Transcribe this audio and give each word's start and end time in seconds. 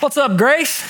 What's 0.00 0.16
up, 0.16 0.38
Grace? 0.38 0.82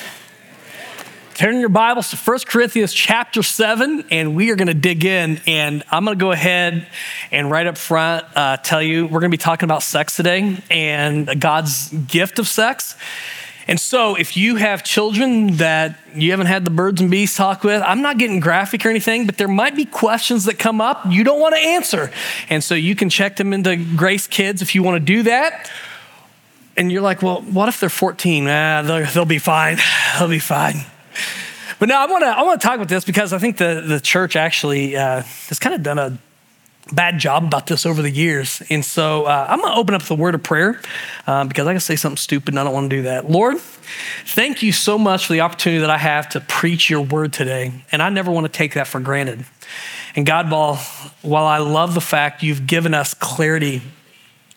Turn 1.34 1.58
your 1.58 1.68
Bibles 1.68 2.10
to 2.10 2.16
1 2.16 2.38
Corinthians 2.46 2.92
chapter 2.92 3.42
7, 3.42 4.04
and 4.12 4.36
we 4.36 4.52
are 4.52 4.54
going 4.54 4.68
to 4.68 4.74
dig 4.74 5.04
in. 5.04 5.40
And 5.48 5.82
I'm 5.90 6.04
going 6.04 6.16
to 6.16 6.22
go 6.22 6.30
ahead 6.30 6.86
and 7.32 7.50
right 7.50 7.66
up 7.66 7.76
front 7.76 8.24
uh, 8.36 8.58
tell 8.58 8.80
you 8.80 9.06
we're 9.06 9.18
going 9.18 9.32
to 9.32 9.36
be 9.36 9.42
talking 9.42 9.66
about 9.66 9.82
sex 9.82 10.14
today 10.14 10.58
and 10.70 11.40
God's 11.40 11.88
gift 11.88 12.38
of 12.38 12.46
sex. 12.46 12.94
And 13.66 13.80
so, 13.80 14.14
if 14.14 14.36
you 14.36 14.54
have 14.56 14.84
children 14.84 15.56
that 15.56 15.98
you 16.14 16.30
haven't 16.30 16.46
had 16.46 16.64
the 16.64 16.70
birds 16.70 17.00
and 17.00 17.10
bees 17.10 17.34
talk 17.34 17.64
with, 17.64 17.82
I'm 17.82 18.02
not 18.02 18.16
getting 18.16 18.38
graphic 18.38 18.86
or 18.86 18.90
anything, 18.90 19.26
but 19.26 19.38
there 19.38 19.48
might 19.48 19.74
be 19.74 19.86
questions 19.86 20.44
that 20.44 20.56
come 20.56 20.80
up 20.80 21.02
you 21.08 21.24
don't 21.24 21.40
want 21.40 21.56
to 21.56 21.60
answer. 21.60 22.12
And 22.48 22.62
so, 22.62 22.76
you 22.76 22.94
can 22.94 23.10
check 23.10 23.34
them 23.34 23.52
into 23.52 23.74
Grace 23.96 24.28
Kids 24.28 24.62
if 24.62 24.76
you 24.76 24.84
want 24.84 24.94
to 24.94 25.04
do 25.04 25.24
that 25.24 25.68
and 26.80 26.90
you're 26.90 27.02
like, 27.02 27.20
well, 27.20 27.42
what 27.42 27.68
if 27.68 27.78
they're 27.78 27.90
14? 27.90 28.48
Ah, 28.48 28.80
they'll, 28.82 29.04
they'll 29.04 29.24
be 29.26 29.38
fine. 29.38 29.76
They'll 30.18 30.28
be 30.28 30.38
fine. 30.38 30.86
But 31.78 31.88
now 31.88 32.02
I 32.02 32.10
want 32.10 32.22
to 32.24 32.28
I 32.28 32.42
want 32.42 32.60
to 32.60 32.66
talk 32.66 32.76
about 32.76 32.88
this 32.88 33.04
because 33.04 33.32
I 33.32 33.38
think 33.38 33.56
the 33.56 33.82
the 33.86 34.00
church 34.00 34.36
actually 34.36 34.96
uh, 34.96 35.22
has 35.48 35.58
kind 35.58 35.74
of 35.74 35.82
done 35.82 35.98
a 35.98 36.18
bad 36.92 37.18
job 37.18 37.44
about 37.44 37.66
this 37.66 37.86
over 37.86 38.02
the 38.02 38.10
years, 38.10 38.62
and 38.68 38.84
so 38.84 39.24
uh, 39.24 39.46
I'm 39.48 39.60
going 39.60 39.72
to 39.72 39.78
open 39.78 39.94
up 39.94 40.02
the 40.02 40.14
word 40.14 40.34
of 40.34 40.42
prayer 40.42 40.80
um, 41.26 41.48
because 41.48 41.66
I 41.66 41.72
can 41.72 41.80
say 41.80 41.96
something 41.96 42.18
stupid 42.18 42.52
and 42.52 42.60
I 42.60 42.64
don't 42.64 42.74
want 42.74 42.90
to 42.90 42.96
do 42.96 43.02
that. 43.02 43.30
Lord, 43.30 43.58
thank 44.26 44.62
you 44.62 44.72
so 44.72 44.98
much 44.98 45.26
for 45.26 45.32
the 45.32 45.40
opportunity 45.40 45.80
that 45.80 45.90
I 45.90 45.98
have 45.98 46.28
to 46.30 46.40
preach 46.40 46.90
your 46.90 47.00
word 47.00 47.32
today, 47.32 47.72
and 47.92 48.02
I 48.02 48.10
never 48.10 48.30
want 48.30 48.44
to 48.44 48.52
take 48.52 48.74
that 48.74 48.86
for 48.86 49.00
granted. 49.00 49.46
And 50.16 50.26
God, 50.26 50.50
while 50.50 50.76
while 51.22 51.46
I 51.46 51.58
love 51.58 51.94
the 51.94 52.02
fact 52.02 52.42
you've 52.42 52.66
given 52.66 52.92
us 52.92 53.14
clarity 53.14 53.80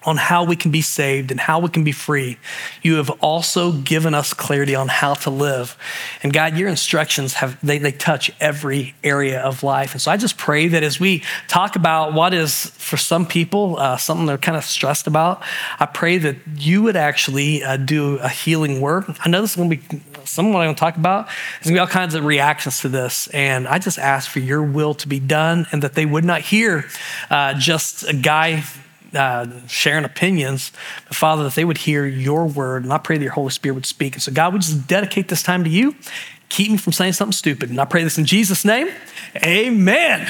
on 0.06 0.18
how 0.18 0.44
we 0.44 0.56
can 0.56 0.72
be 0.72 0.82
saved 0.82 1.32
and 1.32 1.40
how 1.40 1.60
we 1.60 1.70
can 1.70 1.84
be 1.84 1.92
free. 1.92 2.38
You 2.82 2.96
have 2.96 3.10
also 3.22 3.72
given 3.72 4.14
us 4.14 4.34
clarity 4.34 4.76
on 4.76 4.88
how 4.88 5.14
to 5.16 5.30
live. 5.30 5.78
And 6.22 6.34
God, 6.34 6.58
your 6.58 6.70
instructions 6.70 7.36
have 7.36 7.58
they, 7.66 7.78
they 7.78 7.92
touch 7.92 8.32
every 8.40 8.96
area 9.04 9.40
of 9.42 9.64
life. 9.64 9.94
And 9.94 10.02
so 10.02 10.12
I 10.12 10.18
just 10.18 10.38
pray 10.38 10.68
that 10.68 10.84
as 10.84 11.00
we 11.00 11.24
talk 11.48 11.76
about 11.76 12.14
what 12.14 12.34
is 12.34 12.68
for 12.72 12.98
some 12.98 13.26
people 13.26 13.78
uh, 13.78 13.98
something 13.98 14.26
they're 14.26 14.38
kind 14.38 14.58
of 14.58 14.64
stressed 14.64 15.08
about, 15.08 15.42
I 15.80 15.86
pray 15.86 16.18
that 16.18 16.36
you 16.56 16.84
would 16.84 16.96
actually 16.96 17.64
uh, 17.64 17.78
do 17.78 18.18
a 18.18 18.30
healing 18.30 18.82
work. 18.82 19.06
I 19.26 19.30
know 19.30 19.42
this 19.42 19.52
is 19.52 19.56
going 19.56 19.70
to 19.70 19.78
be 19.78 20.02
some 20.26 20.48
of 20.48 20.54
what 20.54 20.60
I'm 20.62 20.68
going 20.68 20.76
to 20.76 20.80
talk 20.80 20.98
about. 20.98 21.28
There's 21.28 21.72
going 21.72 21.76
to 21.76 21.78
be 21.78 21.80
all 21.80 21.88
kinds 21.88 22.16
of 22.16 22.26
reactions 22.26 22.80
to 22.82 22.90
this. 22.90 23.28
And 23.28 23.68
I 23.68 23.80
just 23.80 24.00
ask 24.00 24.30
for 24.30 24.40
your 24.40 24.64
will 24.64 24.94
to 24.96 25.08
be 25.08 25.20
done 25.20 25.68
and 25.72 25.82
that 25.84 25.94
they 25.94 26.06
would 26.06 26.26
not 26.26 26.42
hear 26.42 26.86
uh, 27.30 27.54
just 27.56 28.08
a 28.08 28.14
guy 28.14 28.64
uh, 29.14 29.48
sharing 29.68 30.06
opinions, 30.06 30.72
but 31.08 31.16
Father, 31.16 31.44
that 31.44 31.56
they 31.56 31.66
would 31.66 31.80
hear 31.80 32.06
your 32.06 32.46
word. 32.46 32.84
And 32.84 32.94
I 32.94 32.98
pray 32.98 33.18
that 33.18 33.24
your 33.24 33.34
Holy 33.34 33.52
Spirit 33.52 33.76
would 33.76 33.86
speak. 33.86 34.14
And 34.14 34.22
so, 34.22 34.32
God, 34.32 34.54
we 34.54 34.60
just 34.60 34.88
dedicate 34.88 35.28
this 35.28 35.44
time 35.44 35.64
to 35.64 35.70
you. 35.70 35.96
Keep 36.50 36.72
me 36.72 36.78
from 36.78 36.94
saying 36.94 37.14
something 37.14 37.34
stupid. 37.34 37.70
And 37.70 37.80
I 37.80 37.86
pray 37.86 38.04
this 38.04 38.18
in 38.18 38.26
Jesus' 38.26 38.64
name. 38.66 38.90
Amen. 39.44 40.28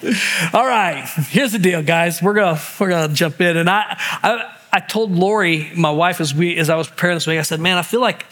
All 0.52 0.66
right, 0.66 1.04
here's 1.28 1.52
the 1.52 1.58
deal, 1.58 1.82
guys. 1.82 2.22
We're 2.22 2.34
gonna 2.34 2.60
we're 2.78 2.88
gonna 2.88 3.12
jump 3.12 3.40
in, 3.40 3.56
and 3.56 3.68
I, 3.68 3.96
I 4.22 4.57
I 4.70 4.80
told 4.80 5.12
Lori, 5.12 5.70
my 5.74 5.90
wife, 5.90 6.20
as 6.20 6.34
we 6.34 6.56
as 6.58 6.68
I 6.68 6.76
was 6.76 6.88
preparing 6.88 7.16
this 7.16 7.26
week, 7.26 7.38
I 7.38 7.42
said, 7.42 7.58
"Man, 7.58 7.78
I 7.78 7.82
feel 7.82 8.00
like 8.00 8.26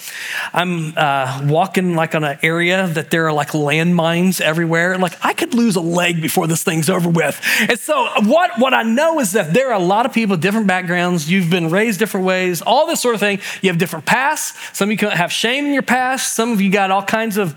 I'm 0.52 0.92
uh, 0.96 1.42
walking 1.44 1.94
like 1.94 2.14
on 2.14 2.24
an 2.24 2.38
area 2.42 2.86
that 2.88 3.10
there 3.10 3.26
are 3.26 3.32
like 3.32 3.50
landmines 3.50 4.40
everywhere. 4.40 4.98
Like 4.98 5.14
I 5.22 5.32
could 5.32 5.54
lose 5.54 5.76
a 5.76 5.80
leg 5.80 6.20
before 6.20 6.46
this 6.46 6.62
thing's 6.62 6.90
over 6.90 7.08
with." 7.08 7.40
And 7.68 7.78
so, 7.78 8.08
what 8.24 8.58
what 8.58 8.74
I 8.74 8.82
know 8.82 9.18
is 9.18 9.32
that 9.32 9.54
there 9.54 9.68
are 9.68 9.80
a 9.80 9.84
lot 9.84 10.04
of 10.04 10.12
people, 10.12 10.36
different 10.36 10.66
backgrounds. 10.66 11.30
You've 11.30 11.50
been 11.50 11.70
raised 11.70 11.98
different 11.98 12.26
ways, 12.26 12.60
all 12.60 12.86
this 12.86 13.00
sort 13.00 13.14
of 13.14 13.20
thing. 13.20 13.40
You 13.62 13.70
have 13.70 13.78
different 13.78 14.04
pasts. 14.04 14.76
Some 14.76 14.90
of 14.90 15.00
you 15.00 15.08
have 15.08 15.32
shame 15.32 15.66
in 15.66 15.72
your 15.72 15.82
past. 15.82 16.34
Some 16.36 16.52
of 16.52 16.60
you 16.60 16.70
got 16.70 16.90
all 16.90 17.02
kinds 17.02 17.38
of 17.38 17.54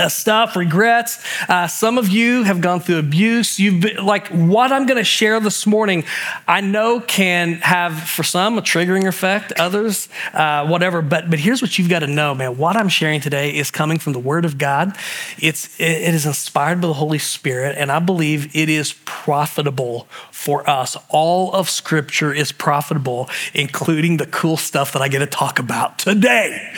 uh, 0.00 0.08
stuff, 0.08 0.56
regrets. 0.56 1.22
Uh, 1.48 1.66
some 1.66 1.98
of 1.98 2.08
you 2.08 2.42
have 2.44 2.60
gone 2.60 2.80
through 2.80 2.98
abuse. 2.98 3.58
You've 3.58 3.82
been 3.82 4.04
like 4.04 4.28
what 4.28 4.72
I'm 4.72 4.86
going 4.86 4.98
to 4.98 5.04
share 5.04 5.38
this 5.40 5.66
morning. 5.66 6.04
I 6.48 6.60
know 6.60 7.00
can 7.00 7.54
have 7.56 8.02
for 8.08 8.22
some 8.22 8.58
a 8.58 8.62
triggering 8.62 9.06
effect, 9.06 9.52
others 9.52 10.08
uh, 10.32 10.66
whatever. 10.66 11.02
But 11.02 11.30
but 11.30 11.38
here's 11.38 11.62
what 11.62 11.78
you've 11.78 11.88
got 11.88 12.00
to 12.00 12.06
know, 12.06 12.34
man. 12.34 12.56
What 12.56 12.76
I'm 12.76 12.88
sharing 12.88 13.20
today 13.20 13.50
is 13.50 13.70
coming 13.70 13.98
from 13.98 14.12
the 14.12 14.18
Word 14.18 14.44
of 14.44 14.58
God. 14.58 14.96
It's 15.38 15.78
it, 15.78 15.90
it 15.90 16.14
is 16.14 16.26
inspired 16.26 16.80
by 16.80 16.88
the 16.88 16.94
Holy 16.94 17.18
Spirit, 17.18 17.76
and 17.76 17.92
I 17.92 17.98
believe 17.98 18.54
it 18.56 18.68
is 18.68 18.94
profitable 19.04 20.08
for 20.30 20.68
us. 20.68 20.96
All 21.08 21.52
of 21.52 21.68
Scripture 21.68 22.32
is 22.32 22.52
profitable, 22.52 23.28
including 23.52 24.16
the 24.16 24.26
cool 24.26 24.56
stuff 24.56 24.92
that 24.92 25.02
I 25.02 25.08
get 25.08 25.18
to 25.18 25.26
talk 25.26 25.58
about 25.58 25.98
today. 25.98 26.72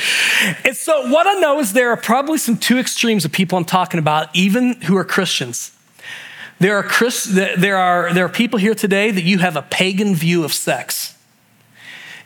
And 0.64 0.76
so 0.76 1.10
what 1.10 1.26
I 1.26 1.34
know 1.34 1.60
is 1.60 1.72
there 1.72 1.90
are 1.90 1.96
probably 1.96 2.38
some 2.38 2.56
two 2.56 2.78
extremes 2.78 3.11
extremes 3.12 3.24
of 3.26 3.32
people 3.32 3.58
I'm 3.58 3.64
talking 3.64 3.98
about, 3.98 4.34
even 4.34 4.80
who 4.82 4.96
are 4.96 5.04
Christians. 5.04 5.72
There 6.60 6.76
are, 6.76 6.82
Chris, 6.82 7.24
there, 7.24 7.76
are, 7.76 8.14
there 8.14 8.24
are 8.24 8.28
people 8.28 8.58
here 8.58 8.74
today 8.74 9.10
that 9.10 9.22
you 9.22 9.38
have 9.38 9.56
a 9.56 9.62
pagan 9.62 10.14
view 10.14 10.44
of 10.44 10.52
sex. 10.52 11.14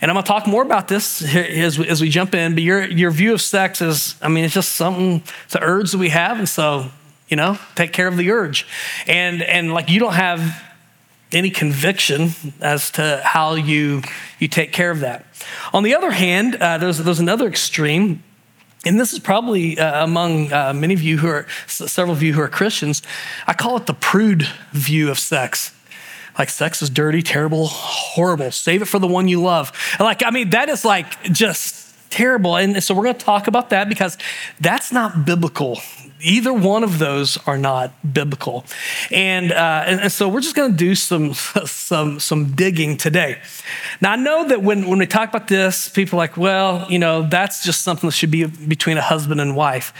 And 0.01 0.11
I'm 0.11 0.15
going 0.15 0.25
to 0.25 0.29
talk 0.29 0.47
more 0.47 0.63
about 0.63 0.87
this 0.87 1.23
as 1.35 1.79
we, 1.79 1.89
as 1.89 2.01
we 2.01 2.09
jump 2.09 2.35
in, 2.35 2.55
but 2.55 2.63
your, 2.63 2.85
your 2.85 3.11
view 3.11 3.33
of 3.33 3.41
sex 3.41 3.81
is, 3.81 4.15
I 4.23 4.29
mean, 4.29 4.45
it's 4.45 4.55
just 4.55 4.73
something, 4.73 5.23
it's 5.47 5.57
an 5.57 5.63
urge 5.63 5.91
that 5.91 5.99
we 5.99 6.11
have. 6.11 6.39
And 6.39 6.49
so, 6.49 6.91
you 7.29 7.37
know, 7.37 7.59
take 7.75 7.93
care 7.93 8.07
of 8.07 8.17
the 8.17 8.31
urge. 8.31 8.67
And, 9.09 9.43
and 9.43 9.73
like 9.73 9.89
you 9.89 9.99
don't 9.99 10.15
have 10.15 10.63
any 11.33 11.51
conviction 11.51 12.31
as 12.61 12.93
to 12.93 13.21
how 13.25 13.55
you, 13.55 14.03
you 14.39 14.47
take 14.47 14.71
care 14.71 14.93
of 14.93 15.01
that. 15.01 15.25
On 15.73 15.83
the 15.83 15.97
other 15.97 16.13
hand, 16.13 16.57
uh, 16.57 16.79
there's, 16.79 16.99
there's 16.99 17.21
another 17.21 17.49
extreme 17.49 18.23
and 18.87 19.01
this 19.01 19.13
is 19.13 19.19
probably 19.19 19.79
uh, 19.79 20.05
among 20.05 20.53
uh, 20.53 20.73
many 20.73 20.95
of 20.95 21.03
you 21.03 21.19
who 21.19 21.29
are, 21.29 21.47
several 21.67 22.15
of 22.15 22.23
you 22.23 22.33
who 22.33 22.41
are 22.41 22.49
Christians, 22.49 23.03
I 23.47 23.53
call 23.53 23.77
it 23.77 23.87
the 23.87 23.95
prude 23.95 24.49
view 24.73 25.11
of 25.11 25.19
sex. 25.19 25.73
Like, 26.39 26.51
sex 26.51 26.83
is 26.83 26.91
dirty, 26.91 27.23
terrible, 27.23 27.67
horrible. 27.67 28.51
Save 28.51 28.83
it 28.83 28.85
for 28.87 28.99
the 28.99 29.07
one 29.07 29.27
you 29.27 29.43
love. 29.43 29.73
Like, 29.99 30.23
I 30.25 30.31
mean, 30.31 30.51
that 30.51 30.69
is 30.69 30.85
like 30.85 31.23
just 31.25 31.95
terrible. 32.11 32.57
And 32.57 32.83
so 32.83 32.95
we're 32.95 33.05
going 33.05 33.17
to 33.17 33.25
talk 33.25 33.49
about 33.49 33.71
that 33.71 33.89
because 33.89 34.17
that's 34.61 34.93
not 34.93 35.25
biblical 35.25 35.81
either 36.21 36.53
one 36.53 36.83
of 36.83 36.99
those 36.99 37.37
are 37.47 37.59
not 37.59 37.93
biblical. 38.13 38.65
And, 39.11 39.53
uh, 39.53 39.85
and, 39.87 40.01
and, 40.01 40.13
so 40.13 40.29
we're 40.29 40.41
just 40.41 40.57
going 40.57 40.71
to 40.71 40.77
do 40.77 40.95
some, 40.95 41.35
some, 41.67 42.21
some 42.21 42.55
digging 42.55 42.97
today. 42.97 43.41
Now, 44.01 44.13
I 44.13 44.17
know 44.17 44.49
that 44.49 44.63
when, 44.63 44.89
when 44.89 44.99
we 44.99 45.07
talk 45.07 45.29
about 45.29 45.49
this, 45.49 45.89
people 45.89 46.19
are 46.19 46.23
like, 46.23 46.37
well, 46.37 46.87
you 46.91 46.99
know, 46.99 47.23
that's 47.29 47.65
just 47.65 47.83
something 47.83 48.09
that 48.09 48.15
should 48.15 48.31
be 48.31 48.45
between 48.45 48.97
a 48.97 49.03
husband 49.03 49.41
and 49.41 49.57
wife. 49.57 49.93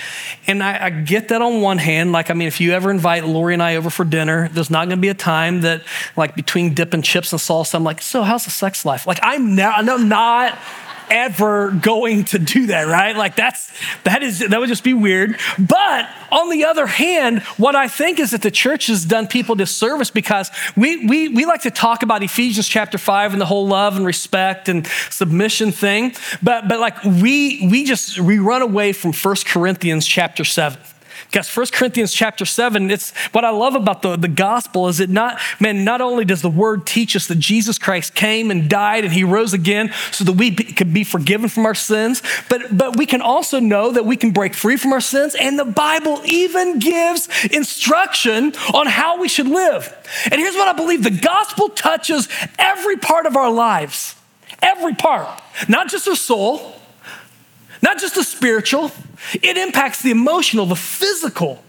And 0.47 0.63
I, 0.63 0.87
I 0.87 0.91
get 0.91 1.29
that 1.29 1.43
on 1.43 1.61
one 1.61 1.79
hand. 1.79 2.13
Like, 2.13 2.31
I 2.31 2.35
mean, 2.35 2.49
if 2.49 2.61
you 2.61 2.73
ever 2.73 2.91
invite 2.91 3.25
Lori 3.27 3.55
and 3.55 3.63
I 3.63 3.77
over 3.77 3.91
for 3.91 4.05
dinner, 4.05 4.49
there's 4.49 4.71
not 4.71 4.87
going 4.87 4.99
to 4.99 5.03
be 5.03 5.09
a 5.09 5.15
time 5.15 5.63
that, 5.63 5.83
like, 6.17 6.35
between 6.35 6.75
dipping 6.75 7.03
chips 7.03 7.33
and 7.33 7.41
salsa, 7.41 7.75
I'm 7.75 7.85
like, 7.85 8.01
so 8.03 8.23
how's 8.23 8.45
the 8.45 8.51
sex 8.51 8.85
life? 8.85 9.07
Like, 9.07 9.21
I'm, 9.23 9.55
now, 9.55 9.73
I'm 9.73 10.09
not 10.09 10.59
ever 11.11 11.71
going 11.71 12.25
to 12.25 12.39
do 12.39 12.67
that, 12.69 12.87
right? 12.87 13.17
Like 13.17 13.37
that's 13.37 13.71
that 14.05 14.23
is 14.23 14.41
that 14.41 14.59
would 14.59 14.69
just 14.69 14.85
be 14.85 14.95
weird. 14.95 15.39
But 15.59 16.09
on 16.31 16.51
the 16.51 16.65
other 16.65 16.87
hand, 16.87 17.43
what 17.57 17.77
I 17.77 17.89
think 17.89 18.19
is 18.19 18.31
that 18.31 18.43
the 18.43 18.51
church 18.51 18.87
has 18.89 19.05
done 19.05 19.27
people 19.27 19.55
disservice 19.55 20.11
because 20.11 20.51
we 20.77 21.07
we 21.07 21.29
we 21.29 21.45
like 21.45 21.63
to 21.63 21.71
talk 21.71 22.03
about 22.03 22.23
Ephesians 22.23 22.69
chapter 22.69 22.99
5 22.99 23.33
and 23.33 23.41
the 23.41 23.47
whole 23.47 23.67
love 23.67 23.97
and 23.97 24.07
respect 24.07 24.69
and 24.69 24.87
submission 25.11 25.73
thing, 25.73 26.15
but 26.43 26.69
but 26.69 26.81
like 26.81 27.03
we 27.05 27.69
we 27.71 27.85
just 27.85 28.21
we 28.21 28.39
run 28.39 28.63
away 28.63 28.93
from 28.93 29.13
1 29.13 29.37
Corinthians 29.47 30.07
chapter 30.07 30.45
7. 30.45 30.79
Because 31.37 31.55
1 31.55 31.67
Corinthians 31.73 32.15
chapter 32.15 32.47
7, 32.47 32.91
it's 32.91 33.11
what 33.33 33.45
I 33.45 33.51
love 33.51 33.75
about 33.75 34.01
the, 34.01 34.17
the 34.17 34.27
gospel 34.27 34.89
is 34.89 35.01
it 35.01 35.11
not, 35.11 35.39
man, 35.61 35.85
not 35.85 36.01
only 36.01 36.25
does 36.25 36.41
the 36.41 36.49
word 36.49 36.87
teach 36.87 37.15
us 37.15 37.27
that 37.27 37.39
Jesus 37.39 37.79
Christ 37.79 38.15
came 38.15 38.51
and 38.51 38.71
died 38.71 39.05
and 39.05 39.13
he 39.13 39.23
rose 39.23 39.53
again 39.53 39.93
so 40.13 40.25
that 40.25 40.33
we 40.33 40.51
could 40.51 40.95
be 40.95 41.05
forgiven 41.05 41.51
from 41.51 41.67
our 41.67 41.75
sins, 41.75 42.23
but, 42.49 42.75
but 42.75 42.97
we 42.97 43.05
can 43.05 43.21
also 43.21 43.61
know 43.61 43.93
that 43.93 44.07
we 44.07 44.17
can 44.17 44.31
break 44.31 44.55
free 44.55 44.79
from 44.79 44.95
our 44.95 45.01
sins. 45.03 45.35
And 45.39 45.59
the 45.59 45.67
Bible 45.67 46.23
even 46.25 46.79
gives 46.79 47.29
instruction 47.45 48.55
on 48.73 48.87
how 48.87 49.21
we 49.21 49.29
should 49.29 49.49
live. 49.49 49.95
And 50.31 50.41
here's 50.41 50.55
what 50.55 50.69
I 50.69 50.73
believe 50.73 51.05
the 51.05 51.11
gospel 51.11 51.69
touches 51.69 52.31
every 52.59 52.97
part 52.97 53.27
of 53.27 53.37
our 53.37 53.51
lives, 53.51 54.15
every 54.63 54.95
part, 54.95 55.29
not 55.69 55.91
just 55.91 56.09
our 56.09 56.17
soul 56.17 56.76
not 57.83 57.99
just 57.99 58.15
the 58.15 58.25
spiritual, 58.25 58.91
it 59.35 59.57
impacts 59.57 60.03
the 60.03 60.11
emotional, 60.11 60.67
the 60.67 60.77
physical. 60.77 61.63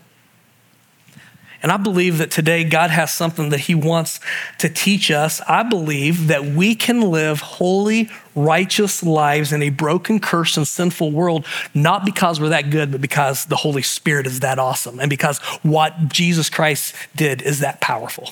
And 1.64 1.72
I 1.72 1.78
believe 1.78 2.20
that 2.20 2.30
today 2.30 2.64
God 2.64 2.92
has 2.92 3.12
something 3.12 3.50
that 3.50 3.62
He 3.62 3.74
wants 3.74 4.20
to 4.60 4.70
teach 4.70 5.10
us. 5.10 5.42
I 5.48 5.64
believe 5.64 6.28
that 6.28 6.46
we 6.46 6.76
can 6.76 7.02
live 7.02 7.42
holy, 7.42 8.10
righteous 8.36 9.02
lives 9.02 9.52
in 9.52 9.64
a 9.64 9.70
broken, 9.70 10.20
cursed, 10.20 10.58
and 10.58 10.68
sinful 10.68 11.12
world, 11.12 11.46
not 11.74 12.06
because 12.06 12.40
we're 12.40 12.50
that 12.50 12.70
good, 12.70 12.92
but 12.92 13.02
because 13.02 13.46
the 13.46 13.56
Holy 13.56 13.82
Spirit 13.82 14.28
is 14.28 14.42
that 14.42 14.60
awesome 14.60 15.00
and 15.00 15.10
because 15.10 15.40
what 15.64 16.10
Jesus 16.10 16.50
Christ 16.50 16.94
did 17.16 17.42
is 17.42 17.60
that 17.60 17.82
powerful. 17.82 18.32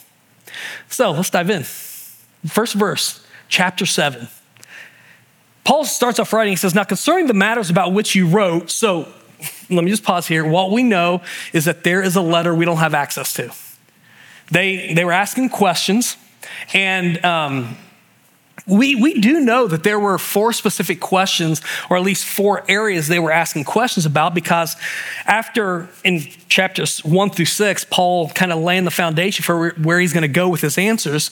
So 0.89 1.12
let's 1.12 1.31
dive 1.31 1.50
in. 1.50 1.63
First 1.63 2.75
verse, 2.75 3.25
chapter 3.50 3.86
7. 3.86 4.27
Paul 5.65 5.83
starts 5.83 6.19
off 6.19 6.31
writing, 6.31 6.53
he 6.53 6.57
says, 6.57 6.73
Now 6.73 6.85
concerning 6.85 7.27
the 7.27 7.33
matters 7.33 7.69
about 7.69 7.91
which 7.91 8.15
you 8.15 8.27
wrote, 8.27 8.69
so 8.69 9.12
let 9.69 9.83
me 9.83 9.89
just 9.91 10.03
pause 10.03 10.27
here. 10.27 10.45
What 10.45 10.71
we 10.71 10.83
know 10.83 11.21
is 11.51 11.65
that 11.65 11.83
there 11.83 12.01
is 12.01 12.15
a 12.15 12.21
letter 12.21 12.56
we 12.56 12.65
don't 12.65 12.77
have 12.77 12.94
access 12.94 13.33
to. 13.33 13.51
They, 14.51 14.94
they 14.94 15.03
were 15.03 15.12
asking 15.12 15.50
questions, 15.50 16.17
and 16.73 17.23
um, 17.25 17.75
we, 18.67 18.95
we 18.95 19.19
do 19.19 19.39
know 19.41 19.67
that 19.67 19.83
there 19.83 19.99
were 19.99 20.17
four 20.17 20.51
specific 20.51 20.99
questions, 20.99 21.61
or 21.89 21.97
at 21.97 22.03
least 22.03 22.25
four 22.25 22.63
areas 22.67 23.07
they 23.07 23.19
were 23.19 23.31
asking 23.31 23.65
questions 23.65 24.05
about, 24.05 24.33
because 24.33 24.75
after 25.25 25.87
in 26.03 26.21
chapters 26.49 27.03
one 27.05 27.29
through 27.29 27.45
six, 27.45 27.85
Paul 27.87 28.29
kind 28.29 28.51
of 28.51 28.59
laying 28.59 28.85
the 28.85 28.91
foundation 28.91 29.43
for 29.43 29.71
where 29.71 29.99
he's 29.99 30.13
going 30.13 30.23
to 30.23 30.27
go 30.27 30.49
with 30.49 30.61
his 30.61 30.77
answers. 30.77 31.31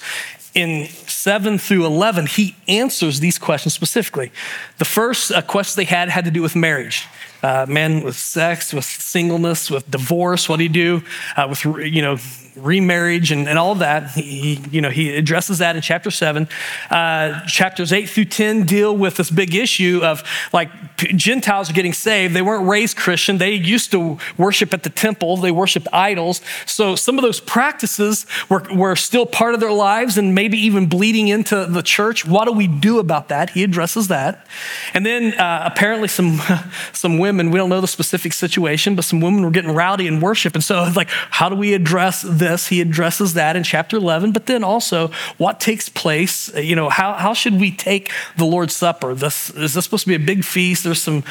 In 0.53 0.85
seven 1.07 1.57
through 1.57 1.83
11, 1.87 2.27
he 2.27 2.55
answers 2.67 3.19
these 3.19 3.39
questions 3.39 3.73
specifically. 3.73 4.31
The 4.77 4.85
first 4.85 5.31
uh, 5.31 5.41
question 5.41 5.81
they 5.81 5.85
had 5.85 6.09
had 6.09 6.25
to 6.25 6.31
do 6.31 6.43
with 6.43 6.55
marriage. 6.55 7.07
Uh, 7.41 7.65
men 7.67 8.03
with 8.03 8.15
sex, 8.15 8.71
with 8.71 8.85
singleness, 8.85 9.71
with 9.71 9.89
divorce. 9.89 10.47
What 10.47 10.57
do 10.57 10.63
you 10.63 10.69
do 10.69 11.01
uh, 11.35 11.47
with, 11.49 11.65
you 11.65 12.03
know, 12.03 12.17
remarriage 12.55 13.31
and, 13.31 13.47
and 13.47 13.57
all 13.57 13.71
of 13.71 13.79
that. 13.79 14.11
He, 14.11 14.61
you 14.71 14.81
know, 14.81 14.89
he 14.89 15.15
addresses 15.15 15.59
that 15.59 15.75
in 15.75 15.81
chapter 15.81 16.11
seven. 16.11 16.47
Uh, 16.89 17.45
chapters 17.45 17.91
eight 17.93 18.09
through 18.09 18.25
10 18.25 18.65
deal 18.65 18.95
with 18.95 19.17
this 19.17 19.29
big 19.29 19.55
issue 19.55 20.01
of 20.03 20.23
like 20.51 20.69
Gentiles 20.97 21.69
are 21.69 21.73
getting 21.73 21.93
saved. 21.93 22.33
They 22.33 22.41
weren't 22.41 22.67
raised 22.67 22.97
Christian. 22.97 23.37
They 23.37 23.53
used 23.53 23.91
to 23.91 24.17
worship 24.37 24.73
at 24.73 24.83
the 24.83 24.89
temple. 24.89 25.37
They 25.37 25.51
worshiped 25.51 25.87
idols. 25.91 26.41
So 26.65 26.95
some 26.95 27.17
of 27.17 27.23
those 27.23 27.39
practices 27.39 28.25
were, 28.49 28.63
were 28.73 28.95
still 28.95 29.25
part 29.25 29.53
of 29.53 29.59
their 29.59 29.71
lives 29.71 30.17
and 30.17 30.35
maybe 30.35 30.57
even 30.57 30.87
bleeding 30.87 31.27
into 31.27 31.65
the 31.65 31.81
church. 31.81 32.25
What 32.25 32.45
do 32.45 32.51
we 32.51 32.67
do 32.67 32.99
about 32.99 33.29
that? 33.29 33.51
He 33.51 33.63
addresses 33.63 34.07
that. 34.07 34.47
And 34.93 35.05
then 35.05 35.33
uh, 35.33 35.69
apparently 35.71 36.07
some, 36.07 36.39
some 36.93 37.17
women, 37.17 37.51
we 37.51 37.57
don't 37.57 37.69
know 37.69 37.81
the 37.81 37.87
specific 37.87 38.33
situation, 38.33 38.95
but 38.95 39.05
some 39.05 39.21
women 39.21 39.43
were 39.43 39.51
getting 39.51 39.71
rowdy 39.71 40.07
in 40.07 40.19
worship. 40.19 40.53
And 40.55 40.63
so 40.63 40.83
it's 40.83 40.95
like, 40.95 41.09
how 41.09 41.49
do 41.49 41.55
we 41.55 41.73
address 41.73 42.21
this, 42.21 42.42
he 42.67 42.81
addresses 42.81 43.33
that 43.33 43.55
in 43.55 43.63
chapter 43.63 43.97
11, 43.97 44.31
but 44.31 44.45
then 44.45 44.63
also 44.63 45.09
what 45.37 45.59
takes 45.59 45.89
place, 45.89 46.53
you 46.55 46.75
know, 46.75 46.89
how, 46.89 47.13
how 47.13 47.33
should 47.33 47.59
we 47.59 47.71
take 47.71 48.11
the 48.37 48.45
Lord's 48.45 48.75
Supper? 48.75 49.13
This, 49.13 49.49
is 49.51 49.73
this 49.73 49.83
supposed 49.85 50.03
to 50.03 50.09
be 50.09 50.15
a 50.15 50.25
big 50.25 50.43
feast? 50.43 50.83
There's 50.83 51.01
some, 51.01 51.23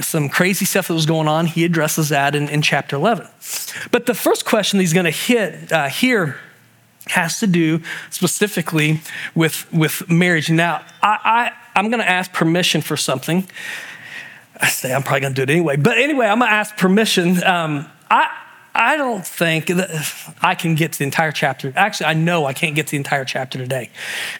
some 0.00 0.28
crazy 0.28 0.64
stuff 0.64 0.88
that 0.88 0.94
was 0.94 1.06
going 1.06 1.28
on. 1.28 1.46
He 1.46 1.64
addresses 1.64 2.08
that 2.10 2.34
in, 2.34 2.48
in 2.48 2.62
chapter 2.62 2.96
11. 2.96 3.26
But 3.90 4.06
the 4.06 4.14
first 4.14 4.44
question 4.44 4.80
he's 4.80 4.92
going 4.92 5.04
to 5.04 5.10
hit 5.10 5.72
uh, 5.72 5.88
here 5.88 6.36
has 7.08 7.40
to 7.40 7.46
do 7.46 7.80
specifically 8.10 9.00
with, 9.34 9.70
with 9.72 10.08
marriage. 10.08 10.50
Now, 10.50 10.84
I, 11.02 11.18
I, 11.24 11.52
I'm 11.78 11.90
going 11.90 12.00
to 12.00 12.08
ask 12.08 12.32
permission 12.32 12.82
for 12.82 12.96
something. 12.96 13.48
I 14.60 14.68
say 14.68 14.92
I'm 14.92 15.02
probably 15.02 15.20
going 15.20 15.34
to 15.34 15.46
do 15.46 15.50
it 15.50 15.54
anyway. 15.54 15.76
But 15.76 15.98
anyway, 15.98 16.26
I'm 16.26 16.38
going 16.38 16.50
to 16.50 16.54
ask 16.54 16.76
permission. 16.76 17.42
Um, 17.42 17.90
I, 18.10 18.28
I 18.90 18.96
don't 18.96 19.24
think 19.24 19.68
that 19.68 19.88
I 20.42 20.56
can 20.56 20.74
get 20.74 20.90
to 20.94 20.98
the 20.98 21.04
entire 21.04 21.30
chapter. 21.30 21.72
Actually, 21.76 22.06
I 22.06 22.14
know 22.14 22.46
I 22.46 22.52
can't 22.52 22.74
get 22.74 22.88
to 22.88 22.90
the 22.90 22.96
entire 22.96 23.24
chapter 23.24 23.56
today. 23.56 23.88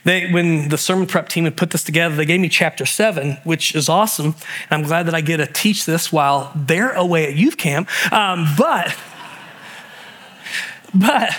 They, 0.03 0.29
when 0.33 0.71
the 0.71 0.77
sermon 0.77 1.07
prep 1.07 1.29
team 1.29 1.45
had 1.45 1.57
put 1.57 1.71
this 1.71 1.85
together, 1.85 2.17
they 2.17 2.25
gave 2.25 2.41
me 2.41 2.49
chapter 2.49 2.85
seven, 2.85 3.39
which 3.45 3.77
is 3.77 3.89
awesome. 3.89 4.27
and 4.27 4.73
I'm 4.73 4.83
glad 4.83 5.07
that 5.07 5.15
I 5.15 5.21
get 5.21 5.37
to 5.37 5.47
teach 5.47 5.87
this 5.87 6.13
while 6.13 6.51
they're 6.57 6.91
away 6.91 7.27
at 7.27 7.37
youth 7.37 7.59
camp. 7.59 7.89
Um, 8.13 8.45
but, 8.59 8.97
but, 10.95 11.31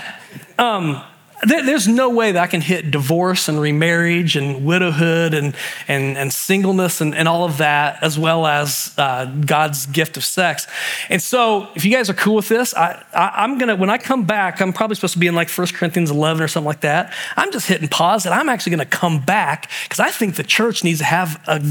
um, 0.57 1.03
there's 1.45 1.87
no 1.87 2.09
way 2.09 2.31
that 2.31 2.41
I 2.41 2.47
can 2.47 2.61
hit 2.61 2.91
divorce 2.91 3.49
and 3.49 3.59
remarriage 3.59 4.35
and 4.35 4.65
widowhood 4.65 5.33
and, 5.33 5.55
and, 5.87 6.17
and 6.17 6.31
singleness 6.31 7.01
and, 7.01 7.15
and 7.15 7.27
all 7.27 7.45
of 7.45 7.57
that, 7.57 8.01
as 8.03 8.19
well 8.19 8.45
as 8.45 8.93
uh, 8.97 9.25
God's 9.25 9.85
gift 9.87 10.17
of 10.17 10.23
sex. 10.23 10.67
And 11.09 11.21
so, 11.21 11.69
if 11.75 11.83
you 11.85 11.91
guys 11.91 12.09
are 12.09 12.13
cool 12.13 12.35
with 12.35 12.49
this, 12.49 12.75
I, 12.75 13.03
I, 13.13 13.43
am 13.43 13.57
gonna, 13.57 13.75
when 13.75 13.89
I 13.89 13.97
come 13.97 14.25
back, 14.25 14.61
I'm 14.61 14.73
probably 14.73 14.95
supposed 14.95 15.13
to 15.13 15.19
be 15.19 15.27
in 15.27 15.35
like 15.35 15.49
1 15.49 15.67
Corinthians 15.67 16.11
11 16.11 16.43
or 16.43 16.47
something 16.47 16.67
like 16.67 16.81
that. 16.81 17.13
I'm 17.35 17.51
just 17.51 17.67
hitting 17.67 17.87
pause 17.87 18.25
and 18.25 18.35
I'm 18.35 18.49
actually 18.49 18.71
gonna 18.71 18.85
come 18.85 19.19
back 19.19 19.69
because 19.83 19.99
I 19.99 20.11
think 20.11 20.35
the 20.35 20.43
church 20.43 20.83
needs 20.83 20.99
to 20.99 21.05
have 21.05 21.41
a 21.47 21.61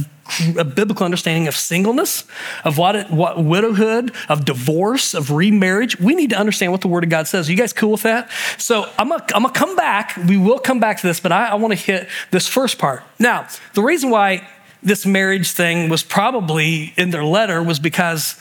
a 0.56 0.64
biblical 0.64 1.04
understanding 1.04 1.48
of 1.48 1.56
singleness, 1.56 2.24
of 2.64 2.78
what, 2.78 2.96
it, 2.96 3.10
what 3.10 3.42
widowhood, 3.42 4.12
of 4.28 4.44
divorce, 4.44 5.14
of 5.14 5.30
remarriage. 5.30 5.98
We 5.98 6.14
need 6.14 6.30
to 6.30 6.38
understand 6.38 6.72
what 6.72 6.80
the 6.80 6.88
Word 6.88 7.04
of 7.04 7.10
God 7.10 7.26
says. 7.26 7.48
Are 7.48 7.52
you 7.52 7.58
guys 7.58 7.72
cool 7.72 7.92
with 7.92 8.02
that? 8.02 8.30
So 8.58 8.90
I'm 8.98 9.08
gonna, 9.08 9.24
I'm 9.34 9.42
gonna 9.42 9.54
come 9.54 9.76
back. 9.76 10.16
We 10.16 10.36
will 10.36 10.58
come 10.58 10.80
back 10.80 11.00
to 11.00 11.06
this, 11.06 11.20
but 11.20 11.32
I, 11.32 11.48
I 11.48 11.54
want 11.54 11.72
to 11.72 11.78
hit 11.78 12.08
this 12.30 12.46
first 12.46 12.78
part. 12.78 13.02
Now, 13.18 13.46
the 13.74 13.82
reason 13.82 14.10
why 14.10 14.48
this 14.82 15.04
marriage 15.04 15.50
thing 15.50 15.88
was 15.88 16.02
probably 16.02 16.94
in 16.96 17.10
their 17.10 17.24
letter 17.24 17.62
was 17.62 17.78
because 17.78 18.36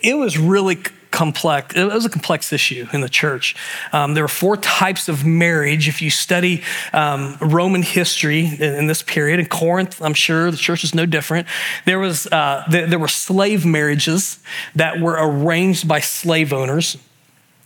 it 0.00 0.14
was 0.14 0.38
really 0.38 0.78
complex. 1.12 1.76
It 1.76 1.84
was 1.84 2.04
a 2.04 2.10
complex 2.10 2.52
issue 2.52 2.88
in 2.92 3.02
the 3.02 3.08
church. 3.08 3.54
Um, 3.92 4.14
there 4.14 4.24
were 4.24 4.28
four 4.28 4.56
types 4.56 5.08
of 5.08 5.24
marriage. 5.24 5.86
If 5.88 6.02
you 6.02 6.10
study 6.10 6.64
um, 6.92 7.36
Roman 7.40 7.82
history 7.82 8.46
in, 8.46 8.74
in, 8.74 8.86
this 8.88 9.02
period, 9.02 9.38
in 9.38 9.46
Corinth, 9.46 10.02
I'm 10.02 10.14
sure 10.14 10.50
the 10.50 10.56
church 10.56 10.82
is 10.82 10.94
no 10.94 11.06
different. 11.06 11.46
There 11.84 12.00
was 12.00 12.26
uh, 12.26 12.64
there, 12.68 12.86
there 12.86 12.98
were 12.98 13.08
slave 13.08 13.64
marriages 13.64 14.40
that 14.74 15.00
were 15.00 15.16
arranged 15.20 15.86
by 15.86 16.00
slave 16.00 16.52
owners. 16.52 16.96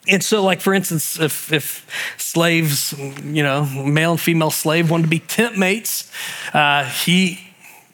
And 0.08 0.22
so, 0.22 0.43
like 0.43 0.60
for 0.60 0.72
instance, 0.72 1.19
if, 1.19 1.52
if 1.52 1.87
slaves, 2.16 2.94
you 3.25 3.43
know, 3.43 3.64
male 3.64 4.12
and 4.12 4.20
female 4.20 4.50
slave 4.50 4.90
wanted 4.90 5.04
to 5.04 5.08
be 5.08 5.19
tent 5.19 5.58
mates, 5.58 6.12
uh, 6.52 6.84
he 6.84 7.45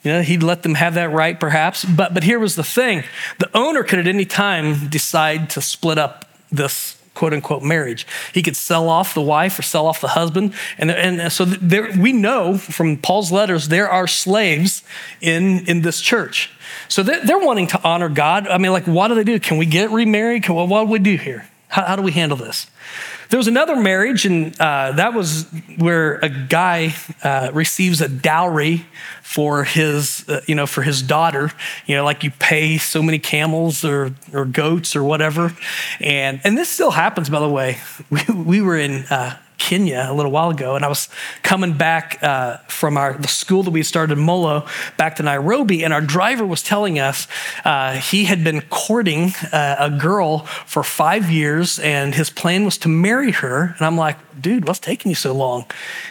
you 0.02 0.10
know, 0.12 0.22
he'd 0.22 0.42
let 0.42 0.62
them 0.62 0.74
have 0.74 0.94
that 0.94 1.10
right, 1.12 1.38
perhaps. 1.38 1.84
But, 1.84 2.14
but 2.14 2.24
here 2.24 2.38
was 2.38 2.56
the 2.56 2.64
thing 2.64 3.04
the 3.38 3.50
owner 3.56 3.82
could 3.84 3.98
at 3.98 4.06
any 4.06 4.24
time 4.24 4.88
decide 4.88 5.50
to 5.50 5.60
split 5.60 5.98
up 5.98 6.24
this 6.50 6.98
quote 7.14 7.32
unquote 7.34 7.62
marriage. 7.62 8.06
He 8.32 8.42
could 8.42 8.56
sell 8.56 8.88
off 8.88 9.14
the 9.14 9.22
wife 9.22 9.58
or 9.58 9.62
sell 9.62 9.86
off 9.86 10.00
the 10.00 10.08
husband. 10.08 10.54
And, 10.78 10.90
and 10.90 11.32
so 11.32 11.44
there, 11.44 11.90
we 11.98 12.12
know 12.12 12.56
from 12.58 12.96
Paul's 12.96 13.30
letters, 13.30 13.68
there 13.68 13.88
are 13.88 14.06
slaves 14.06 14.82
in, 15.20 15.66
in 15.66 15.82
this 15.82 16.00
church. 16.00 16.50
So 16.88 17.02
they're, 17.02 17.24
they're 17.24 17.38
wanting 17.38 17.68
to 17.68 17.82
honor 17.84 18.08
God. 18.08 18.48
I 18.48 18.58
mean, 18.58 18.72
like, 18.72 18.86
what 18.86 19.08
do 19.08 19.14
they 19.14 19.24
do? 19.24 19.38
Can 19.38 19.56
we 19.56 19.66
get 19.66 19.90
remarried? 19.90 20.44
Can, 20.44 20.54
well, 20.54 20.66
what 20.66 20.84
do 20.84 20.90
we 20.90 20.98
do 20.98 21.16
here? 21.16 21.46
How, 21.68 21.84
how 21.84 21.96
do 21.96 22.02
we 22.02 22.12
handle 22.12 22.36
this? 22.36 22.66
There 23.32 23.38
was 23.38 23.48
another 23.48 23.76
marriage, 23.76 24.26
and 24.26 24.54
uh, 24.60 24.92
that 24.92 25.14
was 25.14 25.46
where 25.78 26.16
a 26.16 26.28
guy 26.28 26.94
uh, 27.24 27.50
receives 27.54 28.02
a 28.02 28.08
dowry 28.08 28.84
for 29.22 29.64
his, 29.64 30.28
uh, 30.28 30.42
you 30.46 30.54
know, 30.54 30.66
for 30.66 30.82
his 30.82 31.00
daughter. 31.00 31.50
You 31.86 31.96
know, 31.96 32.04
like 32.04 32.24
you 32.24 32.30
pay 32.30 32.76
so 32.76 33.02
many 33.02 33.18
camels 33.18 33.86
or, 33.86 34.14
or 34.34 34.44
goats 34.44 34.94
or 34.94 35.02
whatever. 35.02 35.56
And 35.98 36.42
and 36.44 36.58
this 36.58 36.68
still 36.68 36.90
happens, 36.90 37.30
by 37.30 37.40
the 37.40 37.48
way. 37.48 37.78
We, 38.10 38.34
we 38.34 38.60
were 38.60 38.76
in 38.76 39.06
uh, 39.08 39.38
Kenya 39.62 40.06
a 40.08 40.12
little 40.12 40.32
while 40.32 40.50
ago, 40.50 40.74
and 40.74 40.84
I 40.84 40.88
was 40.88 41.08
coming 41.44 41.72
back 41.78 42.18
uh, 42.20 42.56
from 42.66 42.96
our 42.96 43.14
the 43.14 43.28
school 43.28 43.62
that 43.62 43.70
we 43.70 43.84
started 43.84 44.18
in 44.18 44.24
Molo 44.24 44.66
back 44.96 45.16
to 45.16 45.22
Nairobi, 45.22 45.84
and 45.84 45.94
our 45.94 46.00
driver 46.00 46.44
was 46.44 46.62
telling 46.64 46.98
us 46.98 47.28
uh, 47.64 47.92
he 47.92 48.24
had 48.24 48.42
been 48.42 48.62
courting 48.62 49.32
uh, 49.52 49.76
a 49.78 49.90
girl 49.90 50.38
for 50.66 50.82
five 50.82 51.30
years, 51.30 51.78
and 51.78 52.14
his 52.14 52.28
plan 52.28 52.64
was 52.64 52.76
to 52.78 52.88
marry 52.88 53.30
her. 53.30 53.74
And 53.78 53.86
I'm 53.86 53.96
like, 53.96 54.18
dude, 54.40 54.66
what's 54.66 54.80
taking 54.80 55.10
you 55.10 55.16
so 55.16 55.32
long? 55.32 55.64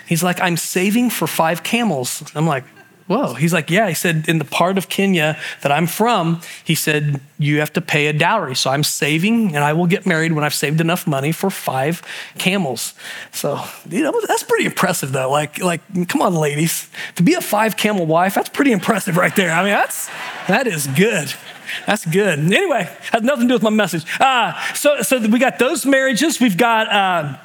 He's 0.07 0.23
like, 0.23 0.39
I'm 0.39 0.55
saving 0.55 1.09
for 1.09 1.27
five 1.27 1.61
camels. 1.61 2.23
I'm 2.33 2.47
like, 2.47 2.63
Whoa. 3.11 3.33
He's 3.33 3.51
like, 3.51 3.69
Yeah. 3.69 3.89
He 3.89 3.93
said, 3.93 4.29
In 4.29 4.37
the 4.37 4.45
part 4.45 4.77
of 4.77 4.87
Kenya 4.87 5.37
that 5.63 5.71
I'm 5.71 5.85
from, 5.85 6.39
he 6.63 6.75
said, 6.75 7.19
You 7.37 7.59
have 7.59 7.73
to 7.73 7.81
pay 7.81 8.07
a 8.07 8.13
dowry. 8.13 8.55
So 8.55 8.69
I'm 8.69 8.85
saving 8.85 9.53
and 9.53 9.65
I 9.65 9.73
will 9.73 9.85
get 9.85 10.05
married 10.05 10.31
when 10.31 10.45
I've 10.45 10.53
saved 10.53 10.79
enough 10.79 11.05
money 11.05 11.33
for 11.33 11.49
five 11.49 12.01
camels. 12.37 12.93
So, 13.33 13.61
you 13.89 14.01
know, 14.01 14.17
that's 14.29 14.43
pretty 14.43 14.65
impressive 14.65 15.11
though. 15.11 15.29
Like, 15.29 15.61
like, 15.61 15.81
come 16.07 16.21
on, 16.21 16.35
ladies. 16.35 16.89
To 17.15 17.23
be 17.23 17.33
a 17.33 17.41
five 17.41 17.75
camel 17.75 18.05
wife, 18.05 18.35
that's 18.35 18.47
pretty 18.47 18.71
impressive 18.71 19.17
right 19.17 19.35
there. 19.35 19.51
I 19.51 19.63
mean, 19.63 19.73
that's, 19.73 20.09
that 20.47 20.65
is 20.65 20.87
good. 20.87 21.33
That's 21.85 22.05
good. 22.05 22.39
Anyway, 22.39 22.89
has 23.11 23.23
nothing 23.23 23.43
to 23.43 23.47
do 23.49 23.55
with 23.55 23.63
my 23.63 23.71
message. 23.71 24.05
Uh, 24.21 24.53
so, 24.73 25.01
so 25.01 25.19
we 25.19 25.37
got 25.37 25.59
those 25.59 25.85
marriages. 25.85 26.39
We've 26.39 26.57
got, 26.57 26.87
uh, 26.89 27.37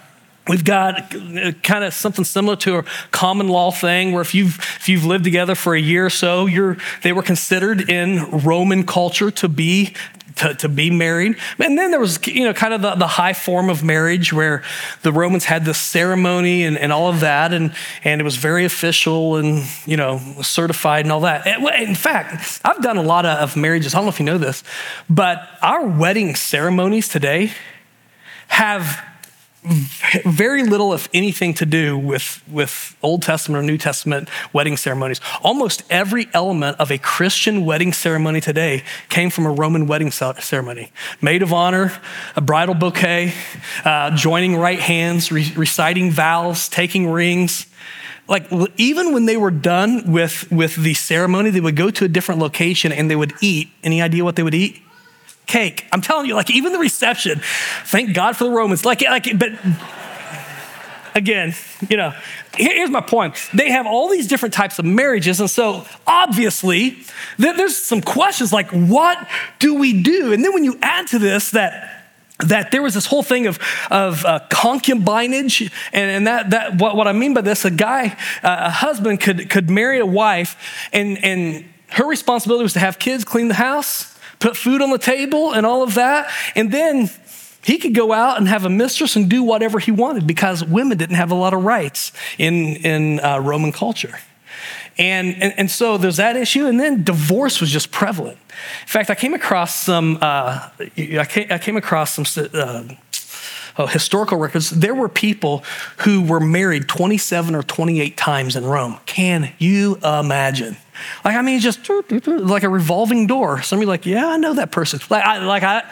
We've 0.49 0.65
got 0.65 1.15
uh, 1.15 1.53
kind 1.63 1.83
of 1.83 1.93
something 1.93 2.25
similar 2.25 2.57
to 2.57 2.79
a 2.79 2.83
common 3.11 3.49
law 3.49 3.73
thing 3.73 4.13
where 4.13 4.23
if 4.23 4.35
you've, 4.35 4.59
if 4.79 4.89
you've 4.89 5.05
lived 5.05 5.25
together 5.25 5.55
for 5.57 5.75
a 5.75 5.81
year 5.81 6.07
or 6.07 6.11
so, 6.11 6.47
you're, 6.47 6.77
they 7.03 7.13
were 7.13 7.23
considered 7.23 7.91
in 7.91 8.31
Roman 8.31 8.87
culture 8.87 9.33
to 9.33 9.49
be, 9.49 9.95
to, 10.37 10.55
to 10.55 10.69
be 10.69 10.89
married. 10.89 11.37
And 11.59 11.77
then 11.77 11.91
there 11.91 11.99
was, 11.99 12.25
you 12.29 12.45
know, 12.45 12.53
kind 12.53 12.75
of 12.75 12.83
the, 12.83 12.95
the 12.95 13.07
high 13.09 13.33
form 13.33 13.69
of 13.69 13.83
marriage 13.83 14.33
where 14.33 14.63
the 15.03 15.11
Romans 15.11 15.47
had 15.47 15.65
this 15.65 15.79
ceremony 15.79 16.65
and, 16.65 16.79
and 16.79 16.93
all 16.93 17.09
of 17.09 17.21
that. 17.21 17.53
And, 17.53 17.75
and 18.05 18.21
it 18.21 18.25
was 18.25 18.37
very 18.37 18.65
official 18.65 19.37
and, 19.37 19.65
you 19.85 19.97
know, 19.97 20.21
certified 20.43 21.07
and 21.07 21.13
all 21.13 21.21
that. 21.23 21.45
In 21.47 21.97
fact, 21.97 22.61
I've 22.65 22.83
done 22.83 22.99
a 22.99 23.03
lot 23.03 23.27
of 23.27 23.57
marriages. 23.57 23.95
I 23.95 23.99
don't 23.99 24.05
know 24.05 24.11
if 24.11 24.21
you 24.21 24.27
know 24.27 24.39
this, 24.39 24.63
but 25.11 25.49
our 25.61 25.87
wedding 25.87 26.37
ceremonies 26.37 27.09
today 27.09 27.51
have 28.49 29.05
very 30.25 30.63
little, 30.63 30.93
if 30.93 31.09
anything, 31.13 31.55
to 31.55 31.67
do 31.67 31.99
with, 31.99 32.43
with 32.49 32.97
Old 33.03 33.23
Testament 33.23 33.63
or 33.63 33.67
New 33.67 33.79
Testament 33.79 34.29
wedding 34.53 34.77
ceremonies. 34.77 35.21
Almost 35.43 35.83
every 35.91 36.29
element 36.33 36.79
of 36.79 36.91
a 36.91 36.99
Christian 36.99 37.65
wedding 37.65 37.93
ceremony 37.93 38.41
today 38.41 38.85
came 39.09 39.31
from 39.31 39.47
a 39.47 39.51
Roman 39.51 39.87
wedding 39.87 40.11
ceremony 40.11 40.93
maid 41.21 41.43
of 41.43 41.53
honor, 41.53 41.93
a 42.37 42.41
bridal 42.41 42.75
bouquet, 42.75 43.33
uh, 43.85 44.15
joining 44.17 44.57
right 44.57 44.79
hands, 44.79 45.33
re- 45.33 45.53
reciting 45.57 46.11
vows, 46.11 46.69
taking 46.69 47.11
rings. 47.11 47.67
Like, 48.29 48.47
even 48.77 49.13
when 49.13 49.27
they 49.27 49.37
were 49.37 49.53
done 49.53 50.13
with, 50.13 50.51
with 50.51 50.77
the 50.77 50.95
ceremony, 50.95 51.51
they 51.51 51.61
would 51.61 51.77
go 51.77 51.91
to 51.91 52.05
a 52.05 52.09
different 52.09 52.41
location 52.41 52.93
and 52.93 53.09
they 53.11 53.17
would 53.17 53.33
eat. 53.41 53.69
Any 53.85 54.03
idea 54.03 54.25
what 54.25 54.37
they 54.37 54.43
would 54.43 54.55
eat? 54.55 54.83
Cake. 55.47 55.87
I'm 55.93 56.01
telling 56.01 56.27
you, 56.27 56.35
like 56.35 56.51
even 56.51 56.73
the 56.73 56.79
reception, 56.79 57.41
thank 57.85 58.15
God 58.15 58.37
for 58.37 58.45
the 58.45 58.51
Romans. 58.51 58.85
Like, 58.85 59.03
like, 59.03 59.39
but 59.39 59.53
again, 61.15 61.55
you 61.89 61.97
know, 61.97 62.13
here's 62.57 62.91
my 62.91 63.01
point. 63.01 63.35
They 63.55 63.71
have 63.71 63.87
all 63.87 64.09
these 64.09 64.29
different 64.29 64.55
types 64.55 64.79
of 64.79 64.85
marriages. 64.85 65.41
And 65.41 65.51
so 65.51 65.87
obviously, 66.07 66.99
there's 67.39 67.77
some 67.77 68.03
questions 68.03 68.53
like, 68.53 68.71
what 68.71 69.27
do 69.59 69.75
we 69.75 70.03
do? 70.03 70.33
And 70.33 70.45
then 70.45 70.53
when 70.53 70.65
you 70.65 70.79
add 70.83 71.09
to 71.09 71.19
this 71.19 71.51
that 71.51 71.93
that 72.39 72.71
there 72.71 72.83
was 72.83 72.93
this 72.93 73.07
whole 73.07 73.23
thing 73.23 73.47
of, 73.47 73.59
of 73.91 74.23
uh, 74.27 74.41
concubinage 74.51 75.73
and, 75.95 76.11
and 76.11 76.27
that, 76.27 76.51
that 76.51 76.75
what, 76.75 76.95
what 76.95 77.09
i 77.09 77.13
mean 77.13 77.33
by 77.33 77.41
this 77.41 77.65
a 77.65 77.71
guy 77.71 78.09
uh, 78.43 78.57
a 78.61 78.71
husband 78.71 79.19
could, 79.23 79.49
could 79.49 79.71
marry 79.71 79.99
a 79.99 80.05
wife 80.05 80.89
and, 80.93 81.17
and 81.25 81.65
her 81.89 82.07
responsibility 82.07 82.63
was 82.63 82.75
to 82.75 82.79
have 82.79 82.99
kids 82.99 83.25
clean 83.25 83.49
the 83.49 83.55
house 83.55 84.16
put 84.39 84.57
food 84.57 84.83
on 84.83 84.91
the 84.91 84.99
table 84.99 85.53
and 85.53 85.67
all 85.67 85.83
of 85.83 85.95
that. 85.95 86.31
And 86.55 86.73
then 86.73 87.11
he 87.63 87.79
could 87.79 87.95
go 87.95 88.13
out 88.13 88.39
and 88.39 88.47
have 88.47 88.65
a 88.65 88.71
mistress 88.71 89.17
and 89.17 89.29
do 89.29 89.43
whatever 89.43 89.79
he 89.79 89.91
wanted 89.91 90.27
because 90.27 90.65
women 90.65 90.97
didn't 90.99 91.17
have 91.17 91.31
a 91.31 91.35
lot 91.35 91.53
of 91.53 91.65
rights 91.65 92.13
in, 92.39 92.77
in 92.77 93.21
uh, 93.21 93.41
Roman 93.41 93.73
culture. 93.73 94.19
And, 94.99 95.35
and, 95.43 95.53
and, 95.59 95.71
so 95.71 95.99
there's 95.99 96.17
that 96.17 96.37
issue. 96.37 96.67
And 96.67 96.81
then 96.81 97.03
divorce 97.03 97.61
was 97.61 97.71
just 97.71 97.91
prevalent. 97.91 98.39
In 98.83 98.89
fact, 98.89 99.11
I 99.11 99.15
came 99.15 99.35
across 99.35 99.75
some, 99.75 100.19
uh, 100.23 100.71
I, 100.79 101.27
came, 101.29 101.47
I, 101.51 101.59
came, 101.59 101.77
across 101.77 102.15
some 102.15 102.25
uh, 102.55 102.85
oh, 103.79 103.87
historical 103.87 104.39
records. 104.39 104.71
There 104.71 104.95
were 104.95 105.09
people 105.09 105.65
who 105.99 106.23
were 106.23 106.41
married 106.41 106.89
27 106.89 107.55
or 107.55 107.63
28 107.63 108.17
times 108.17 108.57
in 108.57 108.65
Rome. 108.65 108.99
Can 109.07 109.53
you 109.59 109.97
imagine? 109.97 110.77
Like, 111.25 111.37
I 111.37 111.43
mean, 111.43 111.61
just 111.61 111.89
like 112.27 112.63
a 112.63 112.69
revolving 112.69 113.27
door. 113.27 113.63
Somebody 113.63 113.87
like, 113.87 114.07
yeah, 114.07 114.27
I 114.27 114.37
know 114.37 114.55
that 114.55 114.73
person. 114.73 115.01
Like, 115.11 115.25
I, 115.25 115.39
like 115.45 115.63
I, 115.63 115.83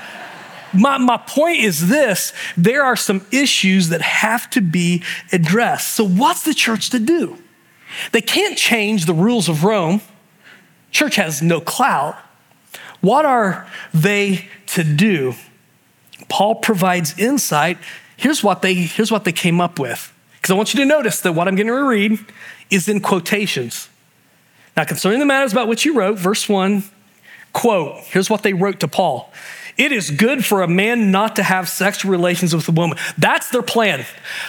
my, 0.73 0.99
my 0.99 1.19
point 1.19 1.59
is 1.59 1.89
this 1.89 2.33
there 2.57 2.85
are 2.85 2.97
some 2.97 3.25
issues 3.31 3.91
that 3.91 4.03
have 4.03 4.49
to 4.51 4.61
be 4.61 5.03
addressed. 5.33 5.95
So, 5.95 6.07
what's 6.07 6.43
the 6.45 6.55
church 6.55 6.91
to 6.91 6.99
do? 6.99 7.39
They 8.13 8.21
can't 8.21 8.59
change 8.59 9.07
the 9.07 9.15
rules 9.15 9.49
of 9.49 9.65
Rome. 9.65 10.01
Church 10.91 11.17
has 11.17 11.43
no 11.43 11.61
clout. 11.61 12.17
What 13.01 13.25
are 13.25 13.67
they 13.93 14.49
to 14.69 14.83
do? 14.83 15.35
Paul 16.29 16.57
provides 16.57 17.19
insight. 17.19 17.79
Here's 18.17 18.43
what 18.43 18.63
they, 18.63 18.75
here's 18.75 19.11
what 19.11 19.25
they 19.25 19.33
came 19.33 19.61
up 19.61 19.79
with. 19.79 20.13
Because 20.37 20.51
I 20.51 20.55
want 20.55 20.75
you 20.75 20.81
to 20.81 20.87
notice 20.87 21.21
that 21.23 21.33
what 21.33 21.49
I'm 21.49 21.57
going 21.57 21.69
to 21.69 21.73
read 21.73 22.19
is 22.71 22.89
in 22.89 23.01
quotations. 23.01 23.89
Now, 24.77 24.85
concerning 24.85 25.21
the 25.21 25.27
matters 25.27 25.53
about 25.53 25.69
which 25.69 25.85
you 25.85 25.95
wrote, 25.95 26.19
verse 26.19 26.49
1, 26.49 26.85
quote, 27.53 27.99
here's 28.05 28.29
what 28.29 28.43
they 28.43 28.53
wrote 28.53 28.81
to 28.81 28.89
Paul. 28.89 29.33
It 29.77 29.91
is 29.91 30.11
good 30.11 30.45
for 30.45 30.63
a 30.63 30.69
man 30.69 31.11
not 31.11 31.37
to 31.37 31.43
have 31.43 31.69
sexual 31.69 32.11
relations 32.11 32.55
with 32.55 32.69
a 32.69 32.73
woman. 32.73 32.97
That's 33.19 33.51
their 33.51 33.63
plan. 33.63 34.05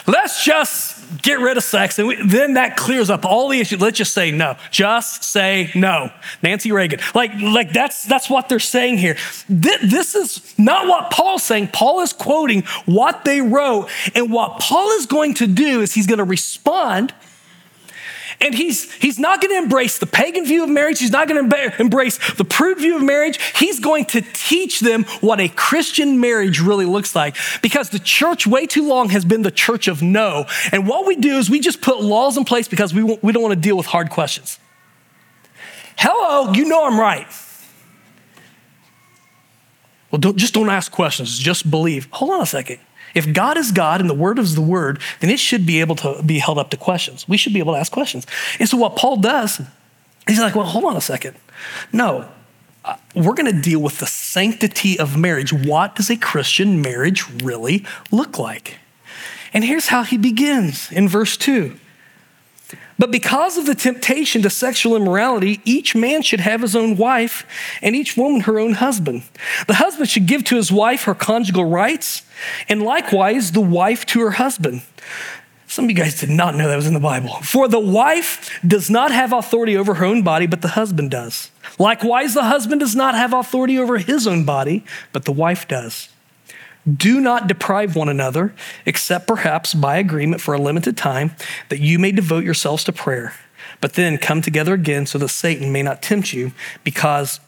Let's 0.05 0.43
just 0.43 0.94
get 1.21 1.39
rid 1.39 1.57
of 1.57 1.63
sex, 1.63 1.99
and 1.99 2.07
we, 2.07 2.15
then 2.25 2.53
that 2.53 2.77
clears 2.77 3.09
up 3.09 3.25
all 3.25 3.49
the 3.49 3.59
issues. 3.59 3.81
Let's 3.81 3.97
just 3.97 4.13
say 4.13 4.31
no. 4.31 4.55
Just 4.71 5.23
say 5.23 5.71
no. 5.75 6.11
Nancy 6.41 6.71
Reagan. 6.71 6.99
Like, 7.13 7.31
like 7.39 7.73
that's 7.73 8.03
that's 8.03 8.29
what 8.29 8.49
they're 8.49 8.59
saying 8.59 8.97
here. 8.97 9.17
This, 9.49 9.81
this 9.81 10.15
is 10.15 10.57
not 10.57 10.87
what 10.87 11.11
Paul's 11.11 11.43
saying. 11.43 11.69
Paul 11.69 12.01
is 12.01 12.13
quoting 12.13 12.63
what 12.85 13.25
they 13.25 13.41
wrote, 13.41 13.89
and 14.13 14.31
what 14.31 14.59
Paul 14.59 14.91
is 14.91 15.05
going 15.05 15.33
to 15.35 15.47
do 15.47 15.81
is 15.81 15.93
he's 15.93 16.07
going 16.07 16.19
to 16.19 16.23
respond 16.23 17.13
and 18.41 18.53
he's, 18.53 18.91
he's 18.93 19.17
not 19.17 19.41
going 19.41 19.53
to 19.53 19.63
embrace 19.63 19.97
the 19.97 20.05
pagan 20.05 20.45
view 20.45 20.63
of 20.63 20.69
marriage. 20.69 20.99
He's 20.99 21.11
not 21.11 21.27
going 21.27 21.49
to 21.49 21.79
embrace 21.79 22.17
the 22.33 22.45
prude 22.45 22.79
view 22.79 22.97
of 22.97 23.03
marriage. 23.03 23.39
He's 23.55 23.79
going 23.79 24.05
to 24.05 24.21
teach 24.21 24.81
them 24.81 25.05
what 25.21 25.39
a 25.39 25.47
Christian 25.47 26.19
marriage 26.19 26.59
really 26.59 26.85
looks 26.85 27.15
like 27.15 27.35
because 27.61 27.89
the 27.89 27.99
church, 27.99 28.45
way 28.45 28.65
too 28.65 28.87
long, 28.87 29.09
has 29.09 29.25
been 29.25 29.41
the 29.41 29.51
church 29.51 29.87
of 29.87 30.01
no. 30.01 30.45
And 30.71 30.87
what 30.87 31.07
we 31.07 31.15
do 31.15 31.37
is 31.37 31.49
we 31.49 31.59
just 31.59 31.81
put 31.81 32.01
laws 32.01 32.37
in 32.37 32.45
place 32.45 32.67
because 32.67 32.93
we, 32.93 33.03
we 33.03 33.31
don't 33.31 33.43
want 33.43 33.53
to 33.53 33.59
deal 33.59 33.77
with 33.77 33.87
hard 33.87 34.09
questions. 34.09 34.59
Hello, 35.97 36.51
you 36.53 36.65
know 36.65 36.85
I'm 36.85 36.99
right. 36.99 37.27
Well, 40.11 40.19
don't, 40.19 40.37
just 40.37 40.53
don't 40.53 40.69
ask 40.69 40.91
questions, 40.91 41.37
just 41.39 41.69
believe. 41.69 42.07
Hold 42.11 42.31
on 42.31 42.41
a 42.41 42.45
second. 42.45 42.79
If 43.15 43.33
God 43.33 43.57
is 43.57 43.71
God 43.71 44.01
and 44.01 44.09
the 44.09 44.13
Word 44.13 44.37
is 44.37 44.55
the 44.55 44.61
Word, 44.61 45.01
then 45.21 45.29
it 45.29 45.39
should 45.39 45.65
be 45.65 45.79
able 45.79 45.95
to 45.95 46.21
be 46.21 46.39
held 46.39 46.59
up 46.59 46.69
to 46.71 46.77
questions. 46.77 47.27
We 47.27 47.37
should 47.37 47.53
be 47.53 47.59
able 47.59 47.73
to 47.73 47.79
ask 47.79 47.91
questions. 47.91 48.27
And 48.59 48.69
so, 48.69 48.77
what 48.77 48.95
Paul 48.95 49.17
does, 49.17 49.61
he's 50.27 50.39
like, 50.39 50.53
well, 50.53 50.65
hold 50.65 50.83
on 50.83 50.95
a 50.95 51.01
second. 51.01 51.37
No, 51.91 52.29
uh, 52.83 52.97
we're 53.15 53.33
going 53.33 53.51
to 53.51 53.59
deal 53.59 53.79
with 53.79 53.97
the 53.97 54.05
sanctity 54.05 54.99
of 54.99 55.17
marriage. 55.17 55.51
What 55.51 55.95
does 55.95 56.09
a 56.09 56.17
Christian 56.17 56.81
marriage 56.81 57.27
really 57.41 57.85
look 58.11 58.37
like? 58.37 58.77
And 59.53 59.63
here's 59.63 59.87
how 59.87 60.03
he 60.03 60.17
begins 60.17 60.91
in 60.91 61.07
verse 61.07 61.37
2. 61.37 61.79
But 62.97 63.11
because 63.11 63.57
of 63.57 63.65
the 63.65 63.75
temptation 63.75 64.41
to 64.43 64.49
sexual 64.49 64.95
immorality, 64.95 65.59
each 65.65 65.95
man 65.95 66.21
should 66.21 66.39
have 66.39 66.61
his 66.61 66.75
own 66.75 66.95
wife 66.95 67.45
and 67.81 67.95
each 67.95 68.15
woman 68.15 68.41
her 68.41 68.59
own 68.59 68.73
husband. 68.73 69.23
The 69.67 69.75
husband 69.75 70.09
should 70.09 70.27
give 70.27 70.43
to 70.45 70.55
his 70.55 70.71
wife 70.71 71.03
her 71.03 71.15
conjugal 71.15 71.65
rights, 71.65 72.23
and 72.69 72.81
likewise 72.81 73.51
the 73.51 73.61
wife 73.61 74.05
to 74.07 74.21
her 74.21 74.31
husband. 74.31 74.81
Some 75.67 75.85
of 75.85 75.91
you 75.91 75.97
guys 75.97 76.19
did 76.19 76.29
not 76.29 76.55
know 76.55 76.69
that 76.69 76.75
was 76.75 76.87
in 76.87 76.93
the 76.93 76.99
Bible. 77.01 77.33
For 77.41 77.67
the 77.67 77.79
wife 77.79 78.61
does 78.65 78.89
not 78.89 79.11
have 79.11 79.33
authority 79.33 79.75
over 79.75 79.95
her 79.95 80.05
own 80.05 80.23
body, 80.23 80.47
but 80.47 80.61
the 80.61 80.69
husband 80.69 81.11
does. 81.11 81.51
Likewise, 81.77 82.33
the 82.33 82.43
husband 82.43 82.79
does 82.79 82.95
not 82.95 83.13
have 83.13 83.33
authority 83.33 83.77
over 83.77 83.97
his 83.97 84.25
own 84.25 84.45
body, 84.45 84.85
but 85.11 85.25
the 85.25 85.33
wife 85.33 85.67
does. 85.67 86.07
Do 86.91 87.19
not 87.19 87.47
deprive 87.47 87.95
one 87.95 88.09
another, 88.09 88.53
except 88.85 89.27
perhaps 89.27 89.73
by 89.73 89.97
agreement 89.97 90.41
for 90.41 90.53
a 90.53 90.61
limited 90.61 90.95
time, 90.95 91.35
that 91.69 91.79
you 91.79 91.97
may 91.97 92.11
devote 92.11 92.43
yourselves 92.43 92.83
to 92.83 92.93
prayer. 92.93 93.33
But 93.81 93.93
then 93.93 94.17
come 94.17 94.41
together 94.41 94.73
again 94.73 95.05
so 95.05 95.17
that 95.17 95.29
Satan 95.29 95.71
may 95.71 95.81
not 95.81 96.01
tempt 96.01 96.31
you 96.31 96.51
because 96.83 97.39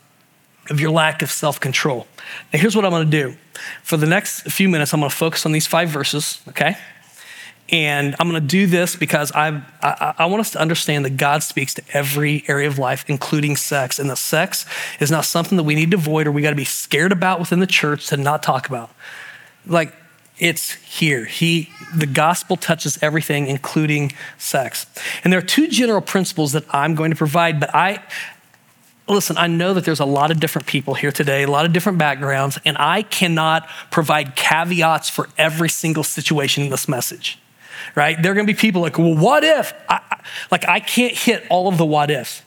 of 0.69 0.79
your 0.79 0.91
lack 0.91 1.21
of 1.21 1.31
self 1.31 1.59
control. 1.59 2.07
Now, 2.51 2.59
here's 2.59 2.75
what 2.75 2.83
I'm 2.83 2.91
going 2.91 3.09
to 3.09 3.23
do. 3.29 3.37
For 3.83 3.95
the 3.95 4.07
next 4.07 4.41
few 4.51 4.67
minutes, 4.69 4.93
I'm 4.93 4.99
going 4.99 5.09
to 5.09 5.15
focus 5.15 5.45
on 5.45 5.51
these 5.51 5.67
five 5.67 5.89
verses, 5.89 6.41
okay? 6.49 6.77
And 7.69 8.15
I'm 8.19 8.29
going 8.29 8.41
to 8.41 8.47
do 8.47 8.65
this 8.65 8.95
because 8.95 9.31
I, 9.33 9.61
I, 9.81 10.15
I, 10.19 10.25
want 10.27 10.39
us 10.39 10.51
to 10.51 10.59
understand 10.59 11.03
that 11.03 11.17
God 11.17 11.43
speaks 11.43 11.73
to 11.73 11.83
every 11.91 12.45
area 12.47 12.67
of 12.67 12.79
life, 12.79 13.03
including 13.09 13.57
sex, 13.57 13.99
and 13.99 14.09
that 14.09 14.17
sex 14.17 14.65
is 15.01 15.11
not 15.11 15.25
something 15.25 15.57
that 15.57 15.63
we 15.63 15.75
need 15.75 15.91
to 15.91 15.97
avoid 15.97 16.27
or 16.27 16.31
we 16.31 16.41
got 16.41 16.51
to 16.51 16.55
be 16.55 16.63
scared 16.63 17.11
about 17.11 17.41
within 17.41 17.59
the 17.59 17.67
church 17.67 18.07
to 18.07 18.17
not 18.17 18.41
talk 18.41 18.67
about 18.67 18.89
like 19.67 19.93
it's 20.39 20.73
here. 20.73 21.25
He, 21.25 21.69
the 21.95 22.05
gospel 22.05 22.57
touches 22.57 23.01
everything, 23.01 23.47
including 23.47 24.13
sex. 24.37 24.85
And 25.23 25.33
there 25.33 25.39
are 25.39 25.45
two 25.45 25.67
general 25.67 26.01
principles 26.01 26.51
that 26.51 26.63
I'm 26.69 26.95
going 26.95 27.11
to 27.11 27.17
provide, 27.17 27.59
but 27.59 27.73
I, 27.73 28.03
listen, 29.07 29.37
I 29.37 29.47
know 29.47 29.73
that 29.73 29.83
there's 29.85 29.99
a 29.99 30.05
lot 30.05 30.29
of 30.29 30.39
different 30.39 30.67
people 30.67 30.93
here 30.93 31.11
today, 31.11 31.43
a 31.43 31.49
lot 31.49 31.65
of 31.65 31.73
different 31.73 31.97
backgrounds, 31.97 32.59
and 32.65 32.77
I 32.77 33.01
cannot 33.01 33.67
provide 33.89 34.35
caveats 34.35 35.09
for 35.09 35.29
every 35.37 35.69
single 35.69 36.03
situation 36.03 36.63
in 36.63 36.69
this 36.69 36.87
message, 36.87 37.39
right? 37.95 38.21
There 38.21 38.31
are 38.31 38.35
gonna 38.35 38.47
be 38.47 38.53
people 38.53 38.81
like, 38.81 38.97
well, 38.97 39.15
what 39.15 39.43
if? 39.43 39.73
I, 39.89 40.01
like, 40.51 40.67
I 40.67 40.79
can't 40.79 41.15
hit 41.15 41.45
all 41.49 41.67
of 41.67 41.77
the 41.77 41.85
what 41.85 42.11
ifs. 42.11 42.41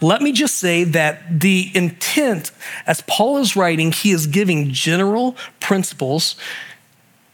Let 0.00 0.22
me 0.22 0.32
just 0.32 0.56
say 0.56 0.84
that 0.84 1.40
the 1.40 1.70
intent, 1.74 2.52
as 2.86 3.02
Paul 3.06 3.38
is 3.38 3.56
writing, 3.56 3.92
he 3.92 4.12
is 4.12 4.26
giving 4.26 4.72
general 4.72 5.36
principles, 5.60 6.36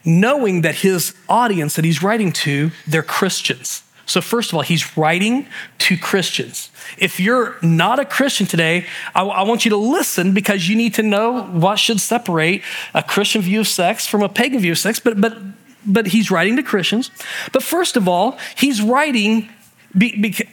knowing 0.05 0.63
that 0.63 0.77
his 0.77 1.15
audience 1.29 1.77
that 1.77 1.85
he's 1.85 2.03
writing 2.03 2.33
to, 2.33 2.71
they're 2.87 3.03
Christians. 3.03 3.83
So, 4.07 4.21
first 4.21 4.51
of 4.51 4.57
all, 4.57 4.63
he's 4.63 4.97
writing 4.97 5.47
to 5.79 5.97
Christians. 5.97 6.71
If 6.99 7.21
you're 7.21 7.57
not 7.63 8.01
a 8.01 8.05
Christian 8.05 8.47
today, 8.47 8.87
I, 9.15 9.23
I, 9.23 9.43
want 9.43 9.65
you 9.65 9.71
to 9.71 9.77
listen 9.77 10.35
because 10.35 10.69
you 10.69 10.77
need 10.77 10.95
to 10.95 11.03
know 11.03 11.45
what 11.45 11.79
should 11.79 12.01
separate 12.01 12.63
a 12.93 13.03
Christian 13.03 13.43
view 13.43 13.61
of 13.61 13.69
sex 13.69 14.07
from 14.07 14.23
a 14.23 14.29
pagan 14.29 14.61
view 14.61 14.73
of 14.73 14.79
sex. 14.79 14.99
But, 14.99 15.21
but, 15.21 15.39
but 15.87 16.09
he's 16.09 16.31
writing 16.31 16.57
to 16.57 16.62
Christians. 16.62 17.11
But 17.53 17.62
first 17.62 17.97
of 17.97 18.09
all, 18.09 18.39
he's 18.57 18.81
writing 18.83 19.49
be, 19.97 20.21
be, 20.21 20.49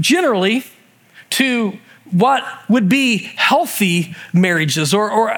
generally 0.00 0.64
to 1.30 1.78
what 2.10 2.44
would 2.68 2.88
be 2.88 3.18
healthy 3.18 4.14
marriages 4.32 4.92
or, 4.92 5.10
or 5.10 5.30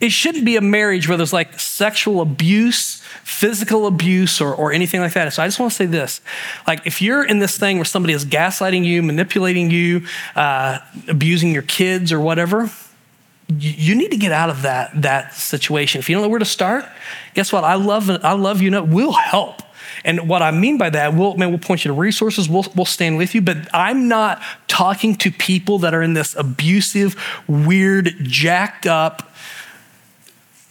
it 0.00 0.12
shouldn't 0.12 0.44
be 0.44 0.56
a 0.56 0.60
marriage 0.60 1.08
where 1.08 1.16
there's 1.16 1.32
like 1.32 1.58
sexual 1.58 2.20
abuse, 2.20 3.00
physical 3.22 3.86
abuse, 3.86 4.40
or, 4.40 4.54
or 4.54 4.72
anything 4.72 5.00
like 5.00 5.14
that. 5.14 5.32
So 5.32 5.42
I 5.42 5.46
just 5.46 5.58
want 5.58 5.72
to 5.72 5.76
say 5.76 5.86
this. 5.86 6.20
Like, 6.66 6.86
if 6.86 7.00
you're 7.00 7.24
in 7.24 7.38
this 7.38 7.56
thing 7.56 7.78
where 7.78 7.84
somebody 7.84 8.12
is 8.12 8.24
gaslighting 8.24 8.84
you, 8.84 9.02
manipulating 9.02 9.70
you, 9.70 10.06
uh, 10.36 10.78
abusing 11.08 11.52
your 11.52 11.62
kids, 11.62 12.12
or 12.12 12.20
whatever, 12.20 12.70
you, 13.58 13.94
need 13.94 14.10
to 14.10 14.16
get 14.16 14.32
out 14.32 14.50
of 14.50 14.62
that, 14.62 14.90
that 15.02 15.34
situation. 15.34 15.98
If 15.98 16.08
you 16.08 16.14
don't 16.14 16.22
know 16.22 16.28
where 16.28 16.38
to 16.38 16.44
start, 16.44 16.84
guess 17.34 17.52
what? 17.52 17.64
I 17.64 17.74
love, 17.74 18.10
I 18.10 18.32
love 18.32 18.62
you. 18.62 18.70
Know, 18.70 18.82
we'll 18.82 19.12
help. 19.12 19.62
And 20.04 20.28
what 20.28 20.42
I 20.42 20.50
mean 20.50 20.76
by 20.76 20.90
that, 20.90 21.14
we'll, 21.14 21.36
man, 21.36 21.50
we'll 21.50 21.58
point 21.58 21.84
you 21.84 21.90
to 21.90 21.94
resources, 21.94 22.48
we'll, 22.48 22.66
we'll 22.74 22.84
stand 22.84 23.16
with 23.16 23.34
you, 23.34 23.40
but 23.40 23.56
I'm 23.72 24.08
not 24.08 24.42
talking 24.68 25.14
to 25.16 25.30
people 25.30 25.78
that 25.80 25.94
are 25.94 26.02
in 26.02 26.14
this 26.14 26.34
abusive, 26.36 27.16
weird, 27.48 28.14
jacked 28.22 28.86
up, 28.86 29.32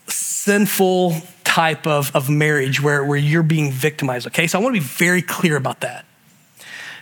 sinful 0.07 1.15
type 1.43 1.87
of, 1.87 2.15
of 2.15 2.29
marriage 2.29 2.81
where, 2.81 3.03
where 3.05 3.17
you're 3.17 3.43
being 3.43 3.71
victimized, 3.71 4.27
okay? 4.27 4.45
So 4.45 4.59
I 4.59 4.61
want 4.61 4.75
to 4.75 4.81
be 4.81 4.85
very 4.85 5.21
clear 5.21 5.55
about 5.55 5.81
that. 5.81 6.05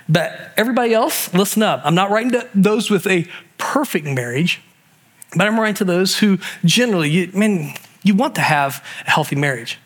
But 0.08 0.52
everybody 0.58 0.94
else, 0.94 1.34
listen 1.34 1.64
up. 1.64 1.82
I'm 1.84 1.96
not 1.96 2.12
writing 2.12 2.32
to 2.32 2.48
those 2.54 2.90
with 2.90 3.08
a 3.08 3.28
perfect 3.58 4.06
marriage, 4.06 4.62
but 5.36 5.48
I'm 5.48 5.60
writing 5.60 5.76
to 5.76 5.86
those 5.86 6.18
who 6.18 6.40
generally, 6.66 7.10
you, 7.10 7.32
man, 7.34 7.74
you 8.04 8.16
want 8.16 8.36
to 8.36 8.42
have 8.42 8.84
a 9.06 9.12
healthy 9.12 9.36
marriage. 9.36 9.78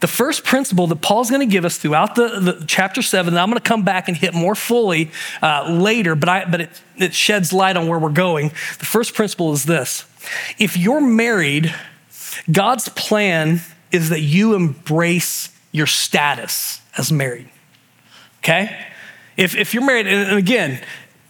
The 0.00 0.06
first 0.06 0.44
principle 0.44 0.86
that 0.88 1.02
Paul's 1.02 1.28
going 1.28 1.46
to 1.46 1.52
give 1.52 1.64
us 1.64 1.76
throughout 1.76 2.14
the, 2.14 2.38
the 2.38 2.64
chapter 2.66 3.02
seven, 3.02 3.36
I'm 3.36 3.48
going 3.48 3.60
to 3.60 3.68
come 3.68 3.82
back 3.82 4.06
and 4.06 4.16
hit 4.16 4.32
more 4.32 4.54
fully 4.54 5.10
uh, 5.42 5.68
later, 5.72 6.14
but, 6.14 6.28
I, 6.28 6.44
but 6.44 6.60
it, 6.60 6.82
it 6.96 7.14
sheds 7.14 7.52
light 7.52 7.76
on 7.76 7.88
where 7.88 7.98
we're 7.98 8.10
going. 8.10 8.50
The 8.78 8.84
first 8.84 9.14
principle 9.14 9.52
is 9.52 9.64
this 9.64 10.04
if 10.58 10.76
you're 10.76 11.00
married, 11.00 11.74
God's 12.50 12.88
plan 12.90 13.60
is 13.90 14.10
that 14.10 14.20
you 14.20 14.54
embrace 14.54 15.50
your 15.72 15.86
status 15.86 16.80
as 16.96 17.10
married. 17.10 17.48
Okay? 18.38 18.86
If, 19.36 19.56
if 19.56 19.74
you're 19.74 19.84
married, 19.84 20.06
and 20.06 20.36
again, 20.36 20.80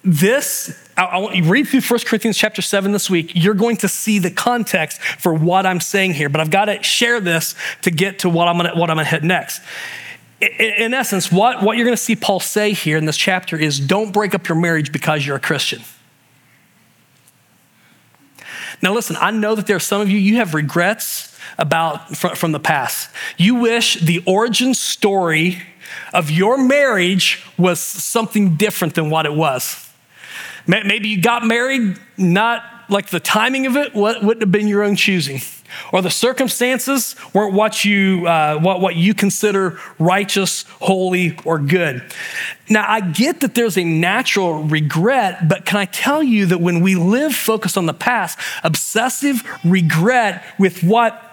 this 0.04 0.76
I, 0.98 1.18
want 1.18 1.36
you 1.36 1.44
read 1.44 1.68
through 1.68 1.80
1 1.80 2.00
Corinthians 2.06 2.36
chapter 2.36 2.60
7 2.60 2.90
this 2.90 3.08
week. 3.08 3.30
You're 3.34 3.54
going 3.54 3.76
to 3.78 3.88
see 3.88 4.18
the 4.18 4.32
context 4.32 5.00
for 5.00 5.32
what 5.32 5.64
I'm 5.64 5.80
saying 5.80 6.14
here, 6.14 6.28
but 6.28 6.40
I've 6.40 6.50
got 6.50 6.64
to 6.64 6.82
share 6.82 7.20
this 7.20 7.54
to 7.82 7.92
get 7.92 8.20
to 8.20 8.28
what 8.28 8.48
I'm 8.48 8.56
gonna, 8.56 8.74
what 8.74 8.90
I'm 8.90 8.96
gonna 8.96 9.08
hit 9.08 9.22
next. 9.22 9.62
In, 10.40 10.48
in 10.50 10.94
essence, 10.94 11.30
what, 11.30 11.62
what 11.62 11.76
you're 11.76 11.86
gonna 11.86 11.96
see 11.96 12.16
Paul 12.16 12.40
say 12.40 12.72
here 12.72 12.96
in 12.96 13.04
this 13.04 13.16
chapter 13.16 13.56
is 13.56 13.78
don't 13.78 14.12
break 14.12 14.34
up 14.34 14.48
your 14.48 14.58
marriage 14.58 14.90
because 14.90 15.24
you're 15.24 15.36
a 15.36 15.40
Christian. 15.40 15.82
Now, 18.82 18.92
listen, 18.92 19.16
I 19.20 19.30
know 19.30 19.54
that 19.54 19.66
there 19.66 19.76
are 19.76 19.80
some 19.80 20.00
of 20.00 20.08
you, 20.08 20.18
you 20.18 20.36
have 20.36 20.54
regrets 20.54 21.36
about 21.58 22.16
from, 22.16 22.34
from 22.34 22.52
the 22.52 22.60
past. 22.60 23.10
You 23.36 23.56
wish 23.56 24.00
the 24.00 24.22
origin 24.26 24.74
story 24.74 25.62
of 26.12 26.30
your 26.30 26.58
marriage 26.58 27.44
was 27.56 27.80
something 27.80 28.56
different 28.56 28.94
than 28.94 29.10
what 29.10 29.26
it 29.26 29.34
was. 29.34 29.87
Maybe 30.68 31.08
you 31.08 31.20
got 31.22 31.46
married, 31.46 31.98
not 32.18 32.62
like 32.90 33.08
the 33.08 33.20
timing 33.20 33.66
of 33.66 33.76
it 33.76 33.94
what 33.94 34.22
wouldn't 34.22 34.42
have 34.42 34.52
been 34.52 34.68
your 34.68 34.82
own 34.82 34.96
choosing, 34.96 35.40
or 35.92 36.02
the 36.02 36.10
circumstances 36.10 37.16
weren't 37.32 37.54
what 37.54 37.84
you 37.84 38.26
uh, 38.26 38.58
what 38.58 38.80
what 38.80 38.94
you 38.96 39.14
consider 39.14 39.78
righteous, 39.98 40.64
holy, 40.80 41.38
or 41.44 41.58
good. 41.58 42.02
Now 42.68 42.84
I 42.86 43.00
get 43.00 43.40
that 43.40 43.54
there's 43.54 43.78
a 43.78 43.84
natural 43.84 44.62
regret, 44.62 45.48
but 45.48 45.64
can 45.64 45.78
I 45.78 45.86
tell 45.86 46.22
you 46.22 46.46
that 46.46 46.60
when 46.60 46.80
we 46.80 46.94
live 46.94 47.34
focused 47.34 47.78
on 47.78 47.86
the 47.86 47.94
past, 47.94 48.38
obsessive 48.62 49.42
regret 49.64 50.44
with 50.58 50.82
what 50.82 51.27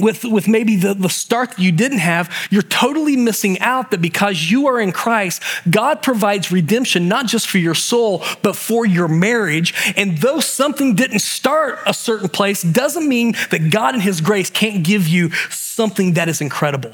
with, 0.00 0.24
with 0.24 0.48
maybe 0.48 0.76
the, 0.76 0.94
the 0.94 1.08
start 1.08 1.50
that 1.50 1.58
you 1.58 1.72
didn't 1.72 1.98
have, 1.98 2.34
you're 2.50 2.62
totally 2.62 3.16
missing 3.16 3.58
out 3.60 3.90
that 3.90 4.00
because 4.00 4.50
you 4.50 4.66
are 4.66 4.80
in 4.80 4.92
Christ, 4.92 5.42
God 5.68 6.02
provides 6.02 6.50
redemption, 6.52 7.08
not 7.08 7.26
just 7.26 7.48
for 7.48 7.58
your 7.58 7.74
soul, 7.74 8.24
but 8.42 8.56
for 8.56 8.86
your 8.86 9.08
marriage. 9.08 9.74
And 9.96 10.18
though 10.18 10.40
something 10.40 10.94
didn't 10.94 11.20
start 11.20 11.78
a 11.86 11.94
certain 11.94 12.28
place, 12.28 12.62
doesn't 12.62 13.08
mean 13.08 13.34
that 13.50 13.70
God 13.70 13.94
in 13.94 14.00
His 14.00 14.20
grace 14.20 14.50
can't 14.50 14.84
give 14.84 15.06
you 15.06 15.30
something 15.50 16.14
that 16.14 16.28
is 16.28 16.40
incredible. 16.40 16.92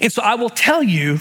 And 0.00 0.12
so 0.12 0.22
I 0.22 0.34
will 0.34 0.50
tell 0.50 0.82
you, 0.82 1.20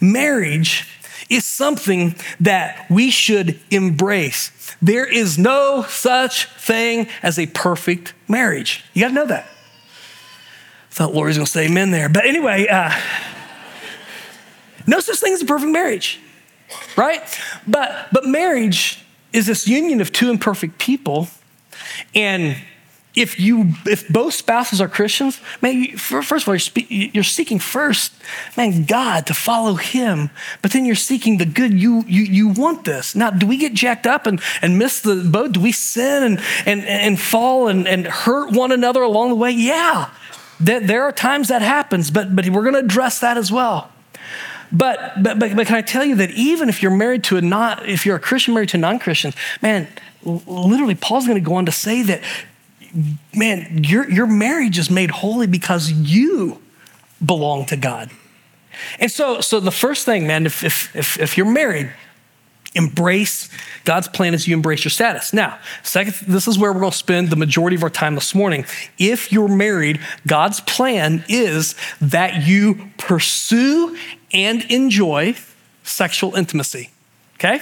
marriage 0.00 0.86
is 1.28 1.44
something 1.44 2.16
that 2.40 2.86
we 2.90 3.10
should 3.10 3.58
embrace. 3.70 4.50
There 4.82 5.06
is 5.06 5.38
no 5.38 5.84
such 5.88 6.46
thing 6.46 7.08
as 7.22 7.38
a 7.38 7.46
perfect 7.46 8.14
marriage. 8.28 8.84
You 8.94 9.02
gotta 9.02 9.14
know 9.14 9.26
that. 9.26 9.46
Thought 10.90 11.14
Lori's 11.14 11.36
gonna 11.36 11.46
say 11.46 11.66
amen 11.66 11.90
there. 11.90 12.08
But 12.08 12.26
anyway, 12.26 12.66
uh, 12.66 12.92
no 14.86 15.00
such 15.00 15.18
thing 15.18 15.32
as 15.32 15.42
a 15.42 15.46
perfect 15.46 15.70
marriage, 15.70 16.20
right? 16.96 17.22
But, 17.66 18.08
but 18.12 18.26
marriage 18.26 19.04
is 19.32 19.46
this 19.46 19.68
union 19.68 20.00
of 20.00 20.12
two 20.12 20.30
imperfect 20.30 20.78
people. 20.78 21.28
And 22.14 22.56
if 23.14 23.40
you 23.40 23.72
if 23.86 24.08
both 24.08 24.34
spouses 24.34 24.80
are 24.80 24.88
Christians, 24.88 25.40
man, 25.60 25.96
first 25.96 26.46
of 26.46 26.48
all, 26.48 26.54
you're, 26.54 27.10
you're, 27.12 27.24
seeking 27.24 27.58
first, 27.58 28.12
man, 28.56 28.84
God 28.84 29.26
to 29.26 29.34
follow 29.34 29.74
Him, 29.74 30.30
but 30.62 30.72
then 30.72 30.84
you're 30.84 30.94
seeking 30.94 31.38
the 31.38 31.44
good. 31.44 31.72
You 31.72 32.04
you 32.06 32.22
you 32.22 32.48
want 32.48 32.84
this. 32.84 33.16
Now, 33.16 33.30
do 33.30 33.46
we 33.46 33.56
get 33.56 33.74
jacked 33.74 34.06
up 34.06 34.26
and, 34.26 34.40
and 34.62 34.78
miss 34.78 35.00
the 35.00 35.16
boat? 35.16 35.52
Do 35.52 35.60
we 35.60 35.72
sin 35.72 36.22
and 36.22 36.40
and 36.66 36.84
and 36.84 37.20
fall 37.20 37.66
and, 37.66 37.88
and 37.88 38.06
hurt 38.06 38.52
one 38.52 38.70
another 38.70 39.02
along 39.02 39.30
the 39.30 39.34
way? 39.34 39.50
Yeah, 39.50 40.10
there 40.60 41.02
are 41.04 41.12
times 41.12 41.48
that 41.48 41.62
happens, 41.62 42.10
but, 42.10 42.36
but 42.36 42.48
we're 42.48 42.62
going 42.62 42.74
to 42.74 42.80
address 42.80 43.20
that 43.20 43.36
as 43.36 43.50
well. 43.50 43.90
But, 44.72 45.22
but, 45.22 45.38
but, 45.38 45.56
but 45.56 45.66
can 45.66 45.76
I 45.76 45.82
tell 45.82 46.04
you 46.04 46.14
that 46.16 46.30
even 46.30 46.68
if 46.68 46.82
you're 46.82 46.94
married 46.94 47.24
to 47.24 47.36
a 47.36 47.40
not, 47.40 47.88
if 47.88 48.06
you're 48.06 48.16
a 48.16 48.20
Christian 48.20 48.54
married 48.54 48.68
to 48.70 48.78
non-Christians, 48.78 49.34
man, 49.62 49.88
literally 50.24 50.94
Paul's 50.94 51.26
going 51.26 51.42
to 51.42 51.44
go 51.44 51.54
on 51.54 51.66
to 51.66 51.72
say 51.72 52.02
that, 52.02 52.22
man, 53.34 53.84
your, 53.84 54.08
your 54.08 54.26
marriage 54.26 54.78
is 54.78 54.90
made 54.90 55.10
holy 55.10 55.46
because 55.46 55.90
you 55.90 56.62
belong 57.24 57.66
to 57.66 57.76
God. 57.76 58.10
And 58.98 59.10
so, 59.10 59.40
so 59.40 59.60
the 59.60 59.70
first 59.72 60.04
thing, 60.04 60.26
man, 60.26 60.46
if, 60.46 60.62
if, 60.62 60.94
if, 60.94 61.18
if 61.18 61.36
you're 61.36 61.50
married, 61.50 61.92
embrace 62.74 63.48
God's 63.84 64.08
plan 64.08 64.34
as 64.34 64.46
you 64.46 64.54
embrace 64.54 64.84
your 64.84 64.90
status. 64.90 65.32
Now, 65.32 65.58
second, 65.82 66.14
this 66.28 66.46
is 66.46 66.58
where 66.58 66.72
we're 66.72 66.80
going 66.80 66.92
to 66.92 66.96
spend 66.96 67.30
the 67.30 67.36
majority 67.36 67.76
of 67.76 67.82
our 67.82 67.90
time 67.90 68.14
this 68.14 68.34
morning. 68.34 68.64
If 68.98 69.32
you're 69.32 69.48
married, 69.48 70.00
God's 70.26 70.60
plan 70.60 71.24
is 71.28 71.74
that 72.00 72.46
you 72.46 72.90
pursue 72.98 73.96
and 74.32 74.64
enjoy 74.70 75.34
sexual 75.82 76.34
intimacy. 76.36 76.90
Okay? 77.34 77.60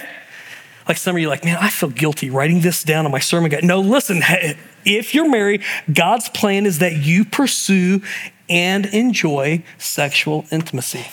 Like 0.87 0.97
some 0.97 1.15
of 1.15 1.21
you, 1.21 1.29
like, 1.29 1.45
man, 1.45 1.57
I 1.59 1.69
feel 1.69 1.89
guilty 1.89 2.29
writing 2.29 2.61
this 2.61 2.83
down 2.83 3.05
on 3.05 3.11
my 3.11 3.19
sermon 3.19 3.51
guide. 3.51 3.63
No, 3.63 3.79
listen, 3.79 4.21
if 4.85 5.15
you're 5.15 5.29
married, 5.29 5.63
God's 5.91 6.29
plan 6.29 6.65
is 6.65 6.79
that 6.79 6.97
you 6.97 7.25
pursue 7.25 8.01
and 8.49 8.87
enjoy 8.87 9.63
sexual 9.77 10.45
intimacy. 10.51 11.05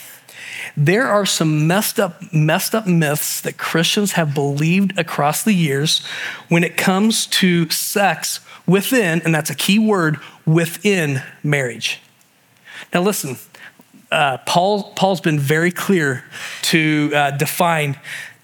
There 0.77 1.07
are 1.07 1.27
some 1.27 1.67
messed 1.67 2.01
up, 2.01 2.33
messed 2.33 2.75
up 2.75 2.87
myths 2.87 3.41
that 3.43 3.59
Christians 3.59 4.13
have 4.13 4.35
believed 4.35 4.99
across 4.99 5.45
the 5.45 5.53
years 5.53 6.05
when 6.49 6.65
it 6.65 6.77
comes 6.77 7.27
to 7.27 7.69
sex 7.71 8.41
within, 8.67 9.21
and 9.23 9.35
that's 9.35 9.51
a 9.51 9.55
key 9.55 9.79
word, 9.79 10.19
within 10.47 11.23
marriage. 11.43 12.01
Now, 12.93 13.03
listen, 13.03 13.37
uh, 14.11 14.39
Paul, 14.39 14.93
Paul's 14.95 15.21
been 15.21 15.39
very 15.39 15.71
clear 15.71 16.25
to 16.63 17.11
uh, 17.15 17.31
define 17.33 17.99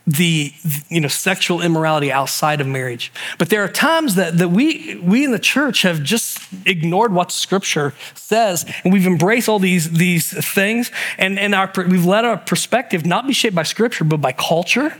the 0.07 0.53
you 0.88 1.01
know 1.01 1.09
sexual 1.09 1.61
immorality 1.62 2.11
outside 2.11 2.61
of 2.61 2.67
marriage. 2.67 3.12
But 3.38 3.51
there 3.51 3.62
are 3.62 3.69
times 3.69 4.17
that, 4.17 4.38
that 4.38 4.49
we 4.49 4.97
we 4.97 5.25
in 5.25 5.31
the 5.31 5.38
church 5.38 5.83
have 5.83 6.03
just 6.03 6.41
ignored 6.67 7.12
what 7.12 7.31
scripture 7.31 7.95
says 8.15 8.65
and 8.85 8.93
we've 8.93 9.07
embraced 9.07 9.49
all 9.49 9.59
these 9.59 9.93
these 9.93 10.33
things 10.53 10.91
and 11.19 11.38
and 11.38 11.55
our 11.55 11.71
we've 11.88 12.05
let 12.05 12.25
our 12.25 12.37
perspective 12.37 13.07
not 13.07 13.27
be 13.27 13.33
shaped 13.33 13.55
by 13.55 13.62
scripture 13.62 14.05
but 14.05 14.21
by 14.21 14.33
culture 14.33 14.97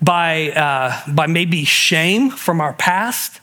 by 0.00 0.50
uh, 0.50 1.12
by 1.12 1.26
maybe 1.26 1.64
shame 1.64 2.30
from 2.30 2.60
our 2.60 2.72
past 2.74 3.40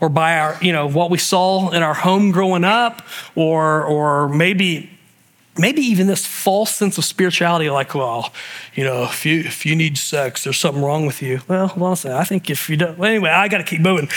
or 0.00 0.08
by 0.08 0.38
our 0.38 0.58
you 0.60 0.72
know 0.72 0.88
what 0.88 1.10
we 1.10 1.18
saw 1.18 1.70
in 1.70 1.82
our 1.82 1.94
home 1.94 2.32
growing 2.32 2.64
up 2.64 3.02
or 3.34 3.84
or 3.84 4.28
maybe 4.28 4.90
maybe 5.58 5.82
even 5.82 6.06
this 6.06 6.26
false 6.26 6.74
sense 6.74 6.96
of 6.96 7.04
spirituality 7.04 7.68
like 7.68 7.94
well 7.94 8.32
you 8.74 8.84
know 8.84 9.04
if 9.04 9.26
you 9.26 9.40
if 9.40 9.66
you 9.66 9.76
need 9.76 9.98
sex 9.98 10.44
there's 10.44 10.56
something 10.56 10.82
wrong 10.82 11.06
with 11.06 11.20
you. 11.22 11.40
Well 11.48 11.72
honestly 11.76 12.12
i 12.12 12.24
think 12.24 12.48
if 12.48 12.70
you 12.70 12.76
don't 12.76 12.98
well, 12.98 13.10
anyway 13.10 13.30
i 13.30 13.48
got 13.48 13.58
to 13.58 13.64
keep 13.64 13.80
moving. 13.80 14.08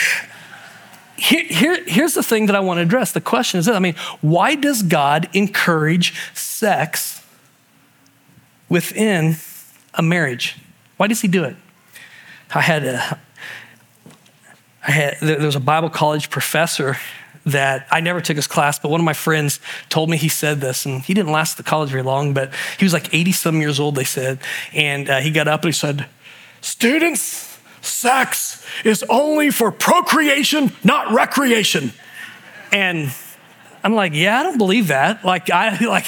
Here, 1.18 1.44
here, 1.44 1.82
here's 1.86 2.12
the 2.12 2.22
thing 2.22 2.46
that 2.46 2.56
i 2.56 2.60
want 2.60 2.78
to 2.78 2.82
address. 2.82 3.12
The 3.12 3.20
question 3.20 3.58
is 3.58 3.66
this. 3.66 3.74
I 3.74 3.78
mean 3.78 3.94
why 4.20 4.54
does 4.54 4.82
god 4.82 5.28
encourage 5.32 6.14
sex 6.34 7.22
within 8.68 9.36
a 9.94 10.02
marriage? 10.02 10.56
Why 10.96 11.06
does 11.06 11.20
he 11.20 11.28
do 11.28 11.44
it? 11.44 11.56
I 12.54 12.60
had 12.60 12.84
a 12.84 13.18
I 14.86 14.92
had, 14.92 15.18
there 15.20 15.40
was 15.40 15.56
a 15.56 15.60
Bible 15.60 15.90
college 15.90 16.30
professor 16.30 16.96
that 17.46 17.86
I 17.90 18.00
never 18.00 18.20
took 18.20 18.36
his 18.36 18.48
class, 18.48 18.78
but 18.78 18.90
one 18.90 19.00
of 19.00 19.04
my 19.04 19.12
friends 19.12 19.60
told 19.88 20.10
me 20.10 20.16
he 20.16 20.28
said 20.28 20.60
this, 20.60 20.84
and 20.84 21.00
he 21.02 21.14
didn't 21.14 21.32
last 21.32 21.56
the 21.56 21.62
college 21.62 21.90
very 21.90 22.02
long, 22.02 22.34
but 22.34 22.52
he 22.78 22.84
was 22.84 22.92
like 22.92 23.14
80 23.14 23.32
some 23.32 23.60
years 23.60 23.78
old, 23.80 23.94
they 23.94 24.04
said. 24.04 24.40
And 24.72 25.08
uh, 25.08 25.20
he 25.20 25.30
got 25.30 25.46
up 25.48 25.62
and 25.62 25.68
he 25.68 25.72
said, 25.72 26.06
Students, 26.60 27.58
sex 27.80 28.66
is 28.84 29.04
only 29.08 29.50
for 29.50 29.70
procreation, 29.70 30.72
not 30.82 31.12
recreation. 31.12 31.92
And 32.72 33.12
I'm 33.86 33.94
like, 33.94 34.14
yeah, 34.14 34.40
I 34.40 34.42
don't 34.42 34.58
believe 34.58 34.88
that. 34.88 35.24
Like, 35.24 35.48
I 35.48 35.78
like, 35.86 36.06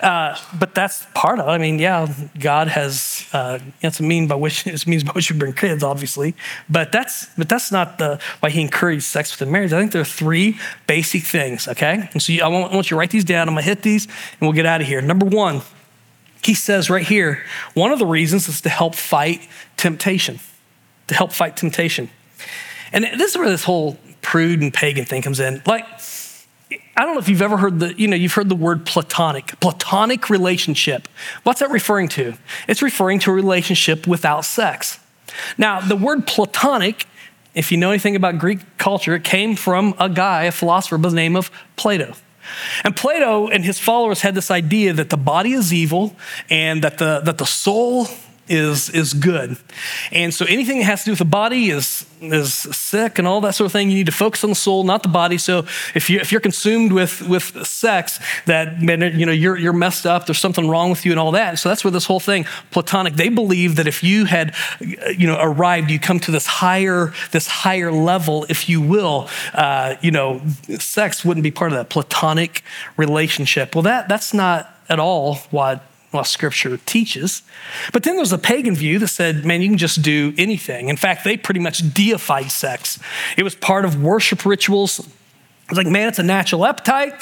uh, 0.00 0.38
but 0.56 0.76
that's 0.76 1.04
part 1.12 1.40
of 1.40 1.48
it. 1.48 1.50
I 1.50 1.58
mean, 1.58 1.80
yeah, 1.80 2.06
God 2.38 2.68
has 2.68 3.26
uh, 3.32 3.58
it's 3.82 3.98
a 3.98 4.04
mean 4.04 4.28
by 4.28 4.36
which 4.36 4.64
it 4.66 4.86
means 4.86 5.02
by 5.02 5.10
which 5.10 5.28
you 5.28 5.34
bring 5.34 5.52
kids, 5.52 5.82
obviously. 5.82 6.36
But 6.70 6.92
that's 6.92 7.26
but 7.36 7.48
that's 7.48 7.72
not 7.72 7.98
the 7.98 8.20
why 8.38 8.50
He 8.50 8.60
encouraged 8.60 9.02
sex 9.02 9.32
within 9.32 9.52
marriage. 9.52 9.72
I 9.72 9.80
think 9.80 9.90
there 9.90 10.02
are 10.02 10.04
three 10.04 10.56
basic 10.86 11.24
things. 11.24 11.66
Okay, 11.66 12.08
and 12.12 12.22
so 12.22 12.32
you, 12.32 12.44
I, 12.44 12.46
want, 12.46 12.70
I 12.70 12.76
want 12.76 12.86
you 12.86 12.94
to 12.94 12.96
write 12.96 13.10
these 13.10 13.24
down. 13.24 13.48
I'm 13.48 13.54
gonna 13.54 13.62
hit 13.62 13.82
these, 13.82 14.04
and 14.06 14.42
we'll 14.42 14.52
get 14.52 14.64
out 14.64 14.80
of 14.80 14.86
here. 14.86 15.02
Number 15.02 15.26
one, 15.26 15.62
He 16.44 16.54
says 16.54 16.88
right 16.88 17.04
here, 17.04 17.42
one 17.74 17.90
of 17.90 17.98
the 17.98 18.06
reasons 18.06 18.48
is 18.48 18.60
to 18.60 18.68
help 18.68 18.94
fight 18.94 19.48
temptation, 19.76 20.38
to 21.08 21.14
help 21.16 21.32
fight 21.32 21.56
temptation, 21.56 22.08
and 22.92 23.02
this 23.02 23.32
is 23.32 23.36
where 23.36 23.50
this 23.50 23.64
whole 23.64 23.98
prude 24.22 24.60
and 24.60 24.72
pagan 24.72 25.04
thing 25.04 25.22
comes 25.22 25.40
in. 25.40 25.60
Like 25.66 25.86
I 26.96 27.02
don't 27.04 27.14
know 27.14 27.20
if 27.20 27.28
you've 27.28 27.42
ever 27.42 27.56
heard 27.56 27.80
the, 27.80 27.94
you 27.98 28.08
know, 28.08 28.16
you've 28.16 28.32
heard 28.32 28.48
the 28.48 28.54
word 28.54 28.86
platonic, 28.86 29.58
platonic 29.60 30.30
relationship. 30.30 31.08
What's 31.42 31.60
that 31.60 31.70
referring 31.70 32.08
to? 32.10 32.34
It's 32.68 32.82
referring 32.82 33.18
to 33.20 33.30
a 33.30 33.34
relationship 33.34 34.06
without 34.06 34.44
sex. 34.44 34.98
Now, 35.58 35.80
the 35.80 35.96
word 35.96 36.26
platonic, 36.26 37.06
if 37.54 37.70
you 37.70 37.78
know 37.78 37.90
anything 37.90 38.16
about 38.16 38.38
Greek 38.38 38.60
culture, 38.78 39.14
it 39.14 39.24
came 39.24 39.56
from 39.56 39.94
a 39.98 40.08
guy, 40.08 40.44
a 40.44 40.52
philosopher 40.52 40.98
by 40.98 41.10
the 41.10 41.14
name 41.14 41.36
of 41.36 41.50
Plato. 41.76 42.14
And 42.84 42.96
Plato 42.96 43.48
and 43.48 43.64
his 43.64 43.78
followers 43.78 44.20
had 44.20 44.34
this 44.34 44.50
idea 44.50 44.92
that 44.92 45.10
the 45.10 45.16
body 45.16 45.52
is 45.52 45.72
evil 45.72 46.14
and 46.48 46.82
that 46.82 46.98
the, 46.98 47.20
that 47.20 47.38
the 47.38 47.46
soul 47.46 48.06
is, 48.48 48.90
is 48.90 49.12
good. 49.12 49.56
And 50.12 50.32
so 50.32 50.46
anything 50.46 50.78
that 50.78 50.84
has 50.84 51.00
to 51.00 51.06
do 51.06 51.12
with 51.12 51.18
the 51.18 51.24
body 51.24 51.70
is, 51.70 52.06
is 52.20 52.52
sick 52.54 53.18
and 53.18 53.26
all 53.26 53.40
that 53.42 53.54
sort 53.54 53.66
of 53.66 53.72
thing. 53.72 53.90
You 53.90 53.96
need 53.96 54.06
to 54.06 54.12
focus 54.12 54.44
on 54.44 54.50
the 54.50 54.56
soul, 54.56 54.84
not 54.84 55.02
the 55.02 55.08
body. 55.08 55.38
So 55.38 55.66
if, 55.94 56.08
you, 56.08 56.20
if 56.20 56.32
you're 56.32 56.40
consumed 56.40 56.92
with, 56.92 57.26
with 57.28 57.66
sex, 57.66 58.20
that 58.46 58.80
you 58.80 59.26
know, 59.26 59.32
you're, 59.32 59.56
you're 59.56 59.72
messed 59.72 60.06
up, 60.06 60.26
there's 60.26 60.38
something 60.38 60.68
wrong 60.68 60.90
with 60.90 61.04
you 61.04 61.12
and 61.12 61.20
all 61.20 61.32
that. 61.32 61.58
So 61.58 61.68
that's 61.68 61.84
where 61.84 61.90
this 61.90 62.06
whole 62.06 62.20
thing, 62.20 62.46
Platonic, 62.70 63.14
they 63.14 63.28
believe 63.28 63.76
that 63.76 63.86
if 63.86 64.02
you 64.02 64.26
had 64.26 64.54
you 64.80 65.26
know, 65.26 65.38
arrived, 65.40 65.90
you 65.90 65.98
come 65.98 66.20
to 66.20 66.30
this 66.30 66.46
higher, 66.46 67.12
this 67.32 67.46
higher 67.46 67.90
level, 67.90 68.46
if 68.48 68.68
you 68.68 68.80
will, 68.80 69.28
uh, 69.54 69.96
you 70.00 70.10
know, 70.10 70.40
sex 70.78 71.24
wouldn't 71.24 71.44
be 71.44 71.50
part 71.50 71.72
of 71.72 71.78
that 71.78 71.90
Platonic 71.90 72.62
relationship. 72.96 73.74
Well, 73.74 73.82
that, 73.82 74.08
that's 74.08 74.32
not 74.32 74.72
at 74.88 75.00
all 75.00 75.36
what 75.50 75.82
what 76.16 76.26
scripture 76.26 76.76
teaches. 76.78 77.42
But 77.92 78.02
then 78.02 78.16
there's 78.16 78.32
a 78.32 78.38
pagan 78.38 78.74
view 78.74 78.98
that 78.98 79.08
said, 79.08 79.44
man, 79.44 79.62
you 79.62 79.68
can 79.68 79.78
just 79.78 80.02
do 80.02 80.34
anything. 80.36 80.88
In 80.88 80.96
fact, 80.96 81.22
they 81.22 81.36
pretty 81.36 81.60
much 81.60 81.94
deified 81.94 82.50
sex. 82.50 82.98
It 83.36 83.44
was 83.44 83.54
part 83.54 83.84
of 83.84 84.02
worship 84.02 84.44
rituals. 84.44 85.06
It's 85.68 85.76
like, 85.76 85.86
man, 85.86 86.08
it's 86.08 86.18
a 86.18 86.24
natural 86.24 86.66
appetite. 86.66 87.14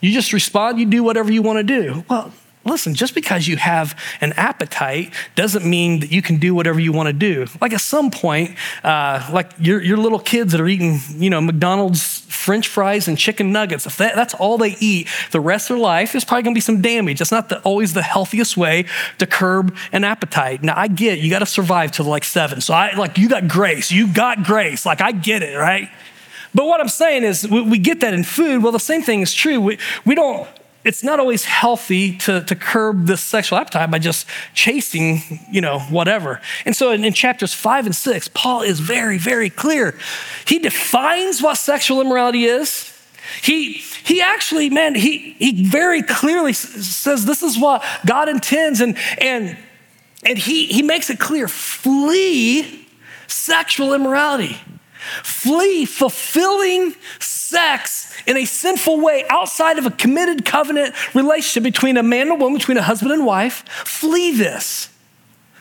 You 0.00 0.12
just 0.12 0.32
respond, 0.32 0.78
you 0.78 0.86
do 0.86 1.02
whatever 1.02 1.30
you 1.30 1.42
want 1.42 1.58
to 1.58 1.62
do. 1.64 2.04
Well, 2.08 2.32
listen, 2.68 2.94
just 2.94 3.14
because 3.14 3.46
you 3.46 3.56
have 3.56 3.98
an 4.20 4.32
appetite 4.34 5.12
doesn't 5.34 5.64
mean 5.64 6.00
that 6.00 6.12
you 6.12 6.22
can 6.22 6.36
do 6.38 6.54
whatever 6.54 6.80
you 6.80 6.92
want 6.92 7.08
to 7.08 7.12
do. 7.12 7.46
Like 7.60 7.72
at 7.72 7.80
some 7.80 8.10
point, 8.10 8.56
uh, 8.84 9.28
like 9.32 9.50
your, 9.58 9.82
your 9.82 9.96
little 9.96 10.18
kids 10.18 10.52
that 10.52 10.60
are 10.60 10.68
eating, 10.68 11.00
you 11.16 11.30
know, 11.30 11.40
McDonald's 11.40 12.20
French 12.28 12.68
fries 12.68 13.08
and 13.08 13.18
chicken 13.18 13.52
nuggets, 13.52 13.86
if 13.86 13.96
that, 13.96 14.14
that's 14.14 14.34
all 14.34 14.58
they 14.58 14.76
eat 14.80 15.08
the 15.32 15.40
rest 15.40 15.70
of 15.70 15.76
their 15.76 15.82
life, 15.82 16.12
there's 16.12 16.24
probably 16.24 16.42
going 16.42 16.54
to 16.54 16.56
be 16.56 16.62
some 16.62 16.80
damage. 16.80 17.18
That's 17.18 17.32
not 17.32 17.48
the, 17.48 17.60
always 17.60 17.94
the 17.94 18.02
healthiest 18.02 18.56
way 18.56 18.86
to 19.18 19.26
curb 19.26 19.76
an 19.92 20.04
appetite. 20.04 20.62
Now, 20.62 20.74
I 20.76 20.88
get 20.88 21.18
you 21.18 21.30
got 21.30 21.40
to 21.40 21.46
survive 21.46 21.92
till 21.92 22.06
like 22.06 22.24
seven. 22.24 22.60
So 22.60 22.74
I 22.74 22.94
like, 22.94 23.18
you 23.18 23.28
got 23.28 23.48
grace. 23.48 23.90
You 23.90 24.12
got 24.12 24.44
grace. 24.44 24.86
Like, 24.86 25.00
I 25.00 25.12
get 25.12 25.42
it, 25.42 25.56
right? 25.56 25.88
But 26.54 26.66
what 26.66 26.80
I'm 26.80 26.88
saying 26.88 27.24
is, 27.24 27.46
we, 27.46 27.60
we 27.60 27.78
get 27.78 28.00
that 28.00 28.14
in 28.14 28.24
food. 28.24 28.62
Well, 28.62 28.72
the 28.72 28.80
same 28.80 29.02
thing 29.02 29.20
is 29.20 29.34
true. 29.34 29.60
We, 29.60 29.78
we 30.04 30.14
don't 30.14 30.48
it's 30.88 31.04
not 31.04 31.20
always 31.20 31.44
healthy 31.44 32.16
to, 32.16 32.40
to 32.44 32.56
curb 32.56 33.04
this 33.04 33.20
sexual 33.20 33.58
appetite 33.58 33.90
by 33.90 33.98
just 33.98 34.26
chasing, 34.54 35.20
you 35.52 35.60
know, 35.60 35.80
whatever. 35.80 36.40
And 36.64 36.74
so 36.74 36.92
in, 36.92 37.04
in, 37.04 37.12
chapters 37.12 37.52
five 37.52 37.84
and 37.84 37.94
six, 37.94 38.26
Paul 38.26 38.62
is 38.62 38.80
very, 38.80 39.18
very 39.18 39.50
clear. 39.50 39.98
He 40.46 40.58
defines 40.58 41.42
what 41.42 41.58
sexual 41.58 42.00
immorality 42.00 42.44
is. 42.44 42.90
He, 43.42 43.74
he 44.02 44.22
actually, 44.22 44.70
man, 44.70 44.94
he, 44.94 45.34
he 45.38 45.62
very 45.62 46.02
clearly 46.02 46.54
says 46.54 47.26
this 47.26 47.42
is 47.42 47.58
what 47.58 47.84
God 48.06 48.30
intends. 48.30 48.80
And, 48.80 48.96
and, 49.18 49.58
and 50.24 50.38
he, 50.38 50.68
he 50.68 50.80
makes 50.80 51.10
it 51.10 51.18
clear 51.18 51.48
flee 51.48 52.86
sexual 53.26 53.92
immorality. 53.92 54.56
Flee 55.22 55.84
fulfilling 55.84 56.94
sex 57.48 58.14
in 58.26 58.36
a 58.36 58.44
sinful 58.44 59.00
way 59.00 59.24
outside 59.30 59.78
of 59.78 59.86
a 59.86 59.90
committed 59.90 60.44
covenant 60.44 60.94
relationship 61.14 61.62
between 61.62 61.96
a 61.96 62.02
man 62.02 62.22
and 62.22 62.32
a 62.32 62.34
woman, 62.34 62.58
between 62.58 62.76
a 62.76 62.82
husband 62.82 63.12
and 63.12 63.24
wife. 63.24 63.66
Flee 63.68 64.32
this. 64.32 64.90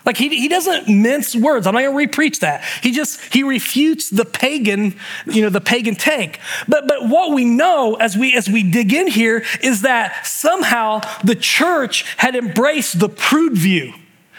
Like 0.06 0.16
he, 0.16 0.30
he 0.30 0.48
doesn't 0.48 0.88
mince 0.88 1.36
words. 1.36 1.68
I'm 1.68 1.74
not 1.74 1.84
gonna 1.84 1.98
repreach 1.98 2.40
that. 2.40 2.64
He 2.82 2.92
just 2.94 3.20
he 3.34 3.44
refutes 3.44 4.10
the 4.10 4.24
pagan, 4.24 4.96
you 5.26 5.42
know, 5.42 5.50
the 5.50 5.60
pagan 5.60 5.96
take. 5.96 6.40
But 6.66 6.88
but 6.88 7.10
what 7.10 7.32
we 7.32 7.44
know 7.44 7.96
as 7.96 8.16
we 8.16 8.34
as 8.34 8.48
we 8.48 8.64
dig 8.64 8.94
in 8.94 9.08
here 9.08 9.44
is 9.62 9.82
that 9.82 10.26
somehow 10.26 11.02
the 11.26 11.36
church 11.36 12.04
had 12.16 12.38
embraced 12.38 13.00
the 13.00 13.10
prude 13.10 13.58
view 13.58 13.94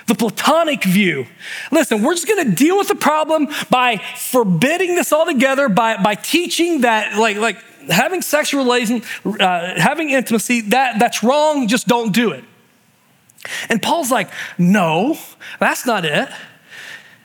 the 0.09 0.15
Platonic 0.15 0.83
view. 0.83 1.27
Listen, 1.71 2.03
we're 2.03 2.15
just 2.15 2.27
gonna 2.27 2.51
deal 2.51 2.77
with 2.77 2.89
the 2.89 2.95
problem 2.95 3.49
by 3.71 3.99
forbidding 4.17 4.97
this 4.97 5.13
altogether, 5.13 5.69
by, 5.69 6.03
by 6.03 6.15
teaching 6.17 6.81
that, 6.81 7.17
like, 7.19 7.37
like 7.37 7.63
having 7.89 8.23
sexual 8.23 8.63
relations, 8.65 9.05
uh, 9.25 9.81
having 9.81 10.11
intimacy, 10.11 10.63
that, 10.63 10.99
that's 10.99 11.23
wrong, 11.23 11.69
just 11.69 11.87
don't 11.87 12.13
do 12.13 12.33
it. 12.33 12.45
And 13.69 13.81
Paul's 13.81 14.11
like, 14.11 14.31
no, 14.59 15.17
that's 15.61 15.87
not 15.87 16.05
it. 16.05 16.29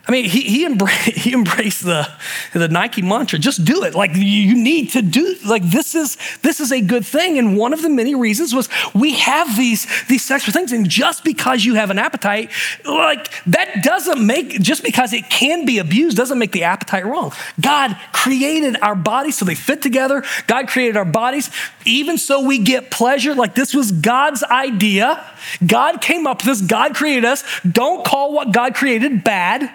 I 0.06 0.12
mean, 0.12 0.26
he, 0.26 0.42
he, 0.42 0.66
embraced, 0.66 1.02
he 1.18 1.34
embraced 1.34 1.84
the, 1.84 2.12
the 2.54 2.68
Nike 2.68 3.02
mantra, 3.02 3.39
just 3.39 3.63
do 3.63 3.84
it. 3.84 3.96
Like 3.96 4.12
you 4.13 4.54
need 4.54 4.92
to 4.92 5.02
do, 5.02 5.36
like 5.46 5.63
this 5.63 5.96
is, 5.96 6.18
this 6.42 6.60
is 6.60 6.72
a 6.74 6.82
good 6.82 7.06
thing. 7.06 7.38
And 7.38 7.58
one 7.58 7.72
of 7.72 7.82
the 7.82 7.89
many 7.89 8.13
reasons 8.13 8.54
was 8.54 8.68
we 8.94 9.13
have 9.13 9.56
these, 9.56 9.88
these 10.08 10.24
sexual 10.24 10.54
things. 10.54 10.74
And 10.74 10.89
just 10.89 11.24
because 11.24 11.63
you 11.63 11.76
have 11.76 11.89
an 11.89 12.00
appetite, 12.00 12.52
like 12.84 13.32
that 13.46 13.82
doesn't 13.84 14.26
make, 14.26 14.60
just 14.62 14.84
because 14.84 15.13
it 15.13 15.30
can 15.30 15.66
be 15.66 15.78
abused 15.78 16.18
doesn't 16.18 16.39
make 16.39 16.52
the 16.52 16.63
appetite 16.63 17.06
wrong. 17.06 17.32
God 17.62 17.98
created 18.12 18.76
our 18.82 18.96
bodies 18.96 19.38
so 19.38 19.46
they 19.46 19.56
fit 19.56 19.82
together. 19.82 20.24
God 20.48 20.68
created 20.68 20.98
our 20.98 21.06
bodies 21.06 21.50
even 21.86 22.18
so 22.18 22.46
we 22.46 22.60
get 22.60 22.92
pleasure. 22.92 23.34
Like 23.36 23.56
this 23.56 23.74
was 23.74 23.94
God's 23.94 24.44
idea. 24.44 25.26
God 25.66 26.02
came 26.02 26.28
up 26.28 26.39
with 26.39 26.46
this. 26.46 26.62
God 26.62 26.94
created 26.94 27.24
us. 27.24 27.44
Don't 27.70 28.06
call 28.06 28.34
what 28.34 28.52
God 28.52 28.76
created 28.76 29.24
bad. 29.24 29.74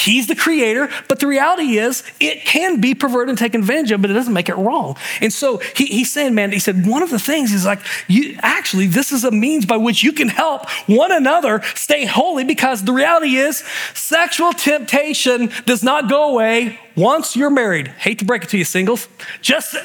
He's 0.00 0.26
the 0.26 0.34
creator, 0.34 0.88
but 1.08 1.20
the 1.20 1.26
reality 1.26 1.78
is 1.78 2.02
it 2.18 2.44
can 2.44 2.80
be 2.80 2.94
perverted 2.94 3.28
and 3.30 3.38
taken 3.38 3.60
advantage 3.60 3.90
of, 3.90 4.00
but 4.00 4.10
it 4.10 4.14
doesn't 4.14 4.32
make 4.32 4.48
it 4.48 4.56
wrong. 4.56 4.96
And 5.20 5.32
so 5.32 5.58
he, 5.76 5.86
he's 5.86 6.10
saying, 6.10 6.34
man, 6.34 6.52
he 6.52 6.58
said, 6.58 6.86
one 6.86 7.02
of 7.02 7.10
the 7.10 7.18
things 7.18 7.52
is 7.52 7.66
like, 7.66 7.80
you 8.08 8.38
actually, 8.40 8.86
this 8.86 9.12
is 9.12 9.24
a 9.24 9.30
means 9.30 9.66
by 9.66 9.76
which 9.76 10.02
you 10.02 10.12
can 10.12 10.28
help 10.28 10.68
one 10.88 11.12
another 11.12 11.60
stay 11.74 12.06
holy 12.06 12.44
because 12.44 12.84
the 12.84 12.92
reality 12.92 13.36
is 13.36 13.58
sexual 13.94 14.52
temptation 14.52 15.50
does 15.66 15.82
not 15.82 16.08
go 16.08 16.30
away 16.30 16.78
once 16.96 17.36
you're 17.36 17.50
married. 17.50 17.88
Hate 17.88 18.18
to 18.20 18.24
break 18.24 18.44
it 18.44 18.48
to 18.50 18.58
you, 18.58 18.64
singles. 18.64 19.06
Just, 19.42 19.76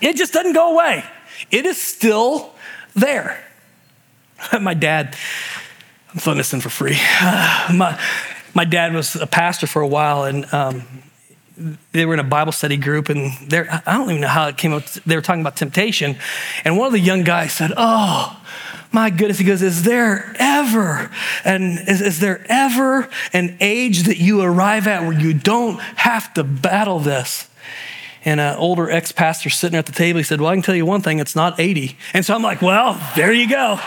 it 0.00 0.16
just 0.16 0.32
doesn't 0.32 0.54
go 0.54 0.72
away. 0.72 1.04
It 1.50 1.66
is 1.66 1.80
still 1.80 2.52
there. 2.94 3.44
My 4.60 4.74
dad, 4.74 5.16
I'm 6.12 6.18
throwing 6.18 6.38
this 6.38 6.52
in 6.52 6.60
for 6.60 6.70
free. 6.70 6.94
my, 7.72 8.00
my 8.56 8.64
dad 8.64 8.94
was 8.94 9.16
a 9.16 9.26
pastor 9.26 9.66
for 9.66 9.82
a 9.82 9.86
while, 9.86 10.24
and 10.24 10.52
um, 10.52 10.82
they 11.92 12.06
were 12.06 12.14
in 12.14 12.20
a 12.20 12.24
Bible 12.24 12.52
study 12.52 12.78
group, 12.78 13.10
and 13.10 13.30
I 13.52 13.82
don't 13.86 14.08
even 14.08 14.22
know 14.22 14.28
how 14.28 14.48
it 14.48 14.56
came 14.56 14.72
up. 14.72 14.86
They 15.04 15.14
were 15.14 15.20
talking 15.20 15.42
about 15.42 15.56
temptation, 15.56 16.16
and 16.64 16.78
one 16.78 16.86
of 16.86 16.94
the 16.94 16.98
young 16.98 17.22
guys 17.22 17.52
said, 17.52 17.72
"Oh." 17.76 18.42
My 18.92 19.10
goodness, 19.10 19.38
he 19.38 19.44
goes, 19.44 19.62
Is 19.62 19.82
there 19.82 20.34
ever, 20.38 21.10
and 21.44 21.80
is, 21.86 22.00
is 22.00 22.20
there 22.20 22.46
ever 22.48 23.10
an 23.32 23.56
age 23.60 24.04
that 24.04 24.16
you 24.16 24.40
arrive 24.40 24.86
at 24.86 25.02
where 25.02 25.12
you 25.12 25.34
don't 25.34 25.78
have 25.96 26.32
to 26.34 26.44
battle 26.44 27.00
this? 27.00 27.50
And 28.24 28.40
an 28.40 28.56
older 28.56 28.88
ex 28.90 29.12
pastor 29.12 29.50
sitting 29.50 29.76
at 29.76 29.86
the 29.86 29.92
table, 29.92 30.18
he 30.18 30.24
said, 30.24 30.40
Well, 30.40 30.50
I 30.50 30.54
can 30.54 30.62
tell 30.62 30.76
you 30.76 30.86
one 30.86 31.02
thing, 31.02 31.18
it's 31.18 31.36
not 31.36 31.60
80. 31.60 31.96
And 32.14 32.24
so 32.24 32.34
I'm 32.34 32.42
like, 32.42 32.62
Well, 32.62 32.98
there 33.16 33.32
you 33.32 33.50
go. 33.50 33.78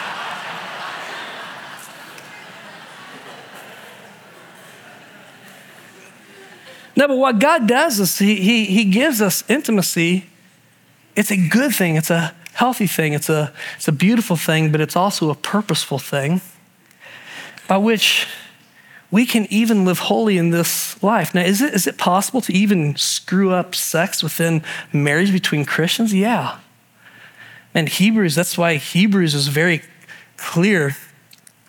No, 7.00 7.08
but 7.08 7.16
what 7.16 7.40
God 7.40 7.66
does 7.66 7.98
is 8.02 8.20
He, 8.20 8.36
he, 8.36 8.66
he 8.66 8.84
gives 8.84 9.22
us 9.22 9.46
intimacy. 9.50 10.26
It's 11.16 11.32
a 11.32 11.38
good 11.38 11.74
thing, 11.74 11.96
it's 11.96 12.10
a 12.10 12.36
healthy 12.54 12.88
thing, 12.88 13.14
it's 13.14 13.30
a, 13.30 13.54
it's 13.78 13.88
a 13.88 13.94
beautiful 13.94 14.36
thing, 14.36 14.70
but 14.70 14.82
it's 14.82 14.98
also 14.98 15.30
a 15.30 15.36
purposeful 15.36 15.98
thing 15.98 16.42
by 17.70 17.78
which 17.78 18.28
we 19.12 19.26
can 19.26 19.48
even 19.50 19.86
live 19.86 20.00
holy 20.00 20.38
in 20.38 20.50
this 20.50 21.02
life. 21.02 21.34
Now, 21.34 21.42
is 21.42 21.62
it, 21.62 21.74
is 21.74 21.88
it 21.88 21.98
possible 21.98 22.42
to 22.42 22.54
even 22.54 22.98
screw 22.98 23.52
up 23.52 23.76
sex 23.76 24.22
within 24.22 24.62
marriage 24.92 25.32
between 25.32 25.64
Christians? 25.64 26.14
Yeah. 26.14 26.60
And 27.74 27.88
Hebrews, 27.88 28.36
that's 28.36 28.58
why 28.58 28.76
Hebrews 28.76 29.34
is 29.34 29.48
very 29.48 29.84
clear. 30.36 30.98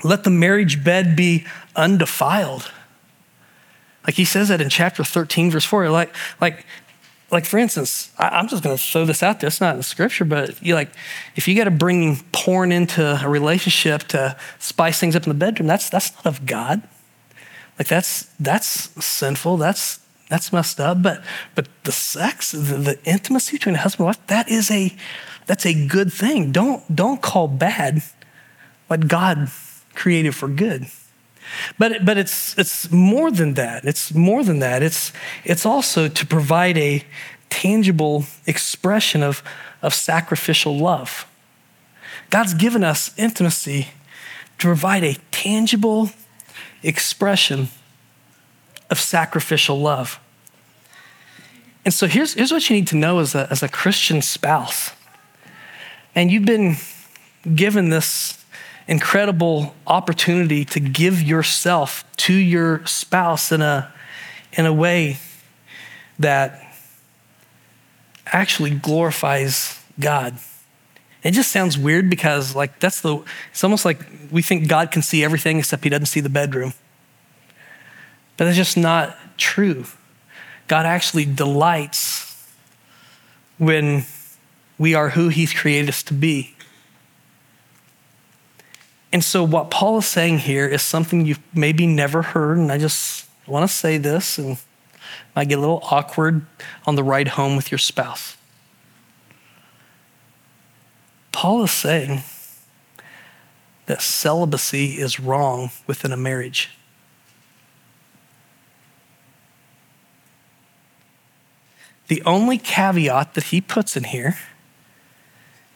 Let 0.03 0.25
the 0.25 0.31
marriage 0.31 0.83
bed 0.83 1.15
be 1.15 1.47
undefiled. 1.77 2.73
Like 4.07 4.15
he 4.15 4.25
says 4.25 4.49
that 4.49 4.61
in 4.61 4.69
chapter 4.69 5.05
13, 5.05 5.51
verse 5.51 5.65
4. 5.65 5.91
Like, 5.91 6.15
like, 6.41 6.65
like 7.31 7.45
for 7.45 7.59
instance, 7.59 8.11
I, 8.19 8.41
am 8.41 8.49
just 8.49 8.63
going 8.63 8.77
to 8.77 8.83
throw 8.83 9.05
this 9.05 9.23
out 9.23 9.41
there. 9.41 9.49
It's 9.49 9.61
not 9.61 9.73
in 9.73 9.77
the 9.77 9.83
scripture, 9.85 10.25
but 10.25 10.61
you 10.63 10.75
like, 10.75 10.91
if 11.37 11.47
you 11.47 11.55
got 11.55 11.65
to 11.65 11.71
bring 11.71 12.21
porn 12.33 12.73
into 12.73 13.25
a 13.25 13.29
relationship 13.29 14.03
to 14.09 14.37
spice 14.59 14.99
things 14.99 15.15
up 15.15 15.25
in 15.25 15.29
the 15.29 15.35
bedroom, 15.35 15.67
that's 15.67 15.89
that's 15.91 16.15
not 16.15 16.27
of 16.27 16.47
God. 16.47 16.83
Like 17.79 17.89
that's 17.89 18.31
that's 18.41 18.67
sinful. 19.05 19.59
That's 19.59 20.01
that's 20.29 20.53
messed 20.53 20.81
up. 20.81 21.03
But 21.03 21.23
but 21.55 21.69
the 21.85 21.93
sex, 21.93 22.53
the, 22.53 22.59
the 22.59 22.99
intimacy 23.05 23.57
between 23.57 23.75
a 23.75 23.79
husband 23.79 24.01
and 24.01 24.17
wife, 24.17 24.27
that 24.27 24.51
is 24.51 24.71
a 24.71 24.95
that's 25.47 25.67
a 25.67 25.87
good 25.87 26.13
thing. 26.13 26.53
Don't 26.53 26.95
don't 26.95 27.23
call 27.23 27.49
bad 27.49 28.03
what 28.89 29.09
God 29.09 29.51
created 29.95 30.35
for 30.35 30.49
good. 30.49 30.87
But, 31.79 32.05
but 32.05 32.19
it's, 32.19 32.57
it's 32.59 32.91
more 32.91 33.31
than 33.31 33.55
that. 33.55 33.85
It's 33.85 34.15
more 34.15 34.45
than 34.45 34.59
that. 34.61 34.83
It's, 34.83 35.13
it's 35.45 35.67
also 35.67 36.09
to 36.09 36.27
provide 36.27 36.79
a 36.79 37.05
tangible 37.49 38.25
expression 38.47 39.23
of, 39.23 39.43
of 39.83 39.95
sacrificial 39.95 40.79
love. 40.79 41.27
God's 42.31 42.55
given 42.55 42.85
us 42.85 43.13
intimacy 43.17 43.89
to 44.59 44.67
provide 44.67 45.05
a 45.05 45.17
tangible 45.31 46.11
expression 46.83 47.69
of 48.89 48.99
sacrificial 48.99 49.79
love. 49.79 50.21
And 51.85 51.95
so 51.95 52.07
here's, 52.07 52.35
here's 52.35 52.53
what 52.53 52.69
you 52.69 52.77
need 52.77 52.87
to 52.89 52.97
know 52.97 53.19
as 53.21 53.35
a, 53.35 53.49
as 53.51 53.63
a 53.63 53.69
Christian 53.69 54.23
spouse. 54.23 54.91
And 56.15 56.31
you've 56.31 56.45
been 56.45 56.77
given 57.55 57.89
this 57.89 58.40
incredible 58.91 59.73
opportunity 59.87 60.65
to 60.65 60.81
give 60.81 61.23
yourself 61.23 62.05
to 62.17 62.35
your 62.35 62.85
spouse 62.87 63.53
in 63.53 63.63
a, 63.63 63.91
in 64.53 64.67
a 64.67 64.73
way 64.73 65.17
that 66.19 66.61
actually 68.27 68.71
glorifies 68.71 69.81
God. 70.01 70.39
It 71.23 71.31
just 71.31 71.53
sounds 71.53 71.79
weird 71.79 72.11
because 72.11 72.57
like 72.57 72.81
that's 72.81 73.01
the 73.01 73.23
it's 73.51 73.63
almost 73.63 73.85
like 73.85 74.01
we 74.31 74.43
think 74.43 74.69
God 74.69 74.91
can 74.91 75.03
see 75.03 75.23
everything 75.23 75.59
except 75.59 75.85
he 75.85 75.91
doesn't 75.91 76.07
see 76.07 76.21
the 76.21 76.29
bedroom. 76.29 76.73
But 78.37 78.47
that's 78.47 78.57
just 78.57 78.77
not 78.77 79.17
true. 79.37 79.85
God 80.67 80.87
actually 80.87 81.27
delights 81.27 82.49
when 83.59 84.05
we 84.79 84.95
are 84.95 85.11
who 85.11 85.29
he's 85.29 85.53
created 85.53 85.91
us 85.91 86.03
to 86.05 86.15
be. 86.15 86.55
And 89.13 89.25
so, 89.25 89.43
what 89.43 89.71
Paul 89.71 89.99
is 89.99 90.07
saying 90.07 90.39
here 90.39 90.67
is 90.67 90.83
something 90.83 91.27
you've 91.27 91.41
maybe 91.55 91.87
never 91.87 92.23
heard, 92.23 92.59
and 92.59 92.71
I 92.71 92.79
just 92.79 93.29
want 93.47 93.69
to 93.69 93.75
say 93.75 93.99
this, 93.99 94.39
and 94.39 94.57
might 95.35 95.49
get 95.49 95.59
a 95.59 95.61
little 95.61 95.81
awkward 95.91 96.47
on 96.87 96.95
the 96.95 97.03
ride 97.03 97.29
home 97.29 97.57
with 97.57 97.71
your 97.71 97.79
spouse. 97.79 98.37
Paul 101.33 101.65
is 101.65 101.71
saying 101.71 102.23
that 103.87 104.03
celibacy 104.03 104.99
is 104.99 105.19
wrong 105.19 105.71
within 105.87 106.13
a 106.13 106.17
marriage. 106.17 106.71
The 112.09 112.23
only 112.27 112.59
caveat 112.59 113.35
that 113.35 113.45
he 113.45 113.61
puts 113.61 113.97
in 113.97 114.05
here 114.05 114.37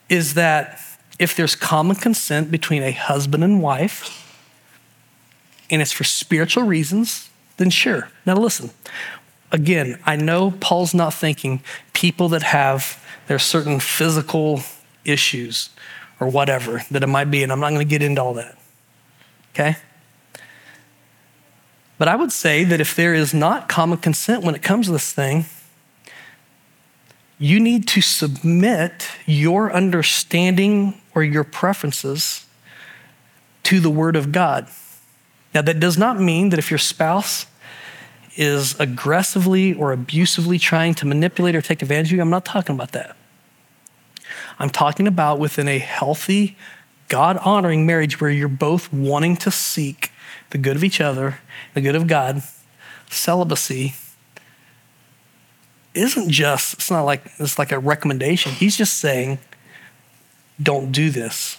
is 0.08 0.34
that 0.34 0.80
if 1.18 1.36
there's 1.36 1.54
common 1.54 1.96
consent 1.96 2.50
between 2.50 2.82
a 2.82 2.92
husband 2.92 3.44
and 3.44 3.62
wife, 3.62 4.20
and 5.70 5.80
it's 5.80 5.92
for 5.92 6.04
spiritual 6.04 6.64
reasons, 6.64 7.30
then 7.56 7.70
sure. 7.70 8.08
Now, 8.26 8.34
listen, 8.34 8.70
again, 9.52 9.98
I 10.04 10.16
know 10.16 10.50
Paul's 10.60 10.94
not 10.94 11.14
thinking 11.14 11.62
people 11.92 12.28
that 12.30 12.42
have 12.42 13.02
their 13.26 13.38
certain 13.38 13.80
physical 13.80 14.62
issues 15.04 15.70
or 16.20 16.28
whatever 16.28 16.82
that 16.90 17.02
it 17.02 17.06
might 17.06 17.30
be, 17.30 17.42
and 17.42 17.52
I'm 17.52 17.60
not 17.60 17.70
going 17.70 17.86
to 17.86 17.90
get 17.90 18.02
into 18.02 18.22
all 18.22 18.34
that. 18.34 18.58
Okay? 19.54 19.76
But 21.96 22.08
I 22.08 22.16
would 22.16 22.32
say 22.32 22.64
that 22.64 22.80
if 22.80 22.96
there 22.96 23.14
is 23.14 23.32
not 23.32 23.68
common 23.68 23.98
consent 23.98 24.42
when 24.42 24.54
it 24.54 24.62
comes 24.62 24.86
to 24.86 24.92
this 24.92 25.12
thing, 25.12 25.46
you 27.38 27.60
need 27.60 27.86
to 27.88 28.00
submit 28.00 29.08
your 29.26 29.72
understanding 29.72 31.00
or 31.14 31.22
your 31.22 31.44
preferences 31.44 32.46
to 33.64 33.80
the 33.80 33.90
Word 33.90 34.16
of 34.16 34.32
God. 34.32 34.68
Now, 35.54 35.62
that 35.62 35.80
does 35.80 35.96
not 35.96 36.20
mean 36.20 36.50
that 36.50 36.58
if 36.58 36.70
your 36.70 36.78
spouse 36.78 37.46
is 38.36 38.78
aggressively 38.80 39.72
or 39.74 39.92
abusively 39.92 40.58
trying 40.58 40.94
to 40.94 41.06
manipulate 41.06 41.54
or 41.54 41.62
take 41.62 41.82
advantage 41.82 42.08
of 42.08 42.16
you, 42.16 42.22
I'm 42.22 42.30
not 42.30 42.44
talking 42.44 42.74
about 42.74 42.92
that. 42.92 43.16
I'm 44.58 44.70
talking 44.70 45.06
about 45.06 45.38
within 45.38 45.68
a 45.68 45.78
healthy, 45.78 46.56
God 47.08 47.36
honoring 47.38 47.86
marriage 47.86 48.20
where 48.20 48.30
you're 48.30 48.48
both 48.48 48.92
wanting 48.92 49.36
to 49.38 49.50
seek 49.50 50.10
the 50.50 50.58
good 50.58 50.76
of 50.76 50.84
each 50.84 51.00
other, 51.00 51.38
the 51.74 51.80
good 51.80 51.96
of 51.96 52.06
God, 52.06 52.42
celibacy 53.10 53.94
isn't 55.94 56.30
just, 56.30 56.74
it's 56.74 56.90
not 56.90 57.02
like 57.02 57.22
it's 57.38 57.58
like 57.58 57.72
a 57.72 57.78
recommendation. 57.78 58.52
He's 58.52 58.76
just 58.76 58.98
saying, 58.98 59.38
don't 60.62 60.92
do 60.92 61.10
this. 61.10 61.58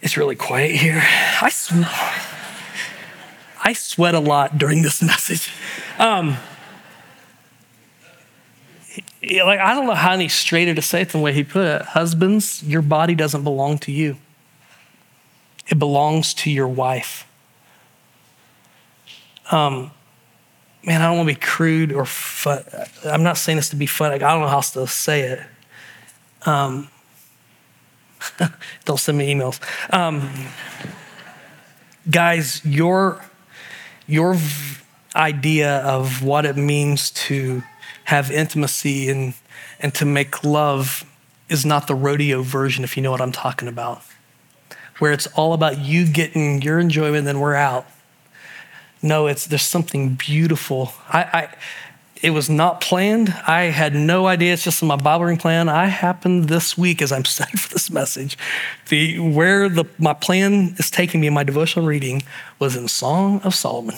It's 0.00 0.16
really 0.16 0.36
quiet 0.36 0.76
here. 0.76 1.02
I, 1.42 1.48
sw- 1.50 1.72
I 3.64 3.72
sweat 3.72 4.14
a 4.14 4.20
lot 4.20 4.58
during 4.58 4.82
this 4.82 5.02
message. 5.02 5.52
Um, 5.98 6.36
like 9.22 9.58
I 9.60 9.74
don't 9.74 9.86
know 9.86 9.94
how 9.94 10.12
any 10.12 10.28
straighter 10.28 10.74
to 10.74 10.82
say 10.82 11.02
it 11.02 11.10
than 11.10 11.20
the 11.20 11.24
way 11.24 11.32
he 11.32 11.44
put 11.44 11.64
it. 11.64 11.82
Husbands, 11.82 12.62
your 12.62 12.82
body 12.82 13.14
doesn't 13.14 13.42
belong 13.44 13.78
to 13.78 13.92
you. 13.92 14.16
It 15.66 15.78
belongs 15.78 16.32
to 16.34 16.50
your 16.50 16.68
wife. 16.68 17.26
Um, 19.50 19.90
man, 20.84 21.02
I 21.02 21.06
don't 21.06 21.16
want 21.18 21.28
to 21.28 21.34
be 21.34 21.40
crude 21.40 21.92
or 21.92 22.04
fun. 22.04 22.64
I'm 23.04 23.22
not 23.22 23.36
saying 23.36 23.56
this 23.56 23.70
to 23.70 23.76
be 23.76 23.86
fun. 23.86 24.12
I 24.12 24.18
don't 24.18 24.40
know 24.40 24.48
how 24.48 24.56
else 24.56 24.72
to 24.72 24.86
say 24.86 25.22
it. 25.22 25.40
Um, 26.46 26.88
don't 28.84 28.98
send 28.98 29.18
me 29.18 29.32
emails. 29.32 29.60
Um, 29.92 30.30
guys, 32.10 32.64
your, 32.64 33.24
your 34.06 34.36
idea 35.14 35.78
of 35.78 36.22
what 36.22 36.46
it 36.46 36.56
means 36.56 37.10
to 37.10 37.62
have 38.04 38.30
intimacy 38.30 39.08
and, 39.10 39.34
and 39.80 39.94
to 39.94 40.04
make 40.04 40.44
love 40.44 41.04
is 41.48 41.64
not 41.64 41.86
the 41.86 41.94
rodeo 41.94 42.42
version, 42.42 42.84
if 42.84 42.96
you 42.96 43.02
know 43.02 43.10
what 43.10 43.20
I'm 43.20 43.32
talking 43.32 43.68
about, 43.68 44.02
where 44.98 45.12
it's 45.12 45.26
all 45.28 45.54
about 45.54 45.78
you 45.78 46.06
getting 46.06 46.62
your 46.62 46.78
enjoyment, 46.78 47.24
then 47.24 47.40
we're 47.40 47.54
out. 47.54 47.86
No, 49.02 49.26
it's 49.26 49.46
there's 49.46 49.62
something 49.62 50.14
beautiful. 50.14 50.92
I, 51.08 51.22
I 51.22 51.48
it 52.20 52.30
was 52.30 52.50
not 52.50 52.80
planned. 52.80 53.30
I 53.46 53.64
had 53.64 53.94
no 53.94 54.26
idea. 54.26 54.52
It's 54.52 54.64
just 54.64 54.82
in 54.82 54.88
my 54.88 54.96
Bible 54.96 55.26
reading 55.26 55.38
plan. 55.38 55.68
I 55.68 55.86
happened 55.86 56.48
this 56.48 56.76
week 56.76 57.00
as 57.00 57.12
I'm 57.12 57.24
studying 57.26 57.56
for 57.56 57.72
this 57.72 57.90
message. 57.90 58.36
The 58.88 59.18
where 59.18 59.68
the 59.68 59.84
my 59.98 60.14
plan 60.14 60.74
is 60.78 60.90
taking 60.90 61.20
me 61.20 61.28
in 61.28 61.34
my 61.34 61.44
devotional 61.44 61.86
reading 61.86 62.22
was 62.58 62.76
in 62.76 62.88
Song 62.88 63.40
of 63.42 63.54
Solomon. 63.54 63.96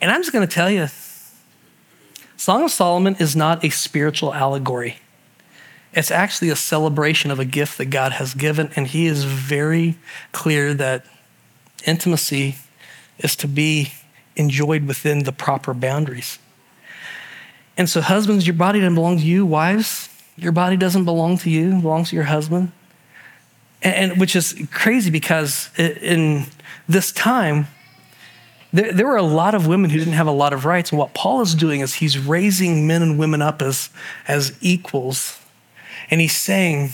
And 0.00 0.10
I'm 0.10 0.20
just 0.20 0.32
going 0.32 0.46
to 0.46 0.54
tell 0.54 0.70
you, 0.70 0.88
Song 2.36 2.62
of 2.62 2.70
Solomon 2.70 3.16
is 3.18 3.34
not 3.34 3.64
a 3.64 3.70
spiritual 3.70 4.32
allegory. 4.32 4.98
It's 5.92 6.10
actually 6.10 6.50
a 6.50 6.56
celebration 6.56 7.30
of 7.30 7.40
a 7.40 7.44
gift 7.44 7.78
that 7.78 7.86
God 7.86 8.12
has 8.12 8.34
given, 8.34 8.70
and 8.76 8.86
He 8.86 9.06
is 9.06 9.24
very 9.24 9.96
clear 10.32 10.74
that 10.74 11.04
intimacy 11.86 12.56
is 13.18 13.36
to 13.36 13.48
be 13.48 13.92
enjoyed 14.36 14.86
within 14.86 15.24
the 15.24 15.32
proper 15.32 15.74
boundaries. 15.74 16.38
And 17.76 17.88
so, 17.88 18.00
husbands, 18.00 18.46
your 18.46 18.54
body 18.54 18.80
doesn't 18.80 18.94
belong 18.94 19.18
to 19.18 19.24
you. 19.24 19.46
Wives, 19.46 20.08
your 20.36 20.52
body 20.52 20.76
doesn't 20.76 21.04
belong 21.04 21.38
to 21.38 21.50
you, 21.50 21.76
it 21.76 21.82
belongs 21.82 22.10
to 22.10 22.16
your 22.16 22.24
husband. 22.24 22.72
And, 23.82 23.94
and 24.12 24.20
which 24.20 24.34
is 24.34 24.60
crazy 24.72 25.10
because 25.10 25.70
in 25.78 26.46
this 26.88 27.12
time, 27.12 27.68
there, 28.72 28.92
there 28.92 29.06
were 29.06 29.16
a 29.16 29.22
lot 29.22 29.54
of 29.54 29.66
women 29.66 29.90
who 29.90 29.98
didn't 29.98 30.14
have 30.14 30.26
a 30.26 30.32
lot 30.32 30.52
of 30.52 30.64
rights. 30.64 30.90
And 30.90 30.98
what 30.98 31.14
Paul 31.14 31.40
is 31.40 31.54
doing 31.54 31.80
is 31.80 31.94
he's 31.94 32.18
raising 32.18 32.86
men 32.86 33.02
and 33.02 33.18
women 33.18 33.42
up 33.42 33.62
as, 33.62 33.90
as 34.26 34.56
equals. 34.60 35.38
And 36.10 36.20
he's 36.20 36.36
saying 36.36 36.90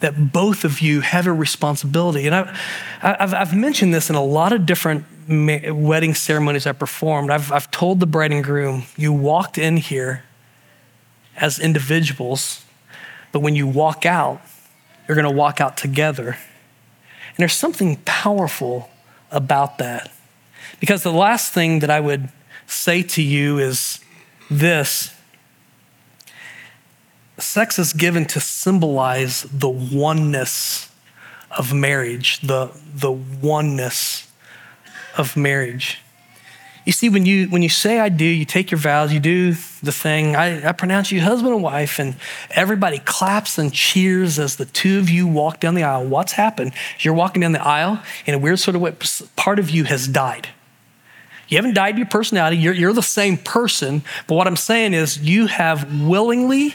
that 0.00 0.32
both 0.32 0.64
of 0.64 0.80
you 0.80 1.00
have 1.00 1.26
a 1.26 1.32
responsibility. 1.32 2.26
And 2.26 2.34
I've, 2.34 2.60
I've, 3.02 3.34
I've 3.34 3.56
mentioned 3.56 3.94
this 3.94 4.10
in 4.10 4.16
a 4.16 4.24
lot 4.24 4.52
of 4.52 4.66
different 4.66 5.04
wedding 5.28 6.14
ceremonies 6.14 6.66
I 6.66 6.72
performed. 6.72 7.30
I've, 7.30 7.52
I've 7.52 7.70
told 7.70 8.00
the 8.00 8.06
bride 8.06 8.32
and 8.32 8.42
groom, 8.42 8.84
you 8.96 9.12
walked 9.12 9.58
in 9.58 9.76
here 9.76 10.24
as 11.36 11.58
individuals, 11.58 12.64
but 13.30 13.40
when 13.40 13.54
you 13.54 13.66
walk 13.66 14.04
out, 14.04 14.40
you're 15.06 15.14
going 15.14 15.30
to 15.30 15.36
walk 15.36 15.60
out 15.60 15.76
together. 15.76 16.28
And 16.28 17.36
there's 17.38 17.54
something 17.54 17.96
powerful 18.04 18.90
about 19.30 19.78
that. 19.78 20.12
Because 20.80 21.02
the 21.02 21.12
last 21.12 21.52
thing 21.52 21.78
that 21.80 21.90
I 21.90 22.00
would 22.00 22.28
say 22.66 23.02
to 23.02 23.22
you 23.22 23.58
is 23.58 24.00
this 24.50 25.14
sex 27.38 27.78
is 27.78 27.92
given 27.92 28.24
to 28.26 28.40
symbolize 28.40 29.42
the 29.42 29.68
oneness 29.68 30.90
of 31.56 31.72
marriage, 31.72 32.40
the, 32.40 32.70
the 32.94 33.12
oneness 33.12 34.28
of 35.16 35.36
marriage. 35.36 35.98
You 36.84 36.92
see, 36.92 37.08
when 37.08 37.24
you, 37.24 37.46
when 37.46 37.62
you 37.62 37.68
say 37.68 38.00
I 38.00 38.08
do, 38.08 38.24
you 38.24 38.44
take 38.44 38.72
your 38.72 38.78
vows, 38.78 39.12
you 39.12 39.20
do 39.20 39.52
the 39.82 39.92
thing, 39.92 40.34
I, 40.34 40.68
I 40.68 40.72
pronounce 40.72 41.12
you 41.12 41.20
husband 41.20 41.54
and 41.54 41.62
wife, 41.62 42.00
and 42.00 42.16
everybody 42.50 42.98
claps 42.98 43.56
and 43.56 43.72
cheers 43.72 44.38
as 44.40 44.56
the 44.56 44.64
two 44.64 44.98
of 44.98 45.08
you 45.08 45.28
walk 45.28 45.60
down 45.60 45.74
the 45.76 45.84
aisle. 45.84 46.04
What's 46.04 46.32
happened? 46.32 46.72
You're 46.98 47.14
walking 47.14 47.40
down 47.40 47.52
the 47.52 47.64
aisle 47.64 48.02
in 48.26 48.34
a 48.34 48.38
weird 48.38 48.58
sort 48.58 48.74
of 48.74 48.82
way, 48.82 48.96
part 49.36 49.60
of 49.60 49.70
you 49.70 49.84
has 49.84 50.08
died. 50.08 50.48
You 51.46 51.58
haven't 51.58 51.74
died 51.74 51.98
your 51.98 52.06
personality, 52.06 52.56
you're, 52.56 52.74
you're 52.74 52.92
the 52.92 53.02
same 53.02 53.36
person, 53.36 54.02
but 54.26 54.34
what 54.34 54.48
I'm 54.48 54.56
saying 54.56 54.94
is 54.94 55.18
you 55.20 55.46
have 55.46 56.02
willingly 56.02 56.74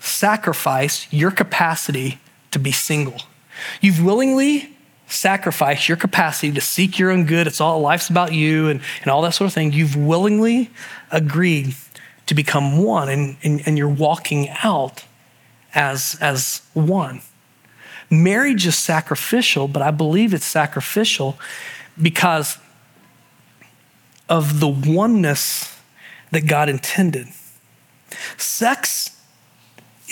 sacrificed 0.00 1.12
your 1.12 1.30
capacity 1.30 2.18
to 2.50 2.58
be 2.58 2.72
single. 2.72 3.20
You've 3.80 4.02
willingly 4.02 4.76
sacrificed 5.10 5.88
your 5.88 5.96
capacity 5.96 6.52
to 6.52 6.60
seek 6.60 6.98
your 6.98 7.10
own 7.10 7.24
good. 7.24 7.46
It's 7.46 7.60
all 7.60 7.80
life's 7.80 8.08
about 8.08 8.32
you 8.32 8.68
and, 8.68 8.80
and 9.02 9.10
all 9.10 9.22
that 9.22 9.34
sort 9.34 9.48
of 9.48 9.54
thing. 9.54 9.72
You've 9.72 9.96
willingly 9.96 10.70
agreed 11.10 11.74
to 12.26 12.34
become 12.34 12.78
one 12.78 13.08
and, 13.08 13.36
and, 13.42 13.62
and 13.66 13.76
you're 13.76 13.88
walking 13.88 14.48
out 14.62 15.04
as, 15.74 16.16
as 16.20 16.62
one. 16.74 17.22
Marriage 18.10 18.66
is 18.66 18.76
sacrificial, 18.76 19.68
but 19.68 19.82
I 19.82 19.90
believe 19.90 20.34
it's 20.34 20.46
sacrificial 20.46 21.38
because 22.00 22.58
of 24.28 24.60
the 24.60 24.68
oneness 24.68 25.76
that 26.30 26.46
God 26.46 26.68
intended. 26.68 27.28
Sex 28.36 29.19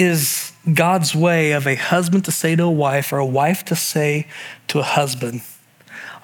is 0.00 0.52
God's 0.72 1.14
way 1.14 1.52
of 1.52 1.66
a 1.66 1.74
husband 1.74 2.24
to 2.26 2.32
say 2.32 2.56
to 2.56 2.64
a 2.64 2.70
wife 2.70 3.12
or 3.12 3.18
a 3.18 3.26
wife 3.26 3.64
to 3.66 3.76
say 3.76 4.26
to 4.68 4.78
a 4.78 4.82
husband, 4.82 5.42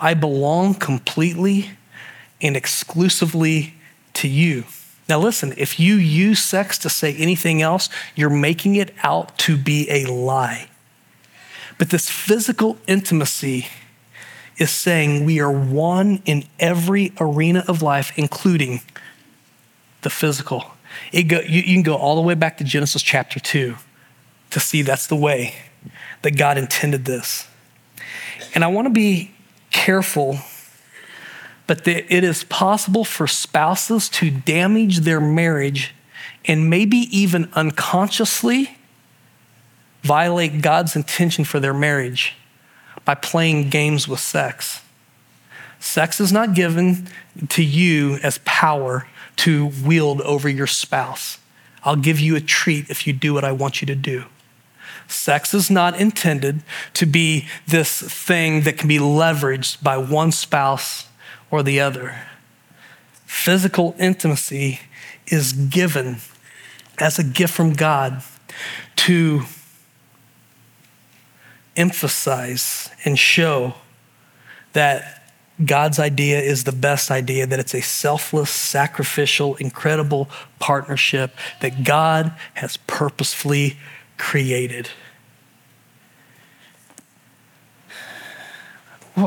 I 0.00 0.14
belong 0.14 0.74
completely 0.74 1.70
and 2.40 2.56
exclusively 2.56 3.74
to 4.14 4.28
you. 4.28 4.64
Now, 5.08 5.18
listen, 5.18 5.52
if 5.56 5.78
you 5.78 5.96
use 5.96 6.42
sex 6.42 6.78
to 6.78 6.88
say 6.88 7.14
anything 7.16 7.60
else, 7.60 7.88
you're 8.14 8.30
making 8.30 8.76
it 8.76 8.94
out 9.02 9.36
to 9.38 9.56
be 9.56 9.90
a 9.90 10.06
lie. 10.06 10.68
But 11.78 11.90
this 11.90 12.08
physical 12.08 12.78
intimacy 12.86 13.66
is 14.56 14.70
saying 14.70 15.24
we 15.24 15.40
are 15.40 15.50
one 15.50 16.22
in 16.24 16.44
every 16.60 17.12
arena 17.18 17.64
of 17.66 17.82
life, 17.82 18.12
including 18.16 18.80
the 20.02 20.10
physical. 20.10 20.73
Go, 21.12 21.40
you, 21.40 21.60
you 21.60 21.74
can 21.74 21.82
go 21.82 21.94
all 21.96 22.16
the 22.16 22.22
way 22.22 22.34
back 22.34 22.58
to 22.58 22.64
Genesis 22.64 23.02
chapter 23.02 23.40
2 23.40 23.76
to 24.50 24.60
see 24.60 24.82
that's 24.82 25.06
the 25.06 25.16
way 25.16 25.54
that 26.22 26.36
God 26.36 26.58
intended 26.58 27.04
this. 27.04 27.48
And 28.54 28.64
I 28.64 28.68
want 28.68 28.86
to 28.86 28.90
be 28.90 29.32
careful, 29.70 30.38
but 31.66 31.84
the, 31.84 32.12
it 32.12 32.24
is 32.24 32.44
possible 32.44 33.04
for 33.04 33.26
spouses 33.26 34.08
to 34.10 34.30
damage 34.30 35.00
their 35.00 35.20
marriage 35.20 35.94
and 36.44 36.70
maybe 36.70 36.96
even 36.96 37.50
unconsciously 37.54 38.76
violate 40.02 40.60
God's 40.60 40.94
intention 40.94 41.44
for 41.44 41.58
their 41.58 41.74
marriage 41.74 42.34
by 43.04 43.14
playing 43.14 43.70
games 43.70 44.06
with 44.06 44.20
sex. 44.20 44.82
Sex 45.80 46.20
is 46.20 46.32
not 46.32 46.54
given 46.54 47.08
to 47.50 47.62
you 47.62 48.18
as 48.22 48.38
power 48.44 49.06
to 49.36 49.70
wield 49.84 50.20
over 50.22 50.48
your 50.48 50.66
spouse. 50.66 51.38
I'll 51.84 51.96
give 51.96 52.18
you 52.18 52.36
a 52.36 52.40
treat 52.40 52.88
if 52.90 53.06
you 53.06 53.12
do 53.12 53.34
what 53.34 53.44
I 53.44 53.52
want 53.52 53.80
you 53.80 53.86
to 53.86 53.94
do. 53.94 54.24
Sex 55.06 55.52
is 55.52 55.70
not 55.70 56.00
intended 56.00 56.62
to 56.94 57.06
be 57.06 57.48
this 57.66 58.00
thing 58.00 58.62
that 58.62 58.78
can 58.78 58.88
be 58.88 58.98
leveraged 58.98 59.82
by 59.82 59.96
one 59.98 60.32
spouse 60.32 61.08
or 61.50 61.62
the 61.62 61.80
other. 61.80 62.22
Physical 63.26 63.94
intimacy 63.98 64.80
is 65.26 65.52
given 65.52 66.16
as 66.98 67.18
a 67.18 67.24
gift 67.24 67.52
from 67.52 67.72
God 67.72 68.22
to 68.96 69.42
emphasize 71.76 72.90
and 73.04 73.18
show 73.18 73.74
that 74.72 75.23
God's 75.62 76.00
idea 76.00 76.40
is 76.40 76.64
the 76.64 76.72
best 76.72 77.10
idea, 77.10 77.46
that 77.46 77.60
it's 77.60 77.74
a 77.74 77.80
selfless, 77.80 78.50
sacrificial, 78.50 79.54
incredible 79.56 80.28
partnership 80.58 81.36
that 81.60 81.84
God 81.84 82.32
has 82.54 82.76
purposefully 82.76 83.78
created. 84.16 84.88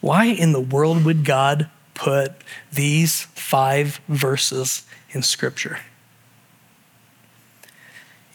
Why 0.00 0.24
in 0.24 0.52
the 0.52 0.60
world 0.60 1.04
would 1.04 1.24
God 1.24 1.68
put 1.92 2.32
these 2.72 3.22
five 3.34 4.00
verses 4.08 4.86
in 5.10 5.22
Scripture? 5.22 5.80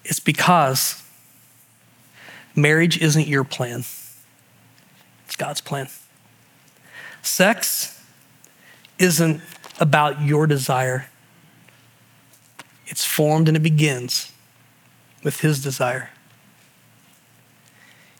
It's 0.06 0.20
because 0.20 1.04
marriage 2.56 3.02
isn't 3.02 3.28
your 3.28 3.44
plan, 3.44 3.80
it's 5.26 5.36
God's 5.36 5.62
plan. 5.62 5.90
Sex 7.30 8.04
isn't 8.98 9.42
about 9.80 10.22
your 10.22 10.48
desire, 10.48 11.06
it's 12.88 13.06
formed 13.06 13.48
and 13.48 13.56
it 13.56 13.62
begins 13.62 14.32
with 15.24 15.42
His 15.42 15.62
desire. 15.62 16.10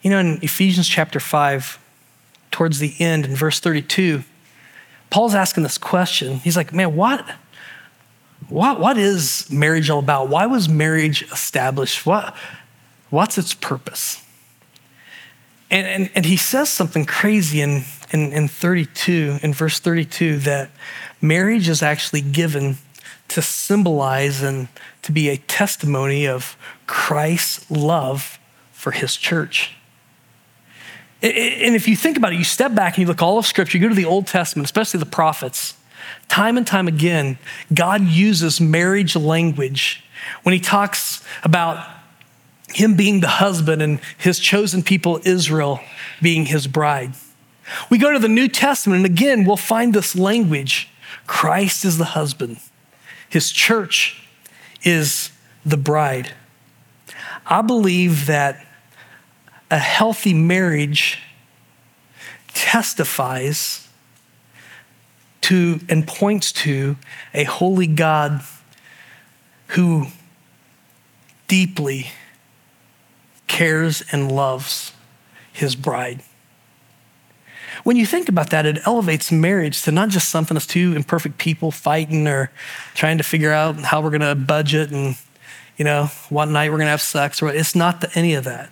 You 0.04 0.12
know, 0.12 0.20
in 0.20 0.40
Ephesians 0.42 0.88
chapter 0.88 1.20
5, 1.20 1.80
towards 2.52 2.80
the 2.80 2.94
end, 3.00 3.26
in 3.26 3.36
verse 3.36 3.60
32, 3.60 4.24
Paul's 5.10 5.36
asking 5.36 5.64
this 5.64 5.78
question. 5.78 6.38
He's 6.38 6.56
like, 6.56 6.72
man, 6.72 6.96
what? 6.96 7.26
What, 8.48 8.80
what 8.80 8.98
is 8.98 9.50
marriage 9.52 9.90
all 9.90 10.00
about? 10.00 10.30
Why 10.30 10.46
was 10.46 10.70
marriage 10.70 11.24
established? 11.24 12.06
What, 12.06 12.36
what's 13.10 13.38
its 13.38 13.54
purpose? 13.54 14.24
And, 15.72 15.86
and, 15.86 16.10
and 16.16 16.26
he 16.26 16.38
says 16.38 16.70
something 16.70 17.06
crazy 17.06 17.62
in, 17.62 17.84
in, 18.12 18.32
in 18.34 18.48
32, 18.48 19.40
in 19.44 19.54
verse 19.54 19.80
32, 19.80 20.40
that 20.40 20.72
marriage 21.22 21.70
is 21.70 21.84
actually 21.84 22.22
given 22.22 22.78
to 23.28 23.42
symbolize 23.42 24.42
and 24.42 24.68
to 25.04 25.12
be 25.12 25.30
a 25.30 25.38
testimony 25.38 26.28
of 26.28 26.58
Christ's 26.88 27.70
love 27.70 28.40
for 28.72 28.92
his 28.92 29.16
church. 29.16 29.76
And 31.22 31.76
if 31.76 31.88
you 31.88 31.96
think 31.96 32.18
about 32.18 32.34
it, 32.34 32.38
you 32.38 32.46
step 32.46 32.74
back 32.74 32.96
and 32.96 33.02
you 33.02 33.08
look 33.08 33.22
all 33.22 33.38
of 33.38 33.46
Scripture, 33.46 33.78
you 33.78 33.84
go 33.84 33.90
to 33.90 33.96
the 33.96 34.06
Old 34.06 34.26
Testament, 34.26 34.66
especially 34.66 35.00
the 35.00 35.06
prophets, 35.06 35.76
time 36.30 36.58
and 36.58 36.66
time 36.66 36.88
again, 36.88 37.38
God 37.74 38.02
uses 38.02 38.62
marriage 38.62 39.16
language 39.16 40.04
when 40.44 40.54
he 40.54 40.60
talks 40.60 41.24
about 41.44 41.86
him 42.74 42.96
being 42.96 43.20
the 43.20 43.28
husband 43.28 43.82
and 43.82 44.00
his 44.18 44.40
chosen 44.40 44.84
people, 44.84 45.20
Israel, 45.24 45.80
being 46.22 46.46
his 46.46 46.68
bride. 46.68 47.14
We 47.90 47.98
go 47.98 48.14
to 48.14 48.20
the 48.20 48.28
New 48.28 48.48
Testament, 48.48 49.06
and 49.06 49.06
again, 49.06 49.46
we'll 49.46 49.58
find 49.58 49.94
this 49.94 50.16
language 50.16 50.90
Christ 51.28 51.86
is 51.86 51.98
the 51.98 52.06
husband, 52.06 52.58
his 53.30 53.52
church 53.52 54.24
is 54.84 55.32
the 55.66 55.78
bride. 55.78 56.34
I 57.46 57.62
believe 57.62 58.26
that 58.26 58.66
a 59.72 59.78
healthy 59.78 60.34
marriage 60.34 61.20
testifies 62.48 63.88
to 65.42 65.80
and 65.90 66.08
points 66.08 66.52
to 66.52 66.96
a 67.34 67.44
holy 67.44 67.88
God 67.88 68.42
who 69.68 70.08
deeply 71.48 72.12
cares 73.50 74.02
and 74.14 74.32
loves 74.32 74.94
his 75.52 75.76
bride. 75.76 76.22
when 77.84 77.98
you 77.98 78.06
think 78.06 78.30
about 78.30 78.50
that, 78.52 78.66
it 78.66 78.80
elevates 78.86 79.32
marriage 79.32 79.82
to 79.82 79.92
not 79.92 80.10
just 80.10 80.30
something 80.30 80.56
that's 80.56 80.68
two 80.68 80.94
imperfect 80.96 81.38
people 81.38 81.72
fighting 81.72 82.28
or 82.28 82.52
trying 82.94 83.18
to 83.18 83.24
figure 83.24 83.52
out 83.52 83.78
how 83.80 84.02
we're 84.02 84.10
going 84.10 84.22
to 84.22 84.36
budget 84.36 84.92
and, 84.92 85.18
you 85.78 85.86
know, 85.86 86.06
what 86.30 86.48
night 86.48 86.70
we're 86.70 86.78
going 86.78 86.88
to 86.88 86.92
have 86.92 87.02
sex. 87.02 87.42
Or 87.42 87.50
it's 87.50 87.76
not 87.76 88.02
the, 88.02 88.10
any 88.16 88.34
of 88.34 88.44
that. 88.46 88.70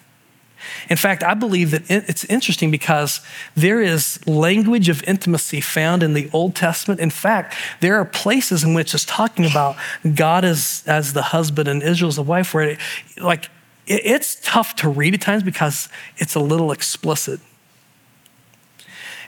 In 0.89 0.97
fact, 0.97 1.23
I 1.23 1.33
believe 1.33 1.71
that 1.71 1.83
it's 1.89 2.25
interesting 2.25 2.71
because 2.71 3.21
there 3.55 3.81
is 3.81 4.25
language 4.27 4.89
of 4.89 5.03
intimacy 5.03 5.61
found 5.61 6.03
in 6.03 6.13
the 6.13 6.29
Old 6.33 6.55
Testament. 6.55 6.99
In 6.99 7.09
fact, 7.09 7.55
there 7.79 7.95
are 7.95 8.05
places 8.05 8.63
in 8.63 8.73
which 8.73 8.93
it's 8.93 9.05
talking 9.05 9.45
about 9.45 9.75
God 10.15 10.43
as, 10.43 10.83
as 10.85 11.13
the 11.13 11.21
husband 11.21 11.67
and 11.67 11.81
Israel 11.83 12.09
as 12.09 12.15
the 12.15 12.23
wife, 12.23 12.53
where 12.53 12.71
it, 12.71 12.79
like 13.17 13.49
it, 13.87 14.05
it's 14.05 14.37
tough 14.41 14.75
to 14.77 14.89
read 14.89 15.13
at 15.13 15.21
times 15.21 15.43
because 15.43 15.89
it's 16.17 16.35
a 16.35 16.39
little 16.39 16.71
explicit. 16.71 17.39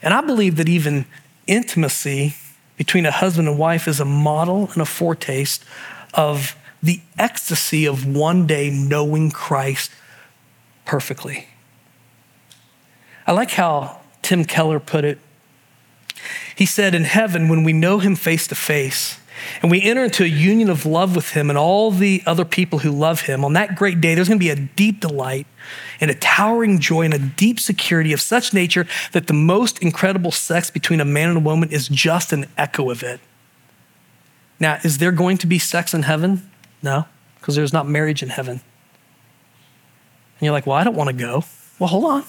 And 0.02 0.14
I 0.14 0.22
believe 0.22 0.56
that 0.58 0.70
even 0.70 1.06
intimacy 1.48 2.36
between 2.78 3.06
a 3.06 3.12
husband 3.12 3.48
and 3.48 3.58
wife 3.58 3.88
is 3.88 4.00
a 4.00 4.06
model 4.06 4.70
and 4.74 4.82
a 4.82 4.86
foretaste 4.86 5.66
of 6.14 6.56
the 6.82 7.02
ecstasy 7.18 7.86
of 7.86 8.06
one 8.06 8.48
day 8.48 8.70
knowing 8.70 9.32
Christ 9.32 9.92
perfectly. 10.86 11.48
I 13.28 13.34
like 13.34 13.52
how 13.52 14.00
Tim 14.22 14.46
Keller 14.46 14.80
put 14.80 15.04
it. 15.04 15.20
He 16.56 16.66
said, 16.66 16.96
In 16.96 17.04
heaven, 17.04 17.50
when 17.50 17.64
we 17.64 17.74
know 17.74 18.00
him 18.00 18.16
face 18.16 18.48
to 18.48 18.56
face, 18.56 19.20
and 19.62 19.72
we 19.72 19.82
enter 19.82 20.04
into 20.04 20.24
a 20.24 20.28
union 20.28 20.70
of 20.70 20.86
love 20.86 21.16
with 21.16 21.32
him 21.32 21.50
and 21.50 21.58
all 21.58 21.92
the 21.92 22.24
other 22.26 22.46
people 22.46 22.80
who 22.80 22.92
love 22.92 23.22
him, 23.22 23.44
on 23.44 23.54
that 23.54 23.76
great 23.76 24.02
day, 24.02 24.16
there's 24.16 24.28
going 24.28 24.40
to 24.40 24.44
be 24.44 24.50
a 24.50 24.56
deep 24.56 25.00
delight 25.00 25.48
and 26.00 26.10
a 26.10 26.16
towering 26.16 26.80
joy 26.80 27.04
and 27.04 27.14
a 27.14 27.20
deep 27.20 27.60
security 27.60 28.14
of 28.14 28.22
such 28.22 28.54
nature 28.54 28.88
that 29.12 29.28
the 29.28 29.34
most 29.34 29.80
incredible 29.80 30.32
sex 30.32 30.70
between 30.70 31.02
a 31.02 31.06
man 31.06 31.30
and 31.30 31.38
a 31.38 31.42
woman 31.42 31.70
is 31.72 31.88
just 31.88 32.34
an 32.34 32.46
echo 32.58 32.90
of 32.90 33.04
it. 33.04 33.20
Now, 34.60 34.80
is 34.84 34.98
there 34.98 35.12
going 35.12 35.38
to 35.40 35.48
be 35.48 35.60
sex 35.60 35.94
in 35.94 36.04
heaven? 36.04 36.50
No, 36.82 37.06
because 37.40 37.56
there's 37.56 37.74
not 37.74 37.88
marriage 37.88 38.24
in 38.24 38.30
heaven. 38.30 38.62
And 40.40 40.46
you're 40.46 40.54
like, 40.54 40.66
well, 40.66 40.78
I 40.78 40.84
don't 40.84 40.96
want 40.96 41.10
to 41.10 41.16
go. 41.16 41.44
Well, 41.80 41.90
hold 41.90 42.06
on. 42.06 42.24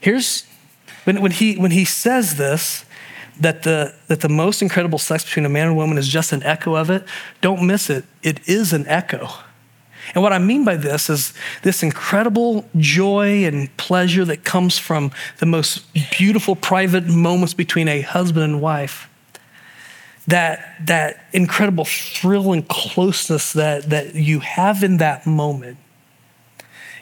Here's 0.00 0.44
when, 1.04 1.20
when, 1.20 1.30
he, 1.30 1.56
when 1.56 1.70
he 1.70 1.84
says 1.84 2.36
this, 2.36 2.83
that 3.40 3.62
the, 3.62 3.94
that 4.08 4.20
the 4.20 4.28
most 4.28 4.62
incredible 4.62 4.98
sex 4.98 5.24
between 5.24 5.44
a 5.44 5.48
man 5.48 5.68
and 5.68 5.72
a 5.72 5.74
woman 5.76 5.98
is 5.98 6.08
just 6.08 6.32
an 6.32 6.42
echo 6.42 6.76
of 6.76 6.90
it, 6.90 7.04
don't 7.40 7.66
miss 7.66 7.90
it. 7.90 8.04
It 8.22 8.46
is 8.48 8.72
an 8.72 8.86
echo. 8.86 9.28
And 10.14 10.22
what 10.22 10.32
I 10.32 10.38
mean 10.38 10.64
by 10.64 10.76
this 10.76 11.08
is 11.08 11.32
this 11.62 11.82
incredible 11.82 12.68
joy 12.76 13.44
and 13.44 13.74
pleasure 13.76 14.24
that 14.26 14.44
comes 14.44 14.78
from 14.78 15.12
the 15.38 15.46
most 15.46 15.86
beautiful 16.16 16.56
private 16.56 17.06
moments 17.06 17.54
between 17.54 17.88
a 17.88 18.02
husband 18.02 18.44
and 18.44 18.60
wife 18.60 19.08
that, 20.26 20.76
that 20.86 21.26
incredible 21.32 21.84
thrill 21.84 22.52
and 22.52 22.66
closeness 22.68 23.52
that, 23.52 23.90
that 23.90 24.14
you 24.14 24.40
have 24.40 24.82
in 24.82 24.98
that 24.98 25.26
moment 25.26 25.76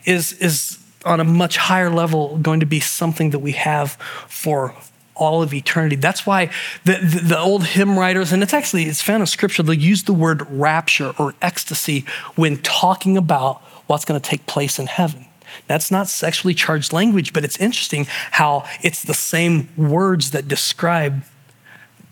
is, 0.05 0.33
is 0.35 0.79
on 1.05 1.21
a 1.21 1.25
much 1.25 1.57
higher 1.57 1.91
level 1.91 2.39
going 2.39 2.61
to 2.61 2.67
be 2.67 2.81
something 2.81 3.31
that 3.31 3.39
we 3.39 3.53
have 3.53 3.93
for 4.29 4.75
all 5.23 5.43
of 5.43 5.55
eternity. 5.55 5.95
That's 5.95 6.27
why 6.27 6.51
the, 6.85 6.95
the, 6.95 7.21
the, 7.21 7.39
old 7.39 7.65
hymn 7.65 7.97
writers, 7.97 8.33
and 8.33 8.43
it's 8.43 8.53
actually, 8.53 8.85
it's 8.85 9.01
found 9.01 9.21
in 9.21 9.27
scripture, 9.27 9.63
they'll 9.63 9.75
use 9.75 10.03
the 10.03 10.13
word 10.13 10.45
rapture 10.51 11.15
or 11.17 11.35
ecstasy 11.41 12.05
when 12.35 12.59
talking 12.59 13.17
about 13.17 13.63
what's 13.87 14.05
going 14.05 14.21
to 14.21 14.29
take 14.29 14.47
place 14.47 14.81
in 14.81 14.87
heaven. 14.87 15.27
That's 15.69 15.91
not 15.91 16.09
sexually 16.09 16.55
charged 16.55 16.93
language, 16.93 17.33
but 17.33 17.45
it's 17.45 17.57
interesting 17.59 18.07
how 18.33 18.65
it's 18.83 19.03
the 19.03 19.15
same 19.15 19.69
words 19.77 20.33
that 20.33 20.49
describe 20.49 21.23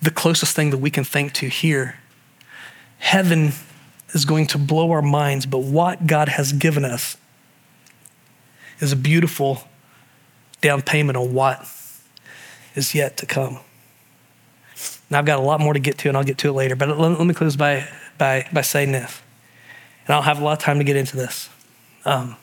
the 0.00 0.10
closest 0.10 0.54
thing 0.54 0.70
that 0.70 0.78
we 0.78 0.90
can 0.90 1.04
think 1.04 1.32
to 1.34 1.48
here. 1.48 1.98
Heaven 2.98 3.52
is 4.10 4.24
going 4.24 4.46
to 4.48 4.58
blow 4.58 4.92
our 4.92 5.02
minds, 5.02 5.46
but 5.46 5.58
what 5.58 6.06
God 6.06 6.28
has 6.28 6.52
given 6.52 6.84
us 6.84 7.16
is 8.78 8.92
a 8.92 8.96
beautiful 8.96 9.64
down 10.60 10.82
payment 10.82 11.16
on 11.16 11.32
what 11.34 11.66
is 12.74 12.94
yet 12.94 13.16
to 13.18 13.26
come. 13.26 13.58
Now, 15.10 15.18
I've 15.18 15.26
got 15.26 15.38
a 15.38 15.42
lot 15.42 15.60
more 15.60 15.72
to 15.72 15.80
get 15.80 15.98
to, 15.98 16.08
and 16.08 16.16
I'll 16.16 16.24
get 16.24 16.38
to 16.38 16.48
it 16.48 16.52
later, 16.52 16.76
but 16.76 16.88
let, 16.88 16.98
let 16.98 17.26
me 17.26 17.34
close 17.34 17.56
by, 17.56 17.86
by, 18.16 18.46
by 18.52 18.62
saying 18.62 18.92
this. 18.92 19.20
And 20.06 20.14
I 20.14 20.16
don't 20.16 20.24
have 20.24 20.40
a 20.40 20.44
lot 20.44 20.52
of 20.52 20.58
time 20.58 20.78
to 20.78 20.84
get 20.84 20.96
into 20.96 21.16
this. 21.16 21.48
Um, 22.04 22.36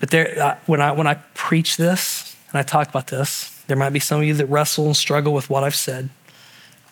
but 0.00 0.10
there, 0.10 0.38
uh, 0.40 0.56
when, 0.66 0.80
I, 0.80 0.92
when 0.92 1.06
I 1.06 1.14
preach 1.34 1.76
this 1.76 2.36
and 2.50 2.58
I 2.58 2.62
talk 2.62 2.88
about 2.88 3.06
this, 3.06 3.62
there 3.66 3.76
might 3.76 3.90
be 3.90 4.00
some 4.00 4.20
of 4.20 4.26
you 4.26 4.34
that 4.34 4.46
wrestle 4.46 4.86
and 4.86 4.96
struggle 4.96 5.32
with 5.32 5.48
what 5.48 5.64
I've 5.64 5.74
said. 5.74 6.10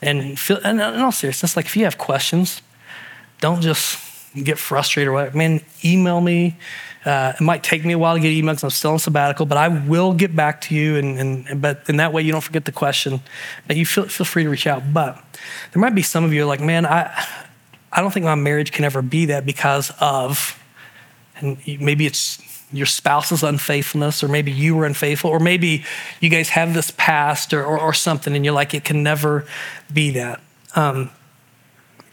And, 0.00 0.38
feel, 0.38 0.58
and 0.64 0.80
in 0.80 1.00
all 1.00 1.12
seriousness, 1.12 1.56
like 1.56 1.66
if 1.66 1.76
you 1.76 1.84
have 1.84 1.98
questions, 1.98 2.62
don't 3.40 3.60
just 3.60 3.98
get 4.34 4.58
frustrated 4.58 5.08
or 5.08 5.12
whatever. 5.12 5.36
Man, 5.36 5.60
email 5.84 6.20
me. 6.20 6.56
Uh, 7.04 7.32
it 7.34 7.42
might 7.42 7.64
take 7.64 7.84
me 7.84 7.92
a 7.92 7.98
while 7.98 8.14
to 8.14 8.20
get 8.20 8.28
emails 8.28 8.62
I'm 8.62 8.70
still 8.70 8.92
on 8.92 8.98
sabbatical, 8.98 9.44
but 9.44 9.58
I 9.58 9.68
will 9.68 10.14
get 10.14 10.36
back 10.36 10.60
to 10.62 10.74
you. 10.74 10.96
And, 10.96 11.46
and, 11.48 11.60
but 11.62 11.88
in 11.88 11.96
that 11.96 12.12
way, 12.12 12.22
you 12.22 12.30
don't 12.30 12.40
forget 12.40 12.64
the 12.64 12.72
question. 12.72 13.20
But 13.66 13.76
you 13.76 13.84
feel, 13.84 14.04
feel 14.04 14.24
free 14.24 14.44
to 14.44 14.48
reach 14.48 14.66
out. 14.66 14.92
But 14.92 15.22
there 15.72 15.80
might 15.80 15.94
be 15.94 16.02
some 16.02 16.22
of 16.22 16.32
you 16.32 16.46
like, 16.46 16.60
man, 16.60 16.86
I, 16.86 17.26
I 17.92 18.00
don't 18.00 18.12
think 18.12 18.24
my 18.24 18.36
marriage 18.36 18.72
can 18.72 18.84
ever 18.84 19.02
be 19.02 19.26
that 19.26 19.44
because 19.44 19.90
of, 20.00 20.62
and 21.36 21.58
maybe 21.66 22.06
it's 22.06 22.40
your 22.72 22.86
spouse's 22.86 23.42
unfaithfulness, 23.42 24.24
or 24.24 24.28
maybe 24.28 24.50
you 24.50 24.74
were 24.74 24.86
unfaithful, 24.86 25.30
or 25.30 25.38
maybe 25.38 25.84
you 26.20 26.30
guys 26.30 26.48
have 26.50 26.72
this 26.72 26.90
past 26.92 27.52
or, 27.52 27.64
or, 27.64 27.78
or 27.78 27.92
something, 27.92 28.34
and 28.34 28.44
you're 28.44 28.54
like, 28.54 28.72
it 28.74 28.84
can 28.84 29.02
never 29.02 29.44
be 29.92 30.10
that. 30.12 30.40
Um, 30.74 31.10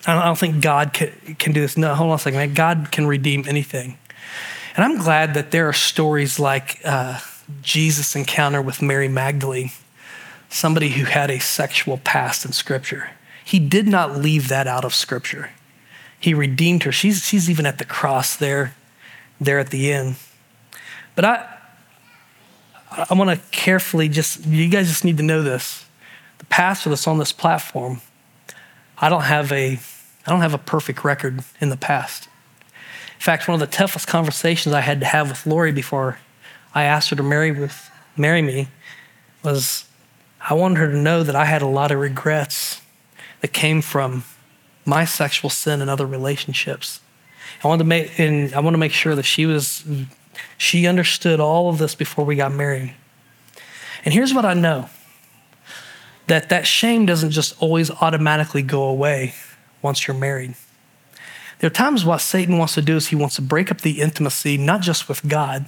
I, 0.06 0.14
don't, 0.14 0.22
I 0.22 0.26
don't, 0.26 0.38
think 0.38 0.62
God 0.62 0.94
can, 0.94 1.12
can 1.36 1.54
do 1.54 1.62
this. 1.62 1.78
No, 1.78 1.94
hold 1.96 2.10
on 2.10 2.16
a 2.16 2.20
second, 2.20 2.40
man. 2.40 2.54
God 2.54 2.90
can 2.92 3.08
redeem 3.08 3.46
anything. 3.48 3.98
And 4.80 4.94
I'm 4.94 4.98
glad 4.98 5.34
that 5.34 5.52
there 5.52 5.68
are 5.68 5.74
stories 5.74 6.40
like 6.40 6.80
uh, 6.86 7.20
Jesus' 7.62 8.16
encounter 8.16 8.62
with 8.62 8.82
Mary 8.82 9.10
Magdalene, 9.10 9.72
somebody 10.48 10.92
who 10.92 11.04
had 11.04 11.30
a 11.30 11.40
sexual 11.40 11.98
past 11.98 12.46
in 12.46 12.54
Scripture. 12.54 13.10
He 13.44 13.60
did 13.60 13.90
not 13.90 14.16
leave 14.16 14.48
that 14.48 14.68
out 14.68 14.86
of 14.86 14.96
Scripture. 14.96 15.50
He 16.18 16.34
redeemed 16.34 16.84
her. 16.84 16.94
She's, 16.94 17.26
she's 17.26 17.50
even 17.50 17.66
at 17.66 17.78
the 17.78 17.84
cross 17.84 18.38
there, 18.38 18.74
there 19.38 19.60
at 19.60 19.70
the 19.70 19.92
end. 19.92 20.16
But 21.14 21.26
I, 21.26 21.58
I 23.10 23.14
want 23.16 23.32
to 23.32 23.46
carefully 23.52 24.08
just, 24.08 24.46
you 24.46 24.70
guys 24.70 24.88
just 24.88 25.04
need 25.04 25.18
to 25.18 25.24
know 25.24 25.44
this. 25.44 25.88
The 26.38 26.46
pastor 26.46 26.90
that's 26.90 27.06
on 27.06 27.18
this 27.18 27.34
platform, 27.34 28.00
I 28.98 29.10
don't 29.10 29.24
have 29.24 29.52
a, 29.52 29.74
I 30.26 30.30
don't 30.30 30.40
have 30.40 30.54
a 30.54 30.58
perfect 30.58 31.04
record 31.04 31.44
in 31.60 31.68
the 31.68 31.76
past. 31.76 32.30
In 33.20 33.24
fact, 33.24 33.50
one 33.50 33.54
of 33.54 33.60
the 33.60 33.76
toughest 33.76 34.08
conversations 34.08 34.74
I 34.74 34.80
had 34.80 35.02
to 35.02 35.06
have 35.06 35.28
with 35.28 35.46
Lori 35.46 35.74
before 35.74 36.20
I 36.74 36.84
asked 36.84 37.10
her 37.10 37.18
to 37.18 37.24
marry 37.24 37.52
with 37.52 37.92
marry 38.16 38.42
me 38.42 38.70
was 39.44 39.86
I 40.40 40.54
wanted 40.54 40.78
her 40.78 40.88
to 40.88 40.98
know 40.98 41.24
that 41.24 41.36
I 41.36 41.44
had 41.44 41.62
a 41.62 41.68
lot 41.68 41.92
of 41.92 42.00
regrets 42.00 42.82
that 43.42 43.52
came 43.52 43.82
from 43.82 44.24
my 44.86 45.04
sexual 45.04 45.50
sin 45.50 45.82
and 45.82 45.90
other 45.90 46.06
relationships. 46.06 47.02
I 47.62 47.68
wanted 47.68 47.84
to 47.84 47.90
make 47.90 48.18
and 48.20 48.54
I 48.54 48.62
want 48.62 48.74
to 48.74 48.80
make 48.80 48.94
sure 48.94 49.16
that 49.16 49.24
she 49.24 49.46
was 49.46 49.84
she 50.58 50.88
understood 50.88 51.42
all 51.42 51.70
of 51.70 51.78
this 51.78 51.96
before 51.96 52.24
we 52.24 52.38
got 52.38 52.54
married. 52.54 52.94
And 54.06 54.14
here's 54.14 54.34
what 54.34 54.46
I 54.46 54.54
know 54.54 54.90
that 56.28 56.48
that 56.48 56.66
shame 56.66 57.06
doesn't 57.06 57.32
just 57.32 57.62
always 57.62 57.92
automatically 57.92 58.62
go 58.62 58.84
away 58.84 59.34
once 59.82 60.08
you're 60.08 60.16
married. 60.16 60.56
There 61.60 61.68
are 61.68 61.72
times 61.72 62.06
what 62.06 62.20
Satan 62.20 62.58
wants 62.58 62.76
to 62.76 62.82
do 62.82 62.96
is 62.96 63.08
he 63.08 63.16
wants 63.16 63.36
to 63.36 63.42
break 63.42 63.70
up 63.72 63.82
the 63.82 64.02
intimacy, 64.02 64.58
not 64.58 64.82
just 64.82 65.10
with 65.10 65.28
God, 65.28 65.66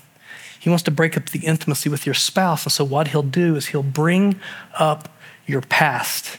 he 0.61 0.69
wants 0.69 0.83
to 0.83 0.91
break 0.91 1.17
up 1.17 1.29
the 1.29 1.39
intimacy 1.39 1.89
with 1.89 2.05
your 2.05 2.13
spouse. 2.13 2.65
And 2.65 2.71
so, 2.71 2.83
what 2.83 3.07
he'll 3.07 3.23
do 3.23 3.55
is 3.55 3.67
he'll 3.67 3.81
bring 3.81 4.39
up 4.77 5.09
your 5.47 5.61
past 5.61 6.37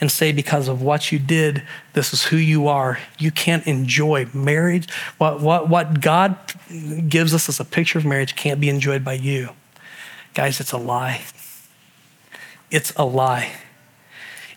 and 0.00 0.10
say, 0.10 0.32
because 0.32 0.68
of 0.68 0.80
what 0.80 1.12
you 1.12 1.18
did, 1.18 1.62
this 1.92 2.14
is 2.14 2.24
who 2.24 2.36
you 2.38 2.66
are. 2.66 2.98
You 3.18 3.30
can't 3.30 3.66
enjoy 3.66 4.26
marriage. 4.32 4.90
What, 5.18 5.40
what, 5.40 5.68
what 5.68 6.00
God 6.00 6.38
gives 7.08 7.34
us 7.34 7.48
as 7.50 7.60
a 7.60 7.64
picture 7.64 7.98
of 7.98 8.06
marriage 8.06 8.36
can't 8.36 8.58
be 8.58 8.70
enjoyed 8.70 9.04
by 9.04 9.14
you. 9.14 9.50
Guys, 10.32 10.60
it's 10.60 10.72
a 10.72 10.78
lie. 10.78 11.22
It's 12.70 12.92
a 12.96 13.04
lie. 13.04 13.52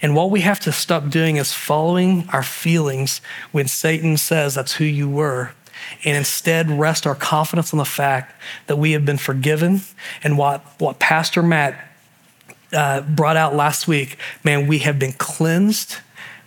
And 0.01 0.15
what 0.15 0.31
we 0.31 0.41
have 0.41 0.59
to 0.61 0.71
stop 0.71 1.09
doing 1.09 1.37
is 1.37 1.53
following 1.53 2.27
our 2.33 2.43
feelings 2.43 3.21
when 3.51 3.67
Satan 3.67 4.17
says 4.17 4.55
that's 4.55 4.73
who 4.73 4.85
you 4.85 5.09
were, 5.09 5.51
and 6.03 6.17
instead 6.17 6.71
rest 6.71 7.05
our 7.05 7.15
confidence 7.15 7.73
on 7.73 7.77
the 7.77 7.85
fact 7.85 8.33
that 8.67 8.77
we 8.77 8.93
have 8.93 9.05
been 9.05 9.17
forgiven. 9.17 9.81
And 10.23 10.37
what, 10.37 10.63
what 10.79 10.99
Pastor 10.99 11.43
Matt 11.43 11.87
uh, 12.73 13.01
brought 13.01 13.37
out 13.37 13.55
last 13.55 13.87
week, 13.87 14.17
man, 14.43 14.67
we 14.67 14.79
have 14.79 14.97
been 14.97 15.13
cleansed, 15.13 15.97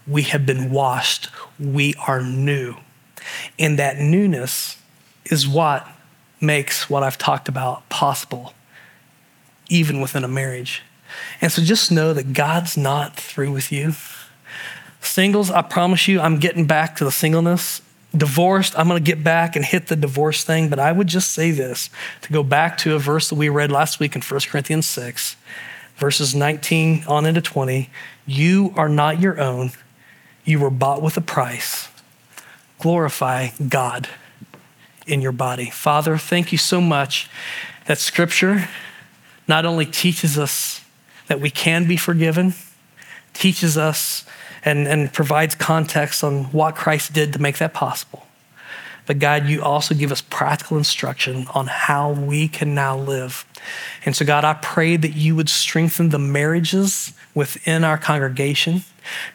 we 0.06 0.22
have 0.22 0.46
been 0.46 0.70
washed, 0.70 1.30
we 1.58 1.94
are 2.06 2.22
new. 2.22 2.76
And 3.58 3.78
that 3.78 3.98
newness 3.98 4.78
is 5.26 5.46
what 5.46 5.88
makes 6.40 6.90
what 6.90 7.02
I've 7.02 7.18
talked 7.18 7.48
about 7.48 7.88
possible, 7.88 8.52
even 9.68 10.00
within 10.00 10.24
a 10.24 10.28
marriage. 10.28 10.82
And 11.40 11.50
so 11.50 11.62
just 11.62 11.90
know 11.90 12.12
that 12.12 12.32
God's 12.32 12.76
not 12.76 13.16
through 13.16 13.52
with 13.52 13.72
you. 13.72 13.94
Singles, 15.00 15.50
I 15.50 15.62
promise 15.62 16.08
you, 16.08 16.20
I'm 16.20 16.38
getting 16.38 16.66
back 16.66 16.96
to 16.96 17.04
the 17.04 17.12
singleness. 17.12 17.82
Divorced, 18.16 18.78
I'm 18.78 18.88
going 18.88 19.02
to 19.02 19.06
get 19.06 19.24
back 19.24 19.56
and 19.56 19.64
hit 19.64 19.88
the 19.88 19.96
divorce 19.96 20.44
thing. 20.44 20.68
But 20.68 20.78
I 20.78 20.92
would 20.92 21.08
just 21.08 21.32
say 21.32 21.50
this 21.50 21.90
to 22.22 22.32
go 22.32 22.42
back 22.42 22.78
to 22.78 22.94
a 22.94 22.98
verse 22.98 23.28
that 23.28 23.34
we 23.34 23.48
read 23.48 23.72
last 23.72 23.98
week 23.98 24.14
in 24.14 24.22
1 24.22 24.40
Corinthians 24.48 24.86
6, 24.86 25.36
verses 25.96 26.34
19 26.34 27.04
on 27.08 27.26
into 27.26 27.40
20. 27.40 27.90
You 28.26 28.72
are 28.76 28.88
not 28.88 29.20
your 29.20 29.40
own, 29.40 29.72
you 30.44 30.58
were 30.58 30.70
bought 30.70 31.02
with 31.02 31.16
a 31.16 31.20
price. 31.20 31.88
Glorify 32.78 33.48
God 33.68 34.08
in 35.06 35.20
your 35.20 35.32
body. 35.32 35.70
Father, 35.70 36.16
thank 36.16 36.52
you 36.52 36.58
so 36.58 36.80
much 36.80 37.28
that 37.86 37.98
Scripture 37.98 38.68
not 39.46 39.66
only 39.66 39.86
teaches 39.86 40.38
us 40.38 40.83
that 41.26 41.40
we 41.40 41.50
can 41.50 41.86
be 41.86 41.96
forgiven, 41.96 42.54
teaches 43.32 43.76
us 43.76 44.24
and, 44.64 44.86
and 44.86 45.12
provides 45.12 45.54
context 45.54 46.24
on 46.24 46.44
what 46.44 46.74
Christ 46.74 47.12
did 47.12 47.32
to 47.32 47.38
make 47.38 47.58
that 47.58 47.74
possible. 47.74 48.26
But 49.06 49.18
God, 49.18 49.46
you 49.46 49.62
also 49.62 49.94
give 49.94 50.10
us 50.10 50.22
practical 50.22 50.78
instruction 50.78 51.46
on 51.54 51.66
how 51.66 52.12
we 52.12 52.48
can 52.48 52.74
now 52.74 52.96
live. 52.96 53.44
And 54.06 54.16
so, 54.16 54.24
God, 54.24 54.44
I 54.44 54.54
pray 54.54 54.96
that 54.96 55.14
you 55.14 55.36
would 55.36 55.50
strengthen 55.50 56.08
the 56.08 56.18
marriages 56.18 57.12
within 57.34 57.84
our 57.84 57.98
congregation. 57.98 58.82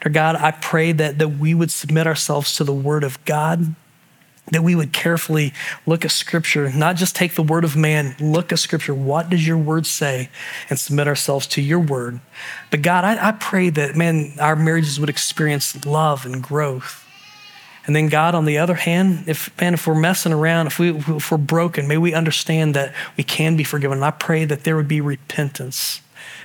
Dear 0.01 0.11
God, 0.11 0.35
I 0.37 0.51
pray 0.51 0.91
that, 0.93 1.19
that 1.19 1.29
we 1.29 1.53
would 1.53 1.69
submit 1.69 2.07
ourselves 2.07 2.55
to 2.55 2.63
the 2.63 2.73
word 2.73 3.03
of 3.03 3.23
God 3.25 3.75
that 4.51 4.63
we 4.63 4.75
would 4.75 4.93
carefully 4.93 5.53
look 5.85 6.05
at 6.05 6.11
Scripture, 6.11 6.71
not 6.71 6.95
just 6.95 7.15
take 7.15 7.35
the 7.35 7.43
word 7.43 7.63
of 7.63 7.75
man, 7.75 8.15
look 8.19 8.51
at 8.51 8.59
Scripture. 8.59 8.93
What 8.93 9.29
does 9.29 9.45
your 9.45 9.57
word 9.57 9.85
say? 9.85 10.29
And 10.69 10.79
submit 10.79 11.07
ourselves 11.07 11.47
to 11.47 11.61
your 11.61 11.79
word. 11.79 12.19
But 12.71 12.81
God, 12.81 13.03
I, 13.03 13.29
I 13.29 13.31
pray 13.33 13.69
that, 13.69 13.95
man, 13.95 14.33
our 14.39 14.55
marriages 14.55 14.99
would 14.99 15.09
experience 15.09 15.85
love 15.85 16.25
and 16.25 16.41
growth. 16.41 17.05
And 17.85 17.95
then, 17.95 18.07
God, 18.07 18.35
on 18.35 18.45
the 18.45 18.57
other 18.57 18.75
hand, 18.75 19.23
if, 19.27 19.49
man, 19.59 19.73
if 19.73 19.87
we're 19.87 19.95
messing 19.95 20.31
around, 20.31 20.67
if, 20.67 20.77
we, 20.77 20.91
if 20.91 21.31
we're 21.31 21.37
broken, 21.37 21.87
may 21.87 21.97
we 21.97 22.13
understand 22.13 22.75
that 22.75 22.93
we 23.17 23.23
can 23.23 23.55
be 23.55 23.63
forgiven. 23.63 24.03
I 24.03 24.11
pray 24.11 24.45
that 24.45 24.63
there 24.63 24.75
would 24.75 24.87
be 24.87 25.01
repentance 25.01 26.01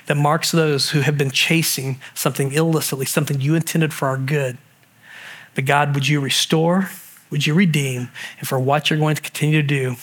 that 0.06 0.16
marks 0.16 0.52
those 0.52 0.90
who 0.90 1.00
have 1.00 1.18
been 1.18 1.30
chasing 1.30 2.00
something 2.14 2.52
illicitly, 2.52 3.06
something 3.06 3.40
you 3.40 3.54
intended 3.54 3.92
for 3.92 4.08
our 4.08 4.16
good. 4.16 4.58
But 5.54 5.66
God, 5.66 5.94
would 5.94 6.08
you 6.08 6.20
restore? 6.20 6.90
Would 7.34 7.48
you 7.48 7.52
redeem 7.52 8.10
and 8.38 8.46
for 8.46 8.60
what 8.60 8.88
you're 8.88 8.98
going 8.98 9.16
to 9.16 9.20
continue 9.20 9.60
to 9.60 9.66
do 9.66 9.96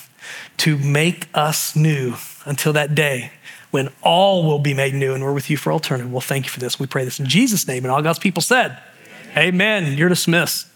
to 0.57 0.77
make 0.77 1.29
us 1.33 1.77
new 1.77 2.15
until 2.43 2.73
that 2.73 2.93
day 2.93 3.31
when 3.69 3.89
all 4.01 4.43
will 4.43 4.59
be 4.59 4.73
made 4.73 4.93
new 4.93 5.13
and 5.13 5.23
we're 5.23 5.31
with 5.31 5.49
you 5.49 5.55
for 5.55 5.71
alternative. 5.71 6.11
Well, 6.11 6.19
thank 6.19 6.43
you 6.43 6.51
for 6.51 6.59
this. 6.59 6.77
We 6.77 6.87
pray 6.87 7.05
this 7.05 7.21
in 7.21 7.25
Jesus' 7.27 7.65
name. 7.69 7.85
And 7.85 7.91
all 7.91 8.01
God's 8.01 8.19
people 8.19 8.41
said, 8.41 8.77
Amen. 9.37 9.85
Amen. 9.85 9.97
You're 9.97 10.09
dismissed. 10.09 10.67